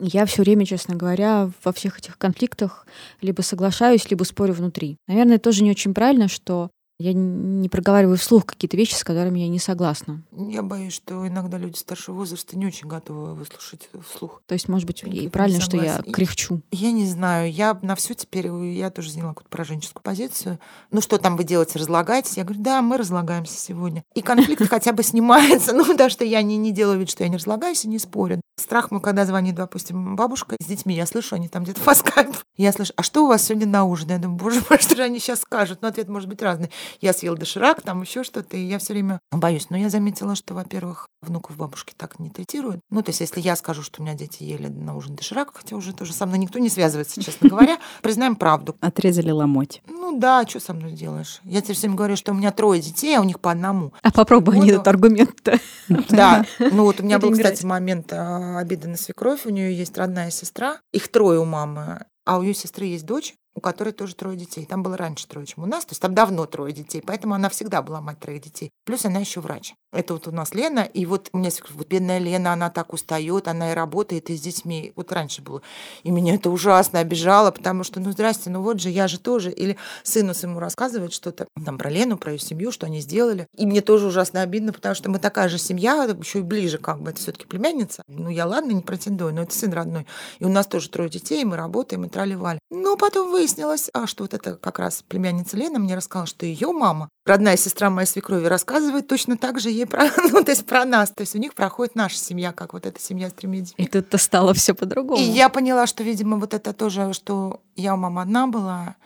Я 0.00 0.26
все 0.26 0.42
время, 0.42 0.66
честно 0.66 0.94
говоря, 0.94 1.50
во 1.64 1.72
всех 1.72 1.98
этих 1.98 2.18
конфликтах 2.18 2.86
либо 3.22 3.40
соглашаюсь, 3.40 4.10
либо 4.10 4.24
спорю 4.24 4.52
внутри. 4.52 4.98
Наверное, 5.08 5.38
тоже 5.38 5.64
не 5.64 5.70
очень 5.70 5.94
правильно, 5.94 6.28
что 6.28 6.70
я 6.98 7.12
не 7.12 7.68
проговариваю 7.68 8.16
вслух 8.16 8.46
какие-то 8.46 8.76
вещи, 8.76 8.94
с 8.94 9.04
которыми 9.04 9.40
я 9.40 9.48
не 9.48 9.58
согласна. 9.58 10.22
Я 10.32 10.62
боюсь, 10.62 10.94
что 10.94 11.26
иногда 11.28 11.58
люди 11.58 11.76
старшего 11.76 12.16
возраста 12.16 12.56
не 12.56 12.66
очень 12.66 12.88
готовы 12.88 13.34
выслушать 13.34 13.90
вслух. 14.08 14.42
То 14.46 14.54
есть, 14.54 14.68
может 14.68 14.86
быть, 14.86 15.02
и 15.02 15.28
правильно, 15.28 15.60
что 15.60 15.76
я 15.76 16.02
кряхчу. 16.02 16.62
Я 16.70 16.92
не 16.92 17.06
знаю. 17.06 17.52
Я 17.52 17.78
на 17.82 17.96
все 17.96 18.14
теперь, 18.14 18.46
я 18.48 18.90
тоже 18.90 19.10
заняла 19.10 19.30
какую-то 19.30 19.50
пораженческую 19.50 20.02
позицию. 20.02 20.58
Ну, 20.90 21.02
что 21.02 21.18
там 21.18 21.36
вы 21.36 21.44
делаете, 21.44 21.78
разлагаетесь? 21.78 22.38
Я 22.38 22.44
говорю, 22.44 22.62
да, 22.62 22.80
мы 22.80 22.96
разлагаемся 22.96 23.58
сегодня. 23.58 24.02
И 24.14 24.22
конфликт 24.22 24.66
хотя 24.70 24.92
бы 24.92 25.02
снимается. 25.02 25.74
Ну, 25.74 25.84
потому 25.84 26.08
что 26.08 26.24
я 26.24 26.40
не, 26.40 26.56
не 26.56 26.72
делаю 26.72 26.98
вид, 26.98 27.10
что 27.10 27.24
я 27.24 27.28
не 27.28 27.36
разлагаюсь 27.36 27.84
и 27.84 27.88
не 27.88 27.98
спорю. 27.98 28.40
Страх 28.58 28.90
мой, 28.90 29.02
когда 29.02 29.26
звонит, 29.26 29.54
допустим, 29.54 30.16
бабушка 30.16 30.56
с 30.58 30.64
детьми, 30.64 30.94
я 30.94 31.04
слышу, 31.04 31.34
они 31.34 31.48
там 31.48 31.64
где-то 31.64 31.80
по 31.84 31.94
скайпу. 31.94 32.32
Я 32.56 32.72
слышу, 32.72 32.94
а 32.96 33.02
что 33.02 33.24
у 33.24 33.28
вас 33.28 33.44
сегодня 33.44 33.66
на 33.66 33.84
ужин? 33.84 34.08
Я 34.08 34.18
думаю, 34.18 34.38
боже 34.38 34.62
мой, 34.70 34.78
что 34.80 34.96
же 34.96 35.02
они 35.02 35.18
сейчас 35.18 35.40
скажут? 35.40 35.82
Но 35.82 35.88
ответ 35.88 36.08
может 36.08 36.28
быть 36.28 36.40
разный 36.40 36.70
я 37.00 37.12
съел 37.12 37.36
доширак, 37.36 37.82
там 37.82 38.02
еще 38.02 38.24
что-то, 38.24 38.56
и 38.56 38.64
я 38.64 38.78
все 38.78 38.92
время 38.92 39.20
боюсь. 39.30 39.70
Но 39.70 39.76
я 39.76 39.90
заметила, 39.90 40.34
что, 40.34 40.54
во-первых, 40.54 41.08
внуков 41.22 41.56
бабушки 41.56 41.94
так 41.96 42.18
не 42.18 42.30
третируют. 42.30 42.80
Ну, 42.90 43.02
то 43.02 43.10
есть, 43.10 43.20
если 43.20 43.40
я 43.40 43.56
скажу, 43.56 43.82
что 43.82 44.00
у 44.00 44.04
меня 44.04 44.14
дети 44.14 44.42
ели 44.42 44.68
на 44.68 44.96
ужин 44.96 45.16
доширак, 45.16 45.50
хотя 45.54 45.76
уже 45.76 45.92
тоже 45.92 46.12
со 46.12 46.26
мной 46.26 46.38
никто 46.38 46.58
не 46.58 46.68
связывается, 46.68 47.22
честно 47.22 47.48
говоря, 47.50 47.78
признаем 48.02 48.36
правду. 48.36 48.76
Отрезали 48.80 49.30
ломоть. 49.30 49.82
Ну 49.88 50.18
да, 50.18 50.46
что 50.46 50.60
со 50.60 50.74
мной 50.74 50.92
сделаешь? 50.92 51.40
Я 51.44 51.62
тебе 51.62 51.74
всем 51.74 51.96
говорю, 51.96 52.16
что 52.16 52.32
у 52.32 52.34
меня 52.34 52.52
трое 52.52 52.80
детей, 52.80 53.16
а 53.16 53.20
у 53.20 53.24
них 53.24 53.40
по 53.40 53.50
одному. 53.50 53.92
А 54.02 54.10
попробуй 54.10 54.56
они 54.56 54.70
этот 54.70 54.88
аргумент-то. 54.88 55.58
Да. 56.08 56.44
Ну 56.58 56.84
вот 56.84 57.00
у 57.00 57.02
меня 57.02 57.18
был, 57.18 57.32
кстати, 57.32 57.64
момент 57.64 58.12
а, 58.12 58.58
обиды 58.58 58.88
на 58.88 58.96
свекровь. 58.96 59.46
У 59.46 59.50
нее 59.50 59.76
есть 59.76 59.96
родная 59.96 60.30
сестра. 60.30 60.78
Их 60.92 61.08
трое 61.08 61.38
у 61.38 61.44
мамы. 61.44 62.04
А 62.24 62.38
у 62.38 62.42
ее 62.42 62.54
сестры 62.54 62.86
есть 62.86 63.06
дочь, 63.06 63.34
у 63.56 63.60
которой 63.60 63.92
тоже 63.92 64.14
трое 64.14 64.36
детей. 64.36 64.66
Там 64.66 64.82
было 64.82 64.96
раньше 64.96 65.26
трое, 65.26 65.46
чем 65.46 65.64
у 65.64 65.66
нас. 65.66 65.84
То 65.86 65.92
есть 65.92 66.02
там 66.02 66.14
давно 66.14 66.46
трое 66.46 66.72
детей. 66.72 67.02
Поэтому 67.04 67.34
она 67.34 67.48
всегда 67.48 67.82
была 67.82 68.00
мать 68.00 68.20
троих 68.20 68.42
детей. 68.42 68.70
Плюс 68.84 69.04
она 69.06 69.18
еще 69.18 69.40
врач. 69.40 69.74
Это 69.96 70.12
вот 70.12 70.28
у 70.28 70.30
нас 70.30 70.52
Лена. 70.54 70.80
И 70.80 71.06
вот 71.06 71.30
у 71.32 71.38
меня 71.38 71.50
вот 71.70 71.88
бедная 71.88 72.18
Лена, 72.18 72.52
она 72.52 72.68
так 72.68 72.92
устает, 72.92 73.48
она 73.48 73.72
и 73.72 73.74
работает, 73.74 74.28
и 74.28 74.36
с 74.36 74.40
детьми. 74.40 74.92
Вот 74.94 75.10
раньше 75.10 75.40
было. 75.40 75.62
И 76.02 76.10
меня 76.10 76.34
это 76.34 76.50
ужасно 76.50 76.98
обижало, 76.98 77.50
потому 77.50 77.82
что, 77.82 77.98
ну, 77.98 78.12
здрасте, 78.12 78.50
ну 78.50 78.60
вот 78.60 78.80
же, 78.80 78.90
я 78.90 79.08
же 79.08 79.18
тоже. 79.18 79.50
Или 79.50 79.78
сыну 80.02 80.34
своему 80.34 80.60
рассказывает 80.60 81.14
что-то 81.14 81.46
там 81.64 81.78
про 81.78 81.88
Лену, 81.88 82.18
про 82.18 82.32
ее 82.32 82.38
семью, 82.38 82.72
что 82.72 82.86
они 82.86 83.00
сделали. 83.00 83.46
И 83.56 83.64
мне 83.64 83.80
тоже 83.80 84.08
ужасно 84.08 84.42
обидно, 84.42 84.74
потому 84.74 84.94
что 84.94 85.10
мы 85.10 85.18
такая 85.18 85.48
же 85.48 85.58
семья, 85.58 86.04
еще 86.04 86.40
и 86.40 86.42
ближе 86.42 86.76
как 86.76 87.00
бы. 87.00 87.10
Это 87.10 87.20
все 87.20 87.32
таки 87.32 87.46
племянница. 87.46 88.02
Ну, 88.06 88.28
я 88.28 88.46
ладно, 88.46 88.72
не 88.72 88.82
претендую, 88.82 89.34
но 89.34 89.42
это 89.42 89.54
сын 89.54 89.72
родной. 89.72 90.06
И 90.40 90.44
у 90.44 90.48
нас 90.48 90.66
тоже 90.66 90.90
трое 90.90 91.08
детей, 91.08 91.42
мы 91.44 91.56
работаем, 91.56 92.04
и 92.04 92.08
трали-вали. 92.08 92.58
Но 92.70 92.96
потом 92.96 93.30
выяснилось, 93.30 93.88
а 93.94 94.06
что 94.06 94.24
вот 94.24 94.34
это 94.34 94.56
как 94.56 94.78
раз 94.78 95.02
племянница 95.08 95.56
Лена 95.56 95.78
мне 95.78 95.96
рассказала, 95.96 96.26
что 96.26 96.44
ее 96.44 96.72
мама, 96.72 97.08
родная 97.24 97.56
сестра 97.56 97.88
моей 97.88 98.06
свекрови, 98.06 98.46
рассказывает 98.46 99.06
точно 99.06 99.38
так 99.38 99.60
же 99.60 99.70
ей 99.70 99.85
про, 99.86 100.04
ну, 100.32 100.44
то 100.44 100.50
есть 100.50 100.66
про 100.66 100.84
нас. 100.84 101.10
То 101.10 101.22
есть 101.22 101.34
у 101.34 101.38
них 101.38 101.54
проходит 101.54 101.94
наша 101.94 102.16
семья, 102.16 102.52
как 102.52 102.72
вот 102.72 102.86
эта 102.86 103.00
семья 103.00 103.30
с 103.30 103.32
тремя 103.32 103.60
детьми. 103.60 103.84
И 103.84 103.88
тут-то 103.88 104.18
стало 104.18 104.54
все 104.54 104.74
по-другому. 104.74 105.20
И 105.20 105.24
я 105.24 105.48
поняла, 105.48 105.86
что, 105.86 106.02
видимо, 106.02 106.36
вот 106.38 106.54
это 106.54 106.72
тоже, 106.72 107.12
что 107.12 107.60
я 107.76 107.94
у 107.94 107.96
мамы 107.96 108.22
одна 108.22 108.46
была, 108.46 108.96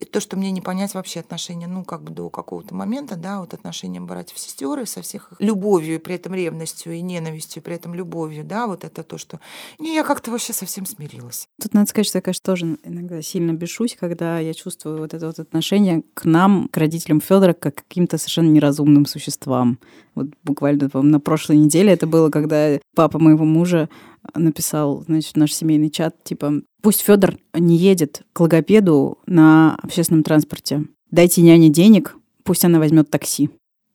и 0.00 0.06
то, 0.06 0.18
что 0.18 0.36
мне 0.36 0.50
не 0.50 0.62
понять 0.62 0.94
вообще 0.94 1.20
отношения, 1.20 1.66
ну, 1.66 1.84
как 1.84 2.02
бы 2.02 2.10
до 2.10 2.30
какого-то 2.30 2.74
момента, 2.74 3.16
да, 3.16 3.40
вот 3.40 3.52
отношения 3.52 4.00
братьев 4.00 4.36
и 4.36 4.40
сестер, 4.40 4.86
со 4.86 5.02
всех 5.02 5.32
их 5.32 5.40
любовью, 5.40 6.00
при 6.00 6.14
этом 6.14 6.34
ревностью, 6.34 6.94
и 6.94 7.02
ненавистью, 7.02 7.62
при 7.62 7.74
этом 7.74 7.94
любовью, 7.94 8.44
да, 8.44 8.66
вот 8.66 8.84
это 8.84 9.02
то, 9.02 9.18
что... 9.18 9.40
И 9.78 9.84
я 9.84 10.02
как-то 10.02 10.30
вообще 10.30 10.54
совсем 10.54 10.86
смирилась. 10.86 11.48
Тут 11.60 11.74
надо 11.74 11.88
сказать, 11.88 12.06
что 12.06 12.18
я, 12.18 12.22
конечно, 12.22 12.44
тоже 12.44 12.78
иногда 12.82 13.20
сильно 13.20 13.52
бешусь, 13.52 13.96
когда 14.00 14.38
я 14.38 14.54
чувствую 14.54 14.98
вот 14.98 15.12
это 15.12 15.26
вот 15.26 15.38
отношение 15.38 16.02
к 16.14 16.24
нам, 16.24 16.68
к 16.68 16.76
родителям 16.78 17.20
Федора, 17.20 17.52
как 17.52 17.74
к 17.74 17.84
каким-то 17.86 18.16
совершенно 18.16 18.48
неразумным 18.48 19.04
существам. 19.04 19.78
Вот 20.14 20.28
буквально 20.44 20.88
на 20.92 21.20
прошлой 21.20 21.58
неделе 21.58 21.92
это 21.92 22.06
было, 22.06 22.30
когда 22.30 22.78
папа 22.94 23.18
моего 23.18 23.44
мужа 23.44 23.88
написал, 24.34 25.02
значит, 25.06 25.36
наш 25.36 25.52
семейный 25.52 25.90
чат, 25.90 26.22
типа, 26.24 26.62
пусть 26.82 27.00
Федор 27.00 27.38
не 27.54 27.76
едет 27.76 28.22
к 28.32 28.40
логопеду 28.40 29.18
на 29.26 29.76
общественном 29.82 30.22
транспорте. 30.22 30.84
Дайте 31.10 31.42
няне 31.42 31.68
денег, 31.68 32.16
пусть 32.44 32.64
она 32.64 32.78
возьмет 32.78 33.10
такси. 33.10 33.50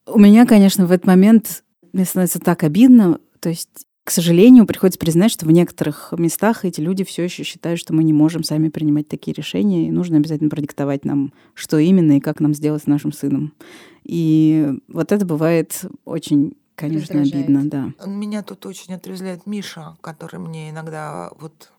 У 0.06 0.18
меня, 0.18 0.46
конечно, 0.46 0.86
в 0.86 0.92
этот 0.92 1.06
момент 1.06 1.64
мне 1.92 2.04
становится 2.04 2.38
так 2.38 2.62
обидно. 2.62 3.18
То 3.40 3.48
есть, 3.48 3.86
к 4.04 4.10
сожалению, 4.10 4.66
приходится 4.66 5.00
признать, 5.00 5.32
что 5.32 5.46
в 5.46 5.50
некоторых 5.50 6.12
местах 6.16 6.64
эти 6.64 6.80
люди 6.80 7.04
все 7.04 7.24
еще 7.24 7.42
считают, 7.42 7.80
что 7.80 7.94
мы 7.94 8.04
не 8.04 8.12
можем 8.12 8.44
сами 8.44 8.68
принимать 8.68 9.08
такие 9.08 9.34
решения, 9.34 9.88
и 9.88 9.90
нужно 9.90 10.18
обязательно 10.18 10.50
продиктовать 10.50 11.04
нам, 11.04 11.32
что 11.54 11.78
именно 11.78 12.18
и 12.18 12.20
как 12.20 12.40
нам 12.40 12.54
сделать 12.54 12.84
с 12.84 12.86
нашим 12.86 13.12
сыном. 13.12 13.52
И 14.04 14.74
вот 14.88 15.10
это 15.10 15.26
бывает 15.26 15.84
очень 16.04 16.54
Конечно, 16.76 17.22
обидно, 17.22 17.64
да. 17.64 17.92
Меня 18.06 18.42
тут 18.42 18.64
очень 18.66 18.94
отрезвляет 18.94 19.46
Миша, 19.46 19.96
который 20.02 20.38
мне 20.38 20.70
иногда 20.70 21.30
вот 21.40 21.72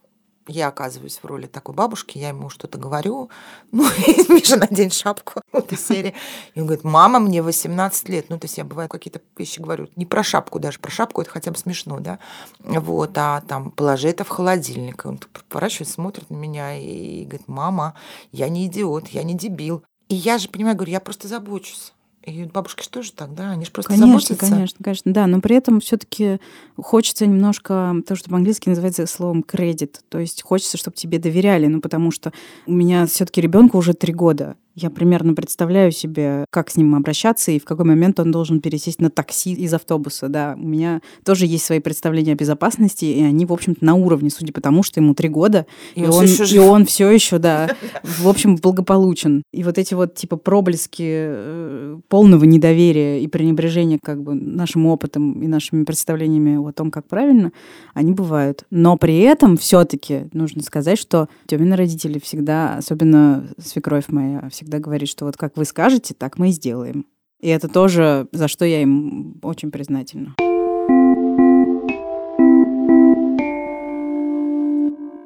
я 0.48 0.70
оказываюсь 0.70 1.18
в 1.18 1.26
роли 1.26 1.46
такой 1.46 1.76
бабушки, 1.76 2.18
я 2.18 2.30
ему 2.30 2.50
что-то 2.50 2.78
говорю, 2.78 3.30
ну, 3.72 3.84
Миша, 4.30 4.58
надень 4.58 4.92
шапку, 4.92 5.42
вот 5.52 5.72
из 5.72 5.86
серии. 5.86 6.14
И 6.56 6.62
он 6.62 6.68
говорит, 6.68 6.84
мама, 6.84 7.20
мне 7.20 7.42
18 7.42 8.10
лет. 8.10 8.30
Ну, 8.30 8.40
то 8.40 8.46
есть 8.46 8.58
я, 8.58 8.64
бывает, 8.64 8.90
какие-то 8.90 9.22
вещи 9.38 9.60
говорю, 9.60 9.90
не 9.96 10.06
про 10.06 10.24
шапку 10.24 10.60
даже, 10.60 10.80
про 10.80 10.90
шапку 10.90 11.22
это 11.22 11.30
хотя 11.30 11.52
бы 11.52 11.58
смешно, 11.58 12.00
да, 12.00 12.20
вот, 12.60 13.12
а 13.18 13.42
там, 13.42 13.72
положи 13.72 14.10
это 14.10 14.24
в 14.24 14.30
холодильник. 14.30 15.06
Он 15.06 15.20
поворачивается, 15.50 15.96
смотрит 15.96 16.30
на 16.30 16.36
меня 16.36 16.78
и 16.78 17.24
говорит, 17.26 17.48
мама, 17.48 17.94
я 18.32 18.50
не 18.50 18.66
идиот, 18.68 19.10
я 19.10 19.24
не 19.24 19.36
дебил, 19.36 19.84
И 20.10 20.16
я 20.16 20.38
же 20.38 20.50
понимаю, 20.50 20.76
говорю, 20.76 20.92
я 20.92 21.00
просто 21.00 21.28
забочусь. 21.28 21.94
И 22.28 22.44
бабушки 22.44 22.84
что 22.84 23.02
же 23.02 23.14
так, 23.14 23.34
да? 23.34 23.52
Они 23.52 23.64
же 23.64 23.72
просто 23.72 23.94
конечно, 23.94 24.08
заботятся. 24.08 24.50
Конечно, 24.50 24.84
конечно, 24.84 25.14
да. 25.14 25.28
Но 25.28 25.40
при 25.40 25.56
этом 25.56 25.80
все 25.80 25.96
таки 25.96 26.40
хочется 26.76 27.26
немножко 27.26 27.96
то, 28.06 28.18
что 28.18 28.30
по-английски 28.30 28.68
называется 28.68 29.08
словом 29.08 29.44
кредит. 29.44 30.02
То 30.10 30.20
есть 30.20 30.42
хочется, 30.42 30.78
чтобы 30.78 30.98
тебе 30.98 31.20
доверяли. 31.20 31.68
Ну, 31.68 31.80
потому 31.80 32.12
что 32.12 32.34
у 32.66 32.74
меня 32.74 33.06
все 33.06 33.26
таки 33.26 33.40
ребенку 33.40 33.78
уже 33.78 33.94
три 33.94 34.12
года. 34.14 34.58
Я 34.80 34.92
примерно 34.92 35.34
представляю 35.34 35.92
себе, 35.92 36.46
как 36.52 36.70
с 36.70 36.76
ним 36.76 36.94
обращаться 36.94 37.52
и 37.52 37.58
в 37.58 37.66
какой 37.66 37.84
момент 37.84 38.20
он 38.20 38.32
должен 38.32 38.62
пересесть 38.62 39.02
на 39.02 39.10
такси 39.10 39.54
из 39.54 39.74
автобуса. 39.74 40.30
Да, 40.30 40.54
у 40.56 40.68
меня 40.68 41.02
тоже 41.26 41.48
есть 41.48 41.66
свои 41.66 41.80
представления 41.80 42.34
о 42.34 42.36
безопасности, 42.36 43.06
и 43.06 43.24
они, 43.24 43.48
в 43.48 43.54
общем-то, 43.54 43.84
на 43.84 43.96
уровне, 43.96 44.30
судя 44.30 44.54
по 44.54 44.62
тому, 44.62 44.84
что 44.84 45.00
ему 45.00 45.16
три 45.16 45.30
года, 45.30 45.66
и, 45.96 46.02
и 46.02 46.06
он, 46.06 46.26
и 46.26 46.58
он 46.60 46.86
все 46.86 47.10
еще, 47.10 47.40
да, 47.40 47.72
в 48.04 48.28
общем, 48.28 48.56
благополучен. 48.56 49.42
И 49.52 49.64
вот 49.64 49.80
эти 49.80 49.96
вот 49.96 50.14
типа 50.14 50.38
проблески 50.38 51.04
э, 51.08 51.98
полного 52.08 52.44
недоверия 52.44 53.20
и 53.20 53.26
пренебрежения 53.26 53.98
как 54.00 54.22
бы 54.22 54.36
нашим 54.36 54.86
опытом 54.86 55.42
и 55.42 55.48
нашими 55.48 55.86
представлениями 55.86 56.56
о 56.64 56.72
том, 56.72 56.92
как 56.92 57.08
правильно, 57.08 57.52
они 57.96 58.12
бывают. 58.12 58.66
Но 58.70 58.96
при 58.96 59.22
этом 59.22 59.58
все-таки 59.58 60.28
нужно 60.34 60.62
сказать, 60.62 61.00
что 61.00 61.30
Тёмины 61.48 61.76
родители 61.76 62.20
всегда, 62.20 62.78
особенно 62.78 63.48
свекровь 63.58 64.10
моя, 64.10 64.48
всегда 64.52 64.67
всегда 64.68 64.80
говорит, 64.80 65.08
что 65.08 65.24
вот 65.24 65.38
как 65.38 65.56
вы 65.56 65.64
скажете, 65.64 66.14
так 66.14 66.38
мы 66.38 66.50
и 66.50 66.52
сделаем. 66.52 67.06
И 67.40 67.48
это 67.48 67.70
тоже, 67.70 68.28
за 68.34 68.50
что 68.50 68.66
я 68.66 68.82
им 68.82 69.40
очень 69.42 69.72
признательна. 69.72 70.36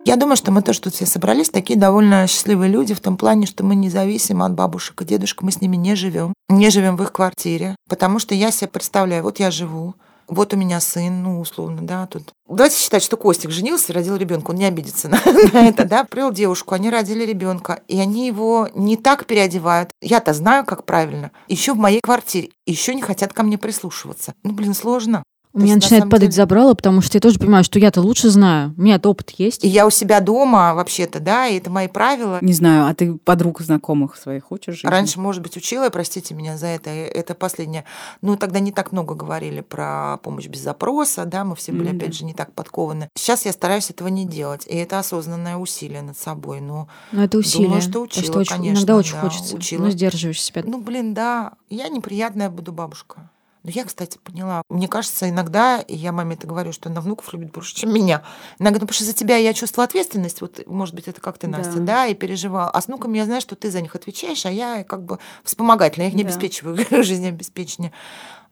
Я 0.05 0.17
думаю, 0.17 0.35
что 0.35 0.51
мы 0.51 0.61
тоже 0.61 0.81
тут 0.81 0.93
все 0.93 1.07
собрались, 1.07 1.49
такие 1.49 1.79
довольно 1.79 2.27
счастливые 2.27 2.69
люди 2.69 2.93
в 2.93 2.99
том 2.99 3.17
плане, 3.17 3.47
что 3.47 3.63
мы 3.63 3.75
независимы 3.75 4.45
от 4.45 4.53
бабушек 4.53 5.01
и 5.01 5.05
дедушек, 5.05 5.41
мы 5.41 5.51
с 5.51 5.61
ними 5.61 5.75
не 5.75 5.95
живем, 5.95 6.33
не 6.49 6.69
живем 6.69 6.97
в 6.97 7.03
их 7.03 7.11
квартире, 7.11 7.75
потому 7.89 8.19
что 8.19 8.35
я 8.35 8.51
себе 8.51 8.67
представляю, 8.67 9.23
вот 9.23 9.39
я 9.39 9.49
живу, 9.49 9.95
вот 10.31 10.53
у 10.53 10.57
меня 10.57 10.79
сын, 10.79 11.21
ну, 11.21 11.41
условно, 11.41 11.81
да, 11.81 12.07
тут. 12.07 12.33
Давайте 12.47 12.77
считать, 12.77 13.03
что 13.03 13.17
Костик 13.17 13.51
женился, 13.51 13.91
родил 13.91 14.15
ребенка, 14.15 14.51
он 14.51 14.55
не 14.55 14.65
обидится 14.65 15.09
на, 15.09 15.21
на 15.53 15.67
это, 15.67 15.83
да, 15.83 16.05
привел 16.05 16.31
девушку, 16.31 16.73
они 16.73 16.89
родили 16.89 17.25
ребенка, 17.25 17.81
и 17.89 17.99
они 17.99 18.27
его 18.27 18.69
не 18.73 18.95
так 18.95 19.25
переодевают. 19.25 19.91
Я-то 20.01 20.33
знаю, 20.33 20.65
как 20.65 20.85
правильно. 20.85 21.31
Еще 21.49 21.73
в 21.73 21.77
моей 21.77 21.99
квартире, 21.99 22.51
еще 22.65 22.95
не 22.95 23.01
хотят 23.01 23.33
ко 23.33 23.43
мне 23.43 23.57
прислушиваться. 23.57 24.33
Ну, 24.43 24.53
блин, 24.53 24.73
сложно. 24.73 25.23
У 25.53 25.59
меня 25.59 25.75
начинает 25.75 26.05
падать 26.05 26.29
деле... 26.29 26.31
забрало, 26.31 26.73
потому 26.73 27.01
что 27.01 27.17
я 27.17 27.21
тоже 27.21 27.37
понимаю, 27.37 27.63
что 27.63 27.77
я-то 27.77 28.01
лучше 28.01 28.29
знаю. 28.29 28.73
У 28.77 28.81
меня-то 28.81 29.09
опыт 29.09 29.31
есть. 29.31 29.63
И 29.63 29.67
я 29.67 29.85
у 29.85 29.89
себя 29.89 30.21
дома 30.21 30.73
вообще-то, 30.73 31.19
да, 31.19 31.47
и 31.47 31.57
это 31.57 31.69
мои 31.69 31.87
правила. 31.87 32.39
Не 32.41 32.53
знаю, 32.53 32.87
а 32.87 32.93
ты 32.93 33.15
подруг 33.15 33.59
знакомых 33.61 34.15
своих 34.15 34.51
учишь? 34.51 34.75
Жизни? 34.75 34.87
Раньше, 34.87 35.19
может 35.19 35.41
быть, 35.41 35.57
учила, 35.57 35.89
простите 35.89 36.33
меня 36.33 36.57
за 36.57 36.67
это, 36.67 36.89
это 36.89 37.35
последнее. 37.35 37.83
Ну, 38.21 38.37
тогда 38.37 38.59
не 38.59 38.71
так 38.71 38.91
много 38.91 39.13
говорили 39.13 39.61
про 39.61 40.17
помощь 40.23 40.47
без 40.47 40.61
запроса, 40.61 41.25
да, 41.25 41.43
мы 41.43 41.55
все 41.55 41.73
были, 41.73 41.91
mm-hmm. 41.91 41.97
опять 41.97 42.15
же, 42.15 42.25
не 42.25 42.33
так 42.33 42.53
подкованы. 42.53 43.09
Сейчас 43.17 43.45
я 43.45 43.51
стараюсь 43.51 43.89
этого 43.89 44.07
не 44.07 44.25
делать, 44.25 44.65
и 44.67 44.75
это 44.75 44.99
осознанное 44.99 45.57
усилие 45.57 46.01
над 46.01 46.17
собой. 46.17 46.61
Ну, 46.61 46.87
Но 47.11 47.23
это 47.23 47.37
усилие. 47.37 47.67
Думаю, 47.67 47.81
что 47.81 48.01
учила, 48.01 48.23
что 48.23 48.39
очень, 48.39 48.55
конечно. 48.55 48.77
Иногда 48.77 48.95
очень 48.95 49.13
да, 49.13 49.21
хочется, 49.21 49.55
учила. 49.55 49.83
но 49.83 49.89
сдерживаешь 49.89 50.41
себя. 50.41 50.63
Ну, 50.65 50.81
блин, 50.81 51.13
да, 51.13 51.53
я 51.69 51.89
неприятная 51.89 52.49
буду 52.49 52.71
бабушка. 52.71 53.29
Но 53.63 53.69
я, 53.69 53.85
кстати, 53.85 54.17
поняла. 54.17 54.63
Мне 54.69 54.87
кажется, 54.87 55.29
иногда, 55.29 55.79
и 55.81 55.95
я 55.95 56.11
маме 56.11 56.35
это 56.35 56.47
говорю, 56.47 56.71
что 56.71 56.89
она 56.89 56.99
внуков 56.99 57.31
любит 57.31 57.51
больше, 57.51 57.75
чем 57.75 57.93
меня. 57.93 58.23
Иногда, 58.57 58.79
потому 58.79 58.93
что 58.93 59.03
за 59.03 59.13
тебя 59.13 59.37
я 59.37 59.53
чувствовала 59.53 59.85
ответственность. 59.85 60.41
Вот, 60.41 60.61
может 60.65 60.95
быть, 60.95 61.07
это 61.07 61.21
как 61.21 61.37
ты, 61.37 61.47
Настя, 61.47 61.75
да, 61.75 61.85
да 61.85 62.07
и 62.07 62.15
переживала. 62.15 62.71
А 62.71 62.81
с 62.81 62.87
внуками 62.87 63.19
я 63.19 63.25
знаю, 63.25 63.41
что 63.41 63.55
ты 63.55 63.69
за 63.69 63.81
них 63.81 63.95
отвечаешь, 63.95 64.45
а 64.45 64.51
я 64.51 64.83
как 64.83 65.03
бы 65.03 65.19
вспомогательная, 65.43 66.07
я 66.07 66.09
их 66.11 66.17
не 66.17 66.23
да. 66.23 66.29
обеспечиваю 66.29 66.77
жизнеобеспечение. 67.03 67.91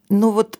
Но 0.10 0.32
вот 0.32 0.60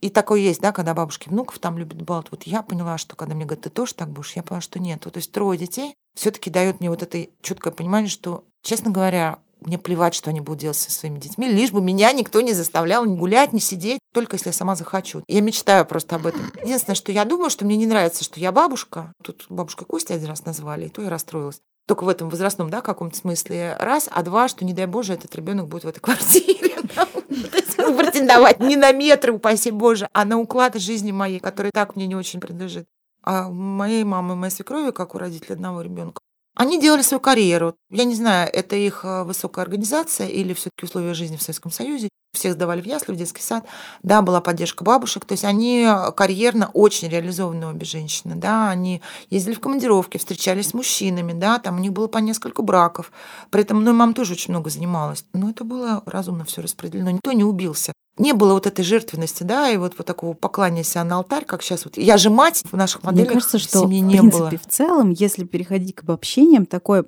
и 0.00 0.10
такое 0.10 0.40
есть, 0.40 0.60
да, 0.60 0.70
когда 0.70 0.94
бабушки 0.94 1.28
внуков 1.28 1.58
там 1.58 1.78
любят 1.78 2.00
балт. 2.02 2.28
Вот 2.30 2.44
я 2.44 2.62
поняла, 2.62 2.98
что 2.98 3.16
когда 3.16 3.34
мне 3.34 3.44
говорят, 3.44 3.64
ты 3.64 3.70
тоже 3.70 3.94
так 3.94 4.10
будешь, 4.10 4.34
я 4.36 4.42
поняла, 4.42 4.60
что 4.60 4.78
нет. 4.78 5.04
Вот, 5.04 5.14
то 5.14 5.18
есть 5.18 5.32
трое 5.32 5.58
детей 5.58 5.94
все-таки 6.14 6.50
дает 6.50 6.80
мне 6.80 6.90
вот 6.90 7.02
это 7.02 7.26
четкое 7.42 7.72
понимание, 7.72 8.08
что, 8.08 8.44
честно 8.62 8.90
говоря, 8.90 9.38
мне 9.66 9.78
плевать, 9.78 10.14
что 10.14 10.30
они 10.30 10.40
будут 10.40 10.60
делать 10.60 10.76
со 10.76 10.90
своими 10.90 11.18
детьми, 11.18 11.48
лишь 11.48 11.72
бы 11.72 11.80
меня 11.80 12.12
никто 12.12 12.40
не 12.40 12.52
заставлял 12.52 13.04
ни 13.04 13.16
гулять, 13.16 13.52
ни 13.52 13.58
сидеть, 13.58 14.00
только 14.12 14.36
если 14.36 14.48
я 14.48 14.52
сама 14.52 14.76
захочу. 14.76 15.22
Я 15.28 15.40
мечтаю 15.40 15.84
просто 15.84 16.16
об 16.16 16.26
этом. 16.26 16.52
Единственное, 16.62 16.94
что 16.94 17.12
я 17.12 17.24
думаю, 17.24 17.50
что 17.50 17.64
мне 17.64 17.76
не 17.76 17.86
нравится, 17.86 18.24
что 18.24 18.40
я 18.40 18.52
бабушка. 18.52 19.12
Тут 19.22 19.46
бабушка 19.48 19.84
Костя 19.84 20.14
один 20.14 20.28
раз 20.28 20.44
назвали, 20.44 20.86
и 20.86 20.88
то 20.88 21.02
я 21.02 21.10
расстроилась. 21.10 21.60
Только 21.86 22.04
в 22.04 22.08
этом 22.08 22.30
возрастном, 22.30 22.68
да, 22.68 22.80
каком-то 22.80 23.16
смысле 23.16 23.76
раз, 23.78 24.08
а 24.10 24.22
два, 24.22 24.48
что, 24.48 24.64
не 24.64 24.72
дай 24.72 24.86
Боже, 24.86 25.14
этот 25.14 25.34
ребенок 25.36 25.68
будет 25.68 25.84
в 25.84 25.88
этой 25.88 26.00
квартире. 26.00 26.74
Претендовать 27.76 28.58
не 28.58 28.76
на 28.76 28.90
метры, 28.92 29.32
упаси 29.32 29.70
Боже, 29.70 30.08
а 30.12 30.24
на 30.24 30.38
уклад 30.38 30.74
жизни 30.76 31.12
моей, 31.12 31.38
который 31.38 31.70
так 31.70 31.94
мне 31.94 32.06
не 32.06 32.16
очень 32.16 32.40
принадлежит. 32.40 32.86
А 33.22 33.48
моей 33.48 34.02
мамы 34.04 34.34
моей 34.34 34.52
свекрови, 34.52 34.90
как 34.90 35.14
у 35.14 35.18
родителей 35.18 35.54
одного 35.54 35.80
ребенка, 35.80 36.20
они 36.56 36.80
делали 36.80 37.02
свою 37.02 37.20
карьеру. 37.20 37.76
Я 37.90 38.04
не 38.04 38.14
знаю, 38.14 38.50
это 38.50 38.76
их 38.76 39.04
э, 39.04 39.24
высокая 39.24 39.62
организация 39.62 40.26
или 40.26 40.54
все-таки 40.54 40.86
условия 40.86 41.12
жизни 41.12 41.36
в 41.36 41.42
Советском 41.42 41.70
Союзе. 41.70 42.08
Всех 42.32 42.54
сдавали 42.54 42.80
в 42.80 42.86
ясли, 42.86 43.12
в 43.12 43.16
детский 43.16 43.42
сад. 43.42 43.66
Да, 44.02 44.22
была 44.22 44.40
поддержка 44.40 44.82
бабушек. 44.82 45.26
То 45.26 45.32
есть 45.32 45.44
они 45.44 45.86
карьерно 46.16 46.70
очень 46.72 47.08
реализованные 47.08 47.68
обе 47.68 47.84
женщины. 47.84 48.36
Да, 48.36 48.70
они 48.70 49.02
ездили 49.28 49.54
в 49.54 49.60
командировки, 49.60 50.16
встречались 50.16 50.68
с 50.68 50.74
мужчинами. 50.74 51.34
Да, 51.34 51.58
там 51.58 51.76
у 51.76 51.78
них 51.78 51.92
было 51.92 52.06
по 52.06 52.18
несколько 52.18 52.62
браков. 52.62 53.12
При 53.50 53.60
этом 53.60 53.82
мной 53.82 53.92
мама 53.92 54.14
тоже 54.14 54.32
очень 54.32 54.52
много 54.52 54.70
занималась. 54.70 55.26
Но 55.34 55.50
это 55.50 55.62
было 55.62 56.02
разумно 56.06 56.46
все 56.46 56.62
распределено. 56.62 57.10
Никто 57.10 57.32
не 57.32 57.44
убился 57.44 57.92
не 58.18 58.32
было 58.32 58.54
вот 58.54 58.66
этой 58.66 58.84
жертвенности, 58.84 59.42
да, 59.42 59.70
и 59.70 59.76
вот, 59.76 59.94
вот 59.98 60.06
такого 60.06 60.32
поклания 60.32 60.82
себя 60.82 61.04
на 61.04 61.16
алтарь, 61.16 61.44
как 61.44 61.62
сейчас 61.62 61.84
вот. 61.84 61.96
Я 61.96 62.16
же 62.16 62.30
мать 62.30 62.62
в 62.70 62.76
наших 62.76 63.02
моделях 63.02 63.28
Мне 63.28 63.34
кажется, 63.34 63.58
что 63.58 63.80
семьи 63.80 64.02
в 64.02 64.04
не 64.04 64.18
принципе, 64.18 64.42
было. 64.42 64.58
в 64.58 64.66
целом, 64.66 65.10
если 65.10 65.44
переходить 65.44 65.94
к 65.94 66.02
обобщениям, 66.02 66.66
такое 66.66 67.04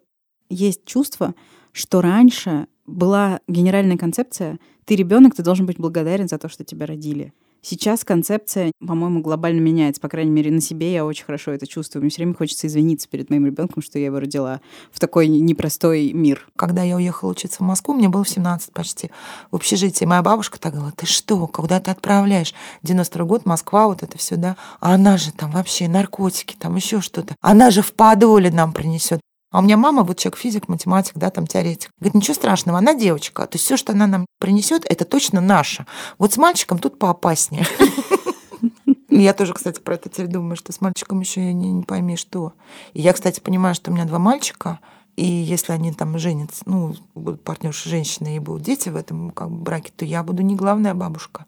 есть 0.50 0.84
чувство, 0.84 1.34
что 1.72 2.00
раньше 2.00 2.66
была 2.86 3.40
генеральная 3.48 3.96
концепция 3.96 4.58
«ты 4.84 4.96
ребенок, 4.96 5.34
ты 5.34 5.42
должен 5.42 5.66
быть 5.66 5.78
благодарен 5.78 6.28
за 6.28 6.38
то, 6.38 6.48
что 6.48 6.64
тебя 6.64 6.86
родили». 6.86 7.32
Сейчас 7.70 8.02
концепция, 8.02 8.72
по-моему, 8.80 9.20
глобально 9.20 9.60
меняется. 9.60 10.00
По 10.00 10.08
крайней 10.08 10.30
мере, 10.30 10.50
на 10.50 10.62
себе 10.62 10.90
я 10.90 11.04
очень 11.04 11.26
хорошо 11.26 11.50
это 11.50 11.66
чувствую. 11.66 12.00
Мне 12.00 12.08
все 12.08 12.22
время 12.22 12.34
хочется 12.34 12.66
извиниться 12.66 13.06
перед 13.10 13.28
моим 13.28 13.44
ребенком, 13.44 13.82
что 13.82 13.98
я 13.98 14.06
его 14.06 14.18
родила 14.20 14.62
в 14.90 14.98
такой 14.98 15.28
непростой 15.28 16.14
мир. 16.14 16.48
Когда 16.56 16.82
я 16.82 16.96
уехала 16.96 17.28
учиться 17.28 17.58
в 17.58 17.66
Москву, 17.66 17.92
мне 17.92 18.08
было 18.08 18.24
17 18.24 18.72
почти 18.72 19.10
в 19.50 19.56
общежитии. 19.56 20.06
Моя 20.06 20.22
бабушка 20.22 20.58
так 20.58 20.72
говорила, 20.72 20.94
ты 20.96 21.04
что, 21.04 21.46
куда 21.46 21.78
ты 21.78 21.90
отправляешь? 21.90 22.54
92 22.84 23.24
год, 23.26 23.44
Москва, 23.44 23.88
вот 23.88 24.02
это 24.02 24.16
все, 24.16 24.36
да. 24.36 24.56
А 24.80 24.94
она 24.94 25.18
же 25.18 25.30
там 25.30 25.50
вообще 25.50 25.88
наркотики, 25.88 26.56
там 26.58 26.74
еще 26.74 27.02
что-то. 27.02 27.34
Она 27.42 27.70
же 27.70 27.82
в 27.82 27.92
подоле 27.92 28.50
нам 28.50 28.72
принесет. 28.72 29.20
А 29.50 29.60
у 29.60 29.62
меня 29.62 29.76
мама, 29.76 30.02
вот 30.02 30.18
человек 30.18 30.38
физик, 30.38 30.68
математик, 30.68 31.14
да, 31.16 31.30
там 31.30 31.46
теоретик. 31.46 31.90
Говорит, 31.98 32.14
ничего 32.14 32.34
страшного, 32.34 32.78
она 32.78 32.94
девочка. 32.94 33.46
То 33.46 33.56
есть 33.56 33.64
все, 33.64 33.76
что 33.76 33.92
она 33.92 34.06
нам 34.06 34.26
принесет, 34.38 34.84
это 34.86 35.04
точно 35.04 35.40
наше. 35.40 35.86
Вот 36.18 36.32
с 36.32 36.36
мальчиком 36.36 36.78
тут 36.78 36.98
поопаснее. 36.98 37.66
Я 39.08 39.32
тоже, 39.32 39.54
кстати, 39.54 39.80
про 39.80 39.94
это 39.94 40.10
теперь 40.10 40.26
думаю, 40.26 40.56
что 40.56 40.72
с 40.72 40.80
мальчиком 40.80 41.20
еще 41.20 41.40
я 41.40 41.52
не, 41.52 41.72
не 41.72 41.82
пойми 41.82 42.16
что. 42.16 42.52
И 42.92 43.00
я, 43.00 43.12
кстати, 43.12 43.40
понимаю, 43.40 43.74
что 43.74 43.90
у 43.90 43.94
меня 43.94 44.04
два 44.04 44.18
мальчика, 44.20 44.78
и 45.16 45.24
если 45.24 45.72
они 45.72 45.92
там 45.92 46.16
женятся, 46.18 46.62
ну, 46.66 46.94
будут 47.16 47.42
партнерши 47.42 47.88
женщины 47.88 48.36
и 48.36 48.38
будут 48.38 48.62
дети 48.62 48.90
в 48.90 48.96
этом 48.96 49.30
как 49.30 49.50
бы, 49.50 49.56
браке, 49.56 49.90
то 49.96 50.04
я 50.04 50.22
буду 50.22 50.42
не 50.42 50.54
главная 50.54 50.94
бабушка. 50.94 51.46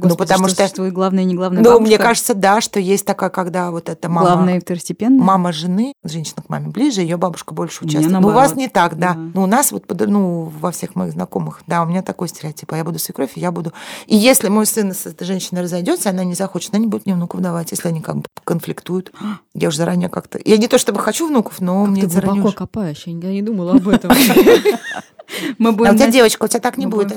Господи, 0.00 0.12
ну, 0.12 0.16
потому 0.16 0.48
что, 0.48 0.66
что 0.66 0.76
твой 0.76 0.90
главный 0.90 1.22
и 1.22 1.26
не 1.26 1.34
главный 1.34 1.62
Ну, 1.62 1.70
бабушка? 1.70 1.86
мне 1.86 1.98
кажется, 1.98 2.34
да, 2.34 2.60
что 2.60 2.80
есть 2.80 3.04
такая, 3.04 3.30
когда 3.30 3.70
вот 3.70 3.88
эта 3.88 4.08
мама... 4.08 4.28
Главная 4.28 4.56
и 4.56 4.60
второстепенная? 4.60 5.22
Мама 5.22 5.52
жены, 5.52 5.92
женщина 6.02 6.42
к 6.42 6.48
маме 6.48 6.68
ближе, 6.68 7.02
ее 7.02 7.16
бабушка 7.16 7.54
больше 7.54 7.84
участвует. 7.84 8.20
Ну, 8.20 8.28
у 8.28 8.32
вас 8.32 8.56
не 8.56 8.68
так, 8.68 8.98
да. 8.98 9.14
да. 9.14 9.30
Ну, 9.34 9.42
у 9.42 9.46
нас 9.46 9.72
вот, 9.72 9.84
ну, 9.88 10.52
во 10.60 10.70
всех 10.70 10.94
моих 10.94 11.12
знакомых, 11.12 11.60
да, 11.66 11.82
у 11.82 11.86
меня 11.86 12.02
такой 12.02 12.28
стереотип. 12.28 12.72
А 12.72 12.76
я 12.76 12.84
буду 12.84 12.98
свекровь, 12.98 13.32
я 13.36 13.52
буду... 13.52 13.72
И 14.06 14.16
если 14.16 14.48
мой 14.48 14.66
сын 14.66 14.92
с 14.92 15.06
этой 15.06 15.24
женщиной 15.24 15.62
разойдется, 15.62 16.10
она 16.10 16.24
не 16.24 16.34
захочет, 16.34 16.72
она 16.72 16.80
не 16.80 16.86
будет 16.88 17.06
мне 17.06 17.14
внуков 17.14 17.40
давать, 17.40 17.70
если 17.70 17.88
они 17.88 18.00
как 18.00 18.16
бы 18.16 18.24
конфликтуют. 18.44 19.12
Я 19.54 19.68
уже 19.68 19.78
заранее 19.78 20.08
как-то... 20.08 20.38
Я 20.44 20.56
не 20.56 20.68
то 20.68 20.78
чтобы 20.78 21.00
хочу 21.00 21.26
внуков, 21.28 21.60
но 21.60 21.82
как 21.84 21.90
мне 21.90 22.02
ты 22.02 22.20
глубоко 22.20 22.52
копаешь, 22.52 23.02
я 23.06 23.12
не 23.12 23.42
думала 23.42 23.72
об 23.72 23.88
этом. 23.88 24.12
Мы 25.58 25.72
будем... 25.72 25.90
А 25.90 25.94
у 25.94 25.96
тебя 25.96 26.10
девочка, 26.10 26.44
у 26.44 26.48
тебя 26.48 26.60
так 26.60 26.78
не 26.78 26.86
будет. 26.86 27.08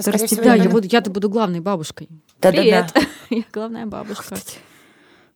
Да, 0.43 0.55
я 0.55 0.70
буду, 0.70 0.88
я-то 0.89 1.09
буду 1.09 1.30
главной 1.30 1.59
бабушкой. 1.59 2.09
Привет. 2.39 2.93
Я 3.30 3.43
главная 3.51 3.86
бабушка. 3.86 4.36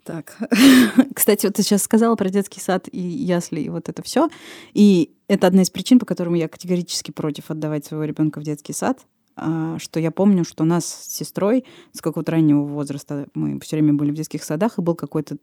Так, 0.04 0.38
кстати, 1.16 1.46
вот 1.46 1.56
ты 1.56 1.64
сейчас 1.64 1.84
сказала 1.84 2.16
про 2.16 2.30
детский 2.30 2.62
сад 2.62 2.88
и 2.90 3.00
ясли, 3.00 3.60
и 3.60 3.70
вот 3.70 3.90
это 3.90 4.02
все. 4.04 4.30
И 4.74 5.12
это 5.28 5.48
одна 5.48 5.64
из 5.64 5.70
причин, 5.70 6.00
по 6.00 6.06
которым 6.06 6.34
я 6.36 6.48
категорически 6.48 7.12
против 7.12 7.52
отдавать 7.52 7.86
своего 7.86 8.06
ребенка 8.06 8.40
в 8.40 8.44
детский 8.44 8.72
сад. 8.72 9.02
А, 9.36 9.78
что 9.80 10.00
я 10.00 10.12
помню, 10.12 10.46
что 10.46 10.64
нас 10.64 10.86
с 10.86 11.14
сестрой 11.14 11.66
с 11.92 12.00
какого-то 12.00 12.32
раннего 12.32 12.64
возраста 12.64 13.28
мы 13.34 13.60
все 13.60 13.76
время 13.76 13.94
были 13.94 14.12
в 14.12 14.16
детских 14.16 14.46
садах, 14.46 14.78
и 14.78 14.82
был 14.82 14.96
какой-то, 14.96 15.38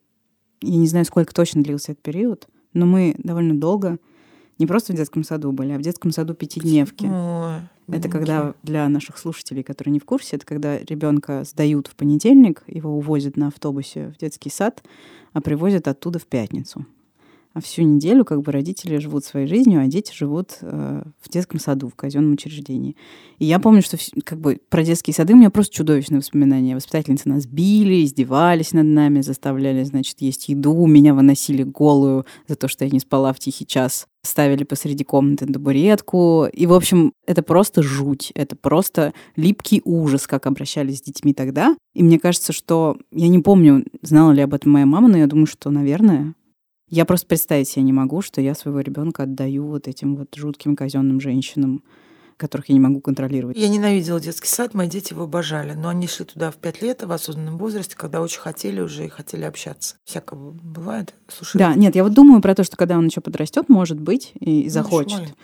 я 0.62 0.76
не 0.76 0.86
знаю, 0.86 1.04
сколько 1.04 1.34
точно 1.34 1.62
длился 1.62 1.92
этот 1.92 2.02
период, 2.02 2.48
но 2.72 2.86
мы 2.86 3.14
довольно 3.18 3.54
долго 3.54 3.98
не 4.58 4.66
просто 4.66 4.92
в 4.92 4.96
детском 4.96 5.24
саду 5.24 5.52
были, 5.52 5.72
а 5.72 5.78
в 5.78 5.82
детском 5.82 6.10
саду 6.10 6.34
пятидневки. 6.34 7.06
Ой, 7.06 7.60
Это 7.88 8.08
когда 8.08 8.54
для 8.62 8.88
наших 8.88 9.18
слушателей, 9.18 9.62
которые 9.62 9.92
не 9.92 10.00
в 10.00 10.04
курсе, 10.04 10.36
это 10.36 10.46
когда 10.46 10.78
ребенка 10.78 11.44
сдают 11.44 11.88
в 11.88 11.96
понедельник, 11.96 12.62
его 12.66 12.96
увозят 12.96 13.36
на 13.36 13.48
автобусе 13.48 14.12
в 14.14 14.18
детский 14.18 14.50
сад, 14.50 14.82
а 15.32 15.40
привозят 15.40 15.88
оттуда 15.88 16.18
в 16.18 16.26
пятницу. 16.26 16.86
А 17.54 17.60
всю 17.60 17.82
неделю 17.82 18.24
как 18.24 18.42
бы 18.42 18.50
родители 18.50 18.98
живут 18.98 19.24
своей 19.24 19.46
жизнью, 19.46 19.80
а 19.80 19.86
дети 19.86 20.12
живут 20.12 20.58
э, 20.60 21.02
в 21.20 21.28
детском 21.30 21.60
саду, 21.60 21.88
в 21.88 21.94
казенном 21.94 22.32
учреждении. 22.32 22.96
И 23.38 23.44
я 23.44 23.60
помню, 23.60 23.80
что 23.80 23.96
как 24.24 24.40
бы 24.40 24.60
про 24.68 24.82
детские 24.82 25.14
сады 25.14 25.34
у 25.34 25.36
меня 25.36 25.50
просто 25.50 25.72
чудовищные 25.72 26.18
воспоминания. 26.18 26.74
Воспитательницы 26.74 27.28
нас 27.28 27.46
били, 27.46 28.04
издевались 28.04 28.72
над 28.72 28.86
нами, 28.86 29.20
заставляли, 29.20 29.84
значит, 29.84 30.20
есть 30.20 30.48
еду, 30.48 30.84
меня 30.86 31.14
выносили 31.14 31.62
голую 31.62 32.26
за 32.48 32.56
то, 32.56 32.66
что 32.66 32.84
я 32.84 32.90
не 32.90 32.98
спала 32.98 33.32
в 33.32 33.38
тихий 33.38 33.66
час 33.66 34.08
ставили 34.26 34.64
посреди 34.64 35.04
комнаты 35.04 35.46
табуретку. 35.46 36.46
И, 36.52 36.66
в 36.66 36.72
общем, 36.72 37.12
это 37.26 37.42
просто 37.42 37.82
жуть. 37.82 38.32
Это 38.34 38.56
просто 38.56 39.12
липкий 39.36 39.82
ужас, 39.84 40.26
как 40.26 40.46
обращались 40.46 40.98
с 40.98 41.02
детьми 41.02 41.34
тогда. 41.34 41.76
И 41.94 42.02
мне 42.02 42.18
кажется, 42.18 42.52
что... 42.52 42.96
Я 43.12 43.28
не 43.28 43.38
помню, 43.40 43.84
знала 44.02 44.32
ли 44.32 44.40
об 44.40 44.54
этом 44.54 44.72
моя 44.72 44.86
мама, 44.86 45.08
но 45.08 45.18
я 45.18 45.26
думаю, 45.26 45.46
что, 45.46 45.70
наверное... 45.70 46.34
Я 46.88 47.04
просто 47.04 47.26
представить 47.26 47.68
себе 47.68 47.82
не 47.82 47.92
могу, 47.92 48.22
что 48.22 48.40
я 48.40 48.54
своего 48.54 48.80
ребенка 48.80 49.22
отдаю 49.24 49.66
вот 49.66 49.88
этим 49.88 50.16
вот 50.16 50.34
жутким 50.34 50.76
казенным 50.76 51.20
женщинам, 51.20 51.82
которых 52.36 52.68
я 52.68 52.74
не 52.74 52.80
могу 52.80 53.00
контролировать. 53.00 53.56
Я 53.56 53.68
ненавидела 53.68 54.20
детский 54.20 54.48
сад, 54.48 54.74
мои 54.74 54.88
дети 54.88 55.12
его 55.12 55.24
обожали. 55.24 55.72
Но 55.72 55.88
они 55.88 56.06
шли 56.06 56.24
туда 56.24 56.50
в 56.50 56.56
пять 56.56 56.82
лет, 56.82 57.02
в 57.02 57.12
осознанном 57.12 57.58
возрасте, 57.58 57.96
когда 57.96 58.20
очень 58.20 58.40
хотели 58.40 58.80
уже 58.80 59.06
и 59.06 59.08
хотели 59.08 59.44
общаться. 59.44 59.96
Всякого 60.04 60.50
бывает. 60.50 61.14
Слушай, 61.28 61.58
Да, 61.58 61.74
нет, 61.74 61.94
я 61.94 62.02
вот 62.04 62.12
думаю 62.12 62.42
про 62.42 62.54
то, 62.54 62.64
что 62.64 62.76
когда 62.76 62.98
он 62.98 63.06
еще 63.06 63.20
подрастет, 63.20 63.68
может 63.68 64.00
быть, 64.00 64.32
и, 64.40 64.62
и 64.62 64.64
ну, 64.64 64.70
захочет. 64.70 65.12
маленький. 65.12 65.34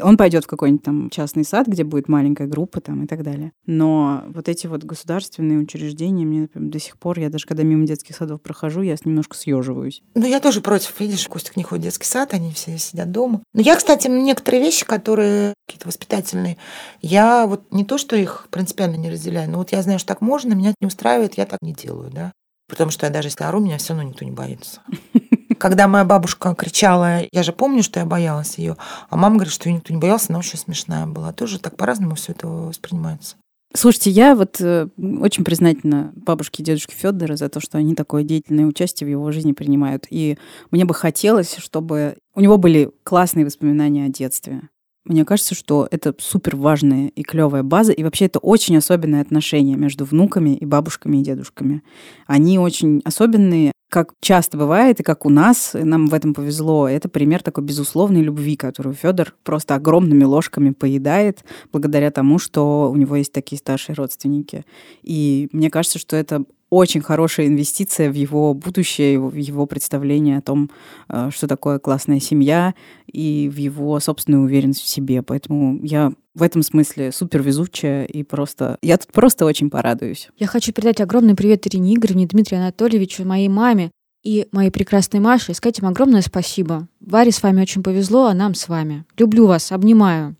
Он 0.00 0.16
пойдет 0.16 0.44
в 0.44 0.46
какой-нибудь 0.46 0.84
там 0.84 1.10
частный 1.10 1.44
сад, 1.44 1.66
где 1.66 1.84
будет 1.84 2.08
маленькая 2.08 2.46
группа 2.46 2.80
там 2.80 3.04
и 3.04 3.06
так 3.06 3.22
далее. 3.22 3.52
Но 3.66 4.24
вот 4.28 4.48
эти 4.48 4.66
вот 4.66 4.84
государственные 4.84 5.58
учреждения, 5.58 6.24
мне 6.24 6.42
например, 6.42 6.70
до 6.70 6.78
сих 6.78 6.98
пор, 6.98 7.18
я 7.18 7.28
даже 7.28 7.46
когда 7.46 7.62
мимо 7.62 7.86
детских 7.86 8.16
садов 8.16 8.40
прохожу, 8.40 8.82
я 8.82 8.96
немножко 9.04 9.36
съеживаюсь. 9.36 10.02
Ну, 10.14 10.26
я 10.26 10.40
тоже 10.40 10.60
против. 10.60 10.98
Видишь, 11.00 11.26
Костик 11.28 11.56
не 11.56 11.62
ходит 11.62 11.82
в 11.82 11.84
детский 11.84 12.06
сад, 12.06 12.34
они 12.34 12.52
все 12.52 12.78
сидят 12.78 13.10
дома. 13.10 13.42
Но 13.52 13.60
я, 13.60 13.76
кстати, 13.76 14.08
некоторые 14.08 14.62
вещи, 14.62 14.84
которые 14.86 15.54
какие-то 15.66 15.88
воспитательные, 15.88 16.58
я 17.00 17.46
вот 17.46 17.72
не 17.72 17.84
то, 17.84 17.98
что 17.98 18.16
их 18.16 18.46
принципиально 18.50 18.96
не 18.96 19.10
разделяю, 19.10 19.50
но 19.50 19.58
вот 19.58 19.72
я 19.72 19.82
знаю, 19.82 19.98
что 19.98 20.08
так 20.08 20.20
можно, 20.20 20.54
меня 20.54 20.70
это 20.70 20.76
не 20.80 20.86
устраивает, 20.86 21.34
я 21.34 21.46
так 21.46 21.60
не 21.62 21.72
делаю, 21.72 22.10
да. 22.10 22.32
Потому 22.68 22.90
что 22.90 23.06
я 23.06 23.12
даже 23.12 23.28
если 23.28 23.44
ору, 23.44 23.60
меня 23.60 23.78
все 23.78 23.92
равно 23.92 24.08
никто 24.08 24.24
не 24.24 24.30
боится. 24.30 24.80
Когда 25.62 25.86
моя 25.86 26.04
бабушка 26.04 26.56
кричала, 26.56 27.20
я 27.30 27.44
же 27.44 27.52
помню, 27.52 27.84
что 27.84 28.00
я 28.00 28.04
боялась 28.04 28.58
ее, 28.58 28.76
а 29.08 29.16
мама 29.16 29.36
говорит, 29.36 29.52
что 29.52 29.68
ее 29.68 29.76
никто 29.76 29.94
не 29.94 30.00
боялся, 30.00 30.26
она 30.30 30.40
очень 30.40 30.58
смешная 30.58 31.06
была. 31.06 31.32
Тоже 31.32 31.60
так 31.60 31.76
по-разному 31.76 32.16
все 32.16 32.32
это 32.32 32.48
воспринимается. 32.48 33.36
Слушайте, 33.72 34.10
я 34.10 34.34
вот 34.34 34.60
э, 34.60 34.88
очень 35.20 35.44
признательна 35.44 36.12
бабушке 36.16 36.64
и 36.64 36.66
дедушке 36.66 36.96
Федора 36.96 37.36
за 37.36 37.48
то, 37.48 37.60
что 37.60 37.78
они 37.78 37.94
такое 37.94 38.24
деятельное 38.24 38.66
участие 38.66 39.06
в 39.06 39.10
его 39.12 39.30
жизни 39.30 39.52
принимают. 39.52 40.08
И 40.10 40.36
мне 40.72 40.84
бы 40.84 40.94
хотелось, 40.94 41.54
чтобы 41.58 42.16
у 42.34 42.40
него 42.40 42.58
были 42.58 42.90
классные 43.04 43.44
воспоминания 43.44 44.06
о 44.06 44.08
детстве. 44.08 44.62
Мне 45.04 45.24
кажется, 45.24 45.54
что 45.54 45.88
это 45.90 46.14
супер 46.18 46.54
важная 46.54 47.08
и 47.08 47.22
клевая 47.22 47.62
база, 47.62 47.92
и 47.92 48.02
вообще 48.04 48.26
это 48.26 48.38
очень 48.38 48.76
особенное 48.76 49.20
отношение 49.20 49.76
между 49.76 50.04
внуками 50.04 50.56
и 50.56 50.64
бабушками 50.64 51.18
и 51.18 51.22
дедушками. 51.22 51.82
Они 52.26 52.58
очень 52.58 53.00
особенные, 53.04 53.72
как 53.92 54.14
часто 54.22 54.56
бывает, 54.56 55.00
и 55.00 55.02
как 55.02 55.26
у 55.26 55.28
нас, 55.28 55.72
нам 55.74 56.06
в 56.06 56.14
этом 56.14 56.32
повезло. 56.32 56.88
Это 56.88 57.10
пример 57.10 57.42
такой 57.42 57.62
безусловной 57.62 58.22
любви, 58.22 58.56
которую 58.56 58.94
Федор 58.94 59.34
просто 59.44 59.74
огромными 59.74 60.24
ложками 60.24 60.70
поедает, 60.70 61.44
благодаря 61.72 62.10
тому, 62.10 62.38
что 62.38 62.90
у 62.90 62.96
него 62.96 63.16
есть 63.16 63.34
такие 63.34 63.58
старшие 63.58 63.94
родственники. 63.94 64.64
И 65.02 65.50
мне 65.52 65.68
кажется, 65.68 65.98
что 65.98 66.16
это 66.16 66.44
очень 66.70 67.02
хорошая 67.02 67.48
инвестиция 67.48 68.10
в 68.10 68.14
его 68.14 68.54
будущее, 68.54 69.20
в 69.20 69.34
его 69.34 69.66
представление 69.66 70.38
о 70.38 70.40
том, 70.40 70.70
э, 71.10 71.28
что 71.30 71.46
такое 71.46 71.78
классная 71.78 72.18
семья, 72.18 72.72
и 73.12 73.50
в 73.52 73.58
его 73.58 74.00
собственную 74.00 74.44
уверенность 74.44 74.80
в 74.80 74.88
себе. 74.88 75.20
Поэтому 75.20 75.78
я 75.82 76.14
в 76.34 76.42
этом 76.42 76.62
смысле 76.62 77.12
супер 77.12 77.42
везучая 77.42 78.04
и 78.04 78.22
просто... 78.22 78.78
Я 78.82 78.96
тут 78.96 79.12
просто 79.12 79.44
очень 79.44 79.70
порадуюсь. 79.70 80.28
Я 80.36 80.46
хочу 80.46 80.72
передать 80.72 81.00
огромный 81.00 81.34
привет 81.34 81.66
Ирине 81.66 81.94
Игоревне, 81.94 82.26
Дмитрию 82.26 82.60
Анатольевичу, 82.60 83.24
моей 83.24 83.48
маме 83.48 83.90
и 84.22 84.48
моей 84.52 84.70
прекрасной 84.70 85.20
Маше. 85.20 85.52
И 85.52 85.54
сказать 85.54 85.80
им 85.80 85.86
огромное 85.86 86.22
спасибо. 86.22 86.88
Варе 87.00 87.32
с 87.32 87.42
вами 87.42 87.62
очень 87.62 87.82
повезло, 87.82 88.26
а 88.26 88.34
нам 88.34 88.54
с 88.54 88.68
вами. 88.68 89.04
Люблю 89.18 89.46
вас, 89.46 89.72
обнимаю. 89.72 90.36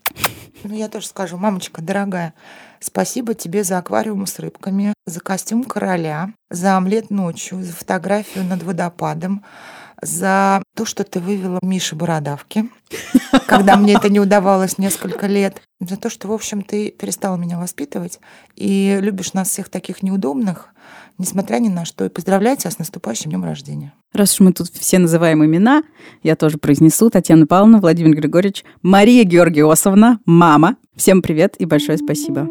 Ну, 0.65 0.75
я 0.75 0.89
тоже 0.89 1.09
скажу, 1.09 1.37
мамочка 1.37 1.83
дорогая, 1.83 2.35
спасибо 2.79 3.35
тебе 3.35 3.65
за 3.65 3.79
аквариум 3.79 4.27
с 4.27 4.39
рыбками, 4.39 4.95
за 5.07 5.19
костюм 5.19 5.65
короля, 5.65 6.33
за 6.51 6.77
омлет 6.77 7.11
ночью, 7.11 7.63
за 7.63 7.73
фотографию 7.73 8.45
над 8.45 8.63
водопадом, 8.63 9.45
за 10.03 10.63
то, 10.77 10.85
что 10.85 11.05
ты 11.05 11.21
вывела 11.21 11.61
Миши 11.63 11.95
бородавки, 11.95 12.69
когда 13.47 13.77
мне 13.77 13.95
это 13.95 14.11
не 14.11 14.21
удавалось 14.21 14.77
несколько 14.77 15.27
лет, 15.27 15.63
за 15.81 15.97
то, 15.97 16.11
что, 16.11 16.29
в 16.29 16.33
общем, 16.33 16.63
ты 16.63 16.91
перестала 16.91 17.37
меня 17.37 17.59
воспитывать 17.59 18.21
и 18.57 18.99
любишь 19.01 19.33
нас 19.33 19.49
всех 19.49 19.69
таких 19.69 20.03
неудобных, 20.03 20.69
несмотря 21.19 21.59
ни 21.59 21.69
на 21.69 21.85
что. 21.85 22.05
И 22.05 22.09
поздравляю 22.09 22.57
тебя 22.57 22.71
с 22.71 22.79
наступающим 22.79 23.31
днем 23.31 23.45
рождения. 23.45 23.93
Раз 24.13 24.35
уж 24.35 24.41
мы 24.41 24.53
тут 24.53 24.69
все 24.69 24.99
называем 24.99 25.45
имена, 25.45 25.83
я 26.23 26.37
тоже 26.37 26.59
произнесу. 26.59 27.09
Татьяна 27.09 27.47
Павловна, 27.47 27.81
Владимир 27.81 28.17
Григорьевич, 28.17 28.65
Мария 28.83 29.25
Георгиосовна, 29.25 30.19
мама. 30.27 30.77
Всем 30.97 31.23
привет 31.23 31.55
и 31.59 31.65
большое 31.65 31.99
спасибо. 31.99 32.49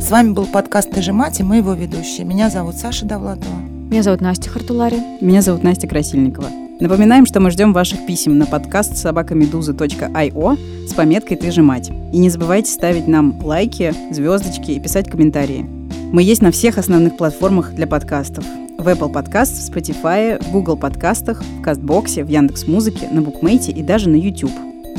С 0.00 0.10
вами 0.10 0.32
был 0.32 0.46
подкаст 0.46 0.90
«Ты 0.90 1.02
же 1.02 1.12
мать» 1.12 1.38
и 1.40 1.42
мы 1.42 1.58
его 1.58 1.72
ведущие. 1.74 2.26
Меня 2.26 2.50
зовут 2.50 2.76
Саша 2.76 3.06
Довлатова. 3.06 3.79
Меня 3.90 4.04
зовут 4.04 4.20
Настя 4.20 4.48
Хартулари. 4.50 4.98
Меня 5.20 5.42
зовут 5.42 5.64
Настя 5.64 5.88
Красильникова. 5.88 6.46
Напоминаем, 6.78 7.26
что 7.26 7.40
мы 7.40 7.50
ждем 7.50 7.72
ваших 7.72 8.06
писем 8.06 8.38
на 8.38 8.46
подкаст 8.46 8.96
собакамедуза.io 8.96 10.86
с 10.86 10.94
пометкой 10.94 11.36
«Ты 11.36 11.50
же 11.50 11.64
мать». 11.64 11.90
И 12.12 12.18
не 12.18 12.30
забывайте 12.30 12.70
ставить 12.70 13.08
нам 13.08 13.44
лайки, 13.44 13.92
звездочки 14.12 14.70
и 14.70 14.80
писать 14.80 15.10
комментарии. 15.10 15.66
Мы 16.12 16.22
есть 16.22 16.40
на 16.40 16.52
всех 16.52 16.78
основных 16.78 17.16
платформах 17.16 17.74
для 17.74 17.88
подкастов. 17.88 18.44
В 18.78 18.86
Apple 18.86 19.12
Podcast, 19.12 19.54
в 19.54 19.68
Spotify, 19.68 20.40
в 20.40 20.52
Google 20.52 20.76
подкастах, 20.76 21.42
в 21.42 21.60
Кастбоксе, 21.60 22.22
в 22.22 22.28
Яндекс.Музыке, 22.28 23.08
на 23.10 23.22
Букмейте 23.22 23.72
и 23.72 23.82
даже 23.82 24.08
на 24.08 24.14
YouTube. 24.14 24.54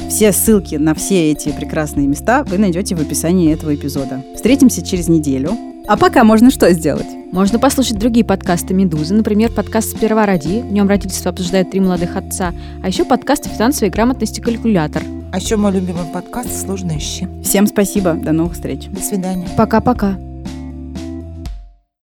Все 0.10 0.34
ссылки 0.34 0.76
на 0.76 0.96
все 0.96 1.32
эти 1.32 1.48
прекрасные 1.54 2.08
места 2.08 2.44
вы 2.44 2.58
найдете 2.58 2.96
в 2.96 3.02
описании 3.02 3.54
этого 3.54 3.74
эпизода. 3.74 4.22
Встретимся 4.36 4.86
через 4.86 5.08
неделю. 5.08 5.58
А 5.88 5.98
пока 5.98 6.24
можно 6.24 6.52
что 6.52 6.72
сделать? 6.74 7.08
Можно 7.32 7.60
послушать 7.60 7.98
другие 7.98 8.26
подкасты 8.26 8.74
«Медузы», 8.74 9.14
например, 9.14 9.52
подкаст 9.52 9.96
«Сперва 9.96 10.26
роди», 10.26 10.62
в 10.62 10.72
нем 10.72 10.88
родительство 10.88 11.32
обсуждает 11.32 11.72
три 11.72 11.80
молодых 11.80 12.16
отца, 12.16 12.54
а 12.84 12.88
еще 12.88 13.06
подкаст 13.06 13.46
финансовой 13.46 13.90
грамотности 13.90 14.42
«Калькулятор». 14.42 15.04
А 15.32 15.40
еще 15.40 15.56
мой 15.56 15.72
любимый 15.72 16.06
подкаст 16.14 16.62
«Сложные 16.62 17.00
щи». 17.00 17.28
Всем 17.44 17.68
спасибо. 17.68 18.14
До 18.14 18.32
новых 18.32 18.54
встреч. 18.54 18.88
До 18.88 19.02
свидания. 19.02 19.48
Пока-пока. 19.58 20.18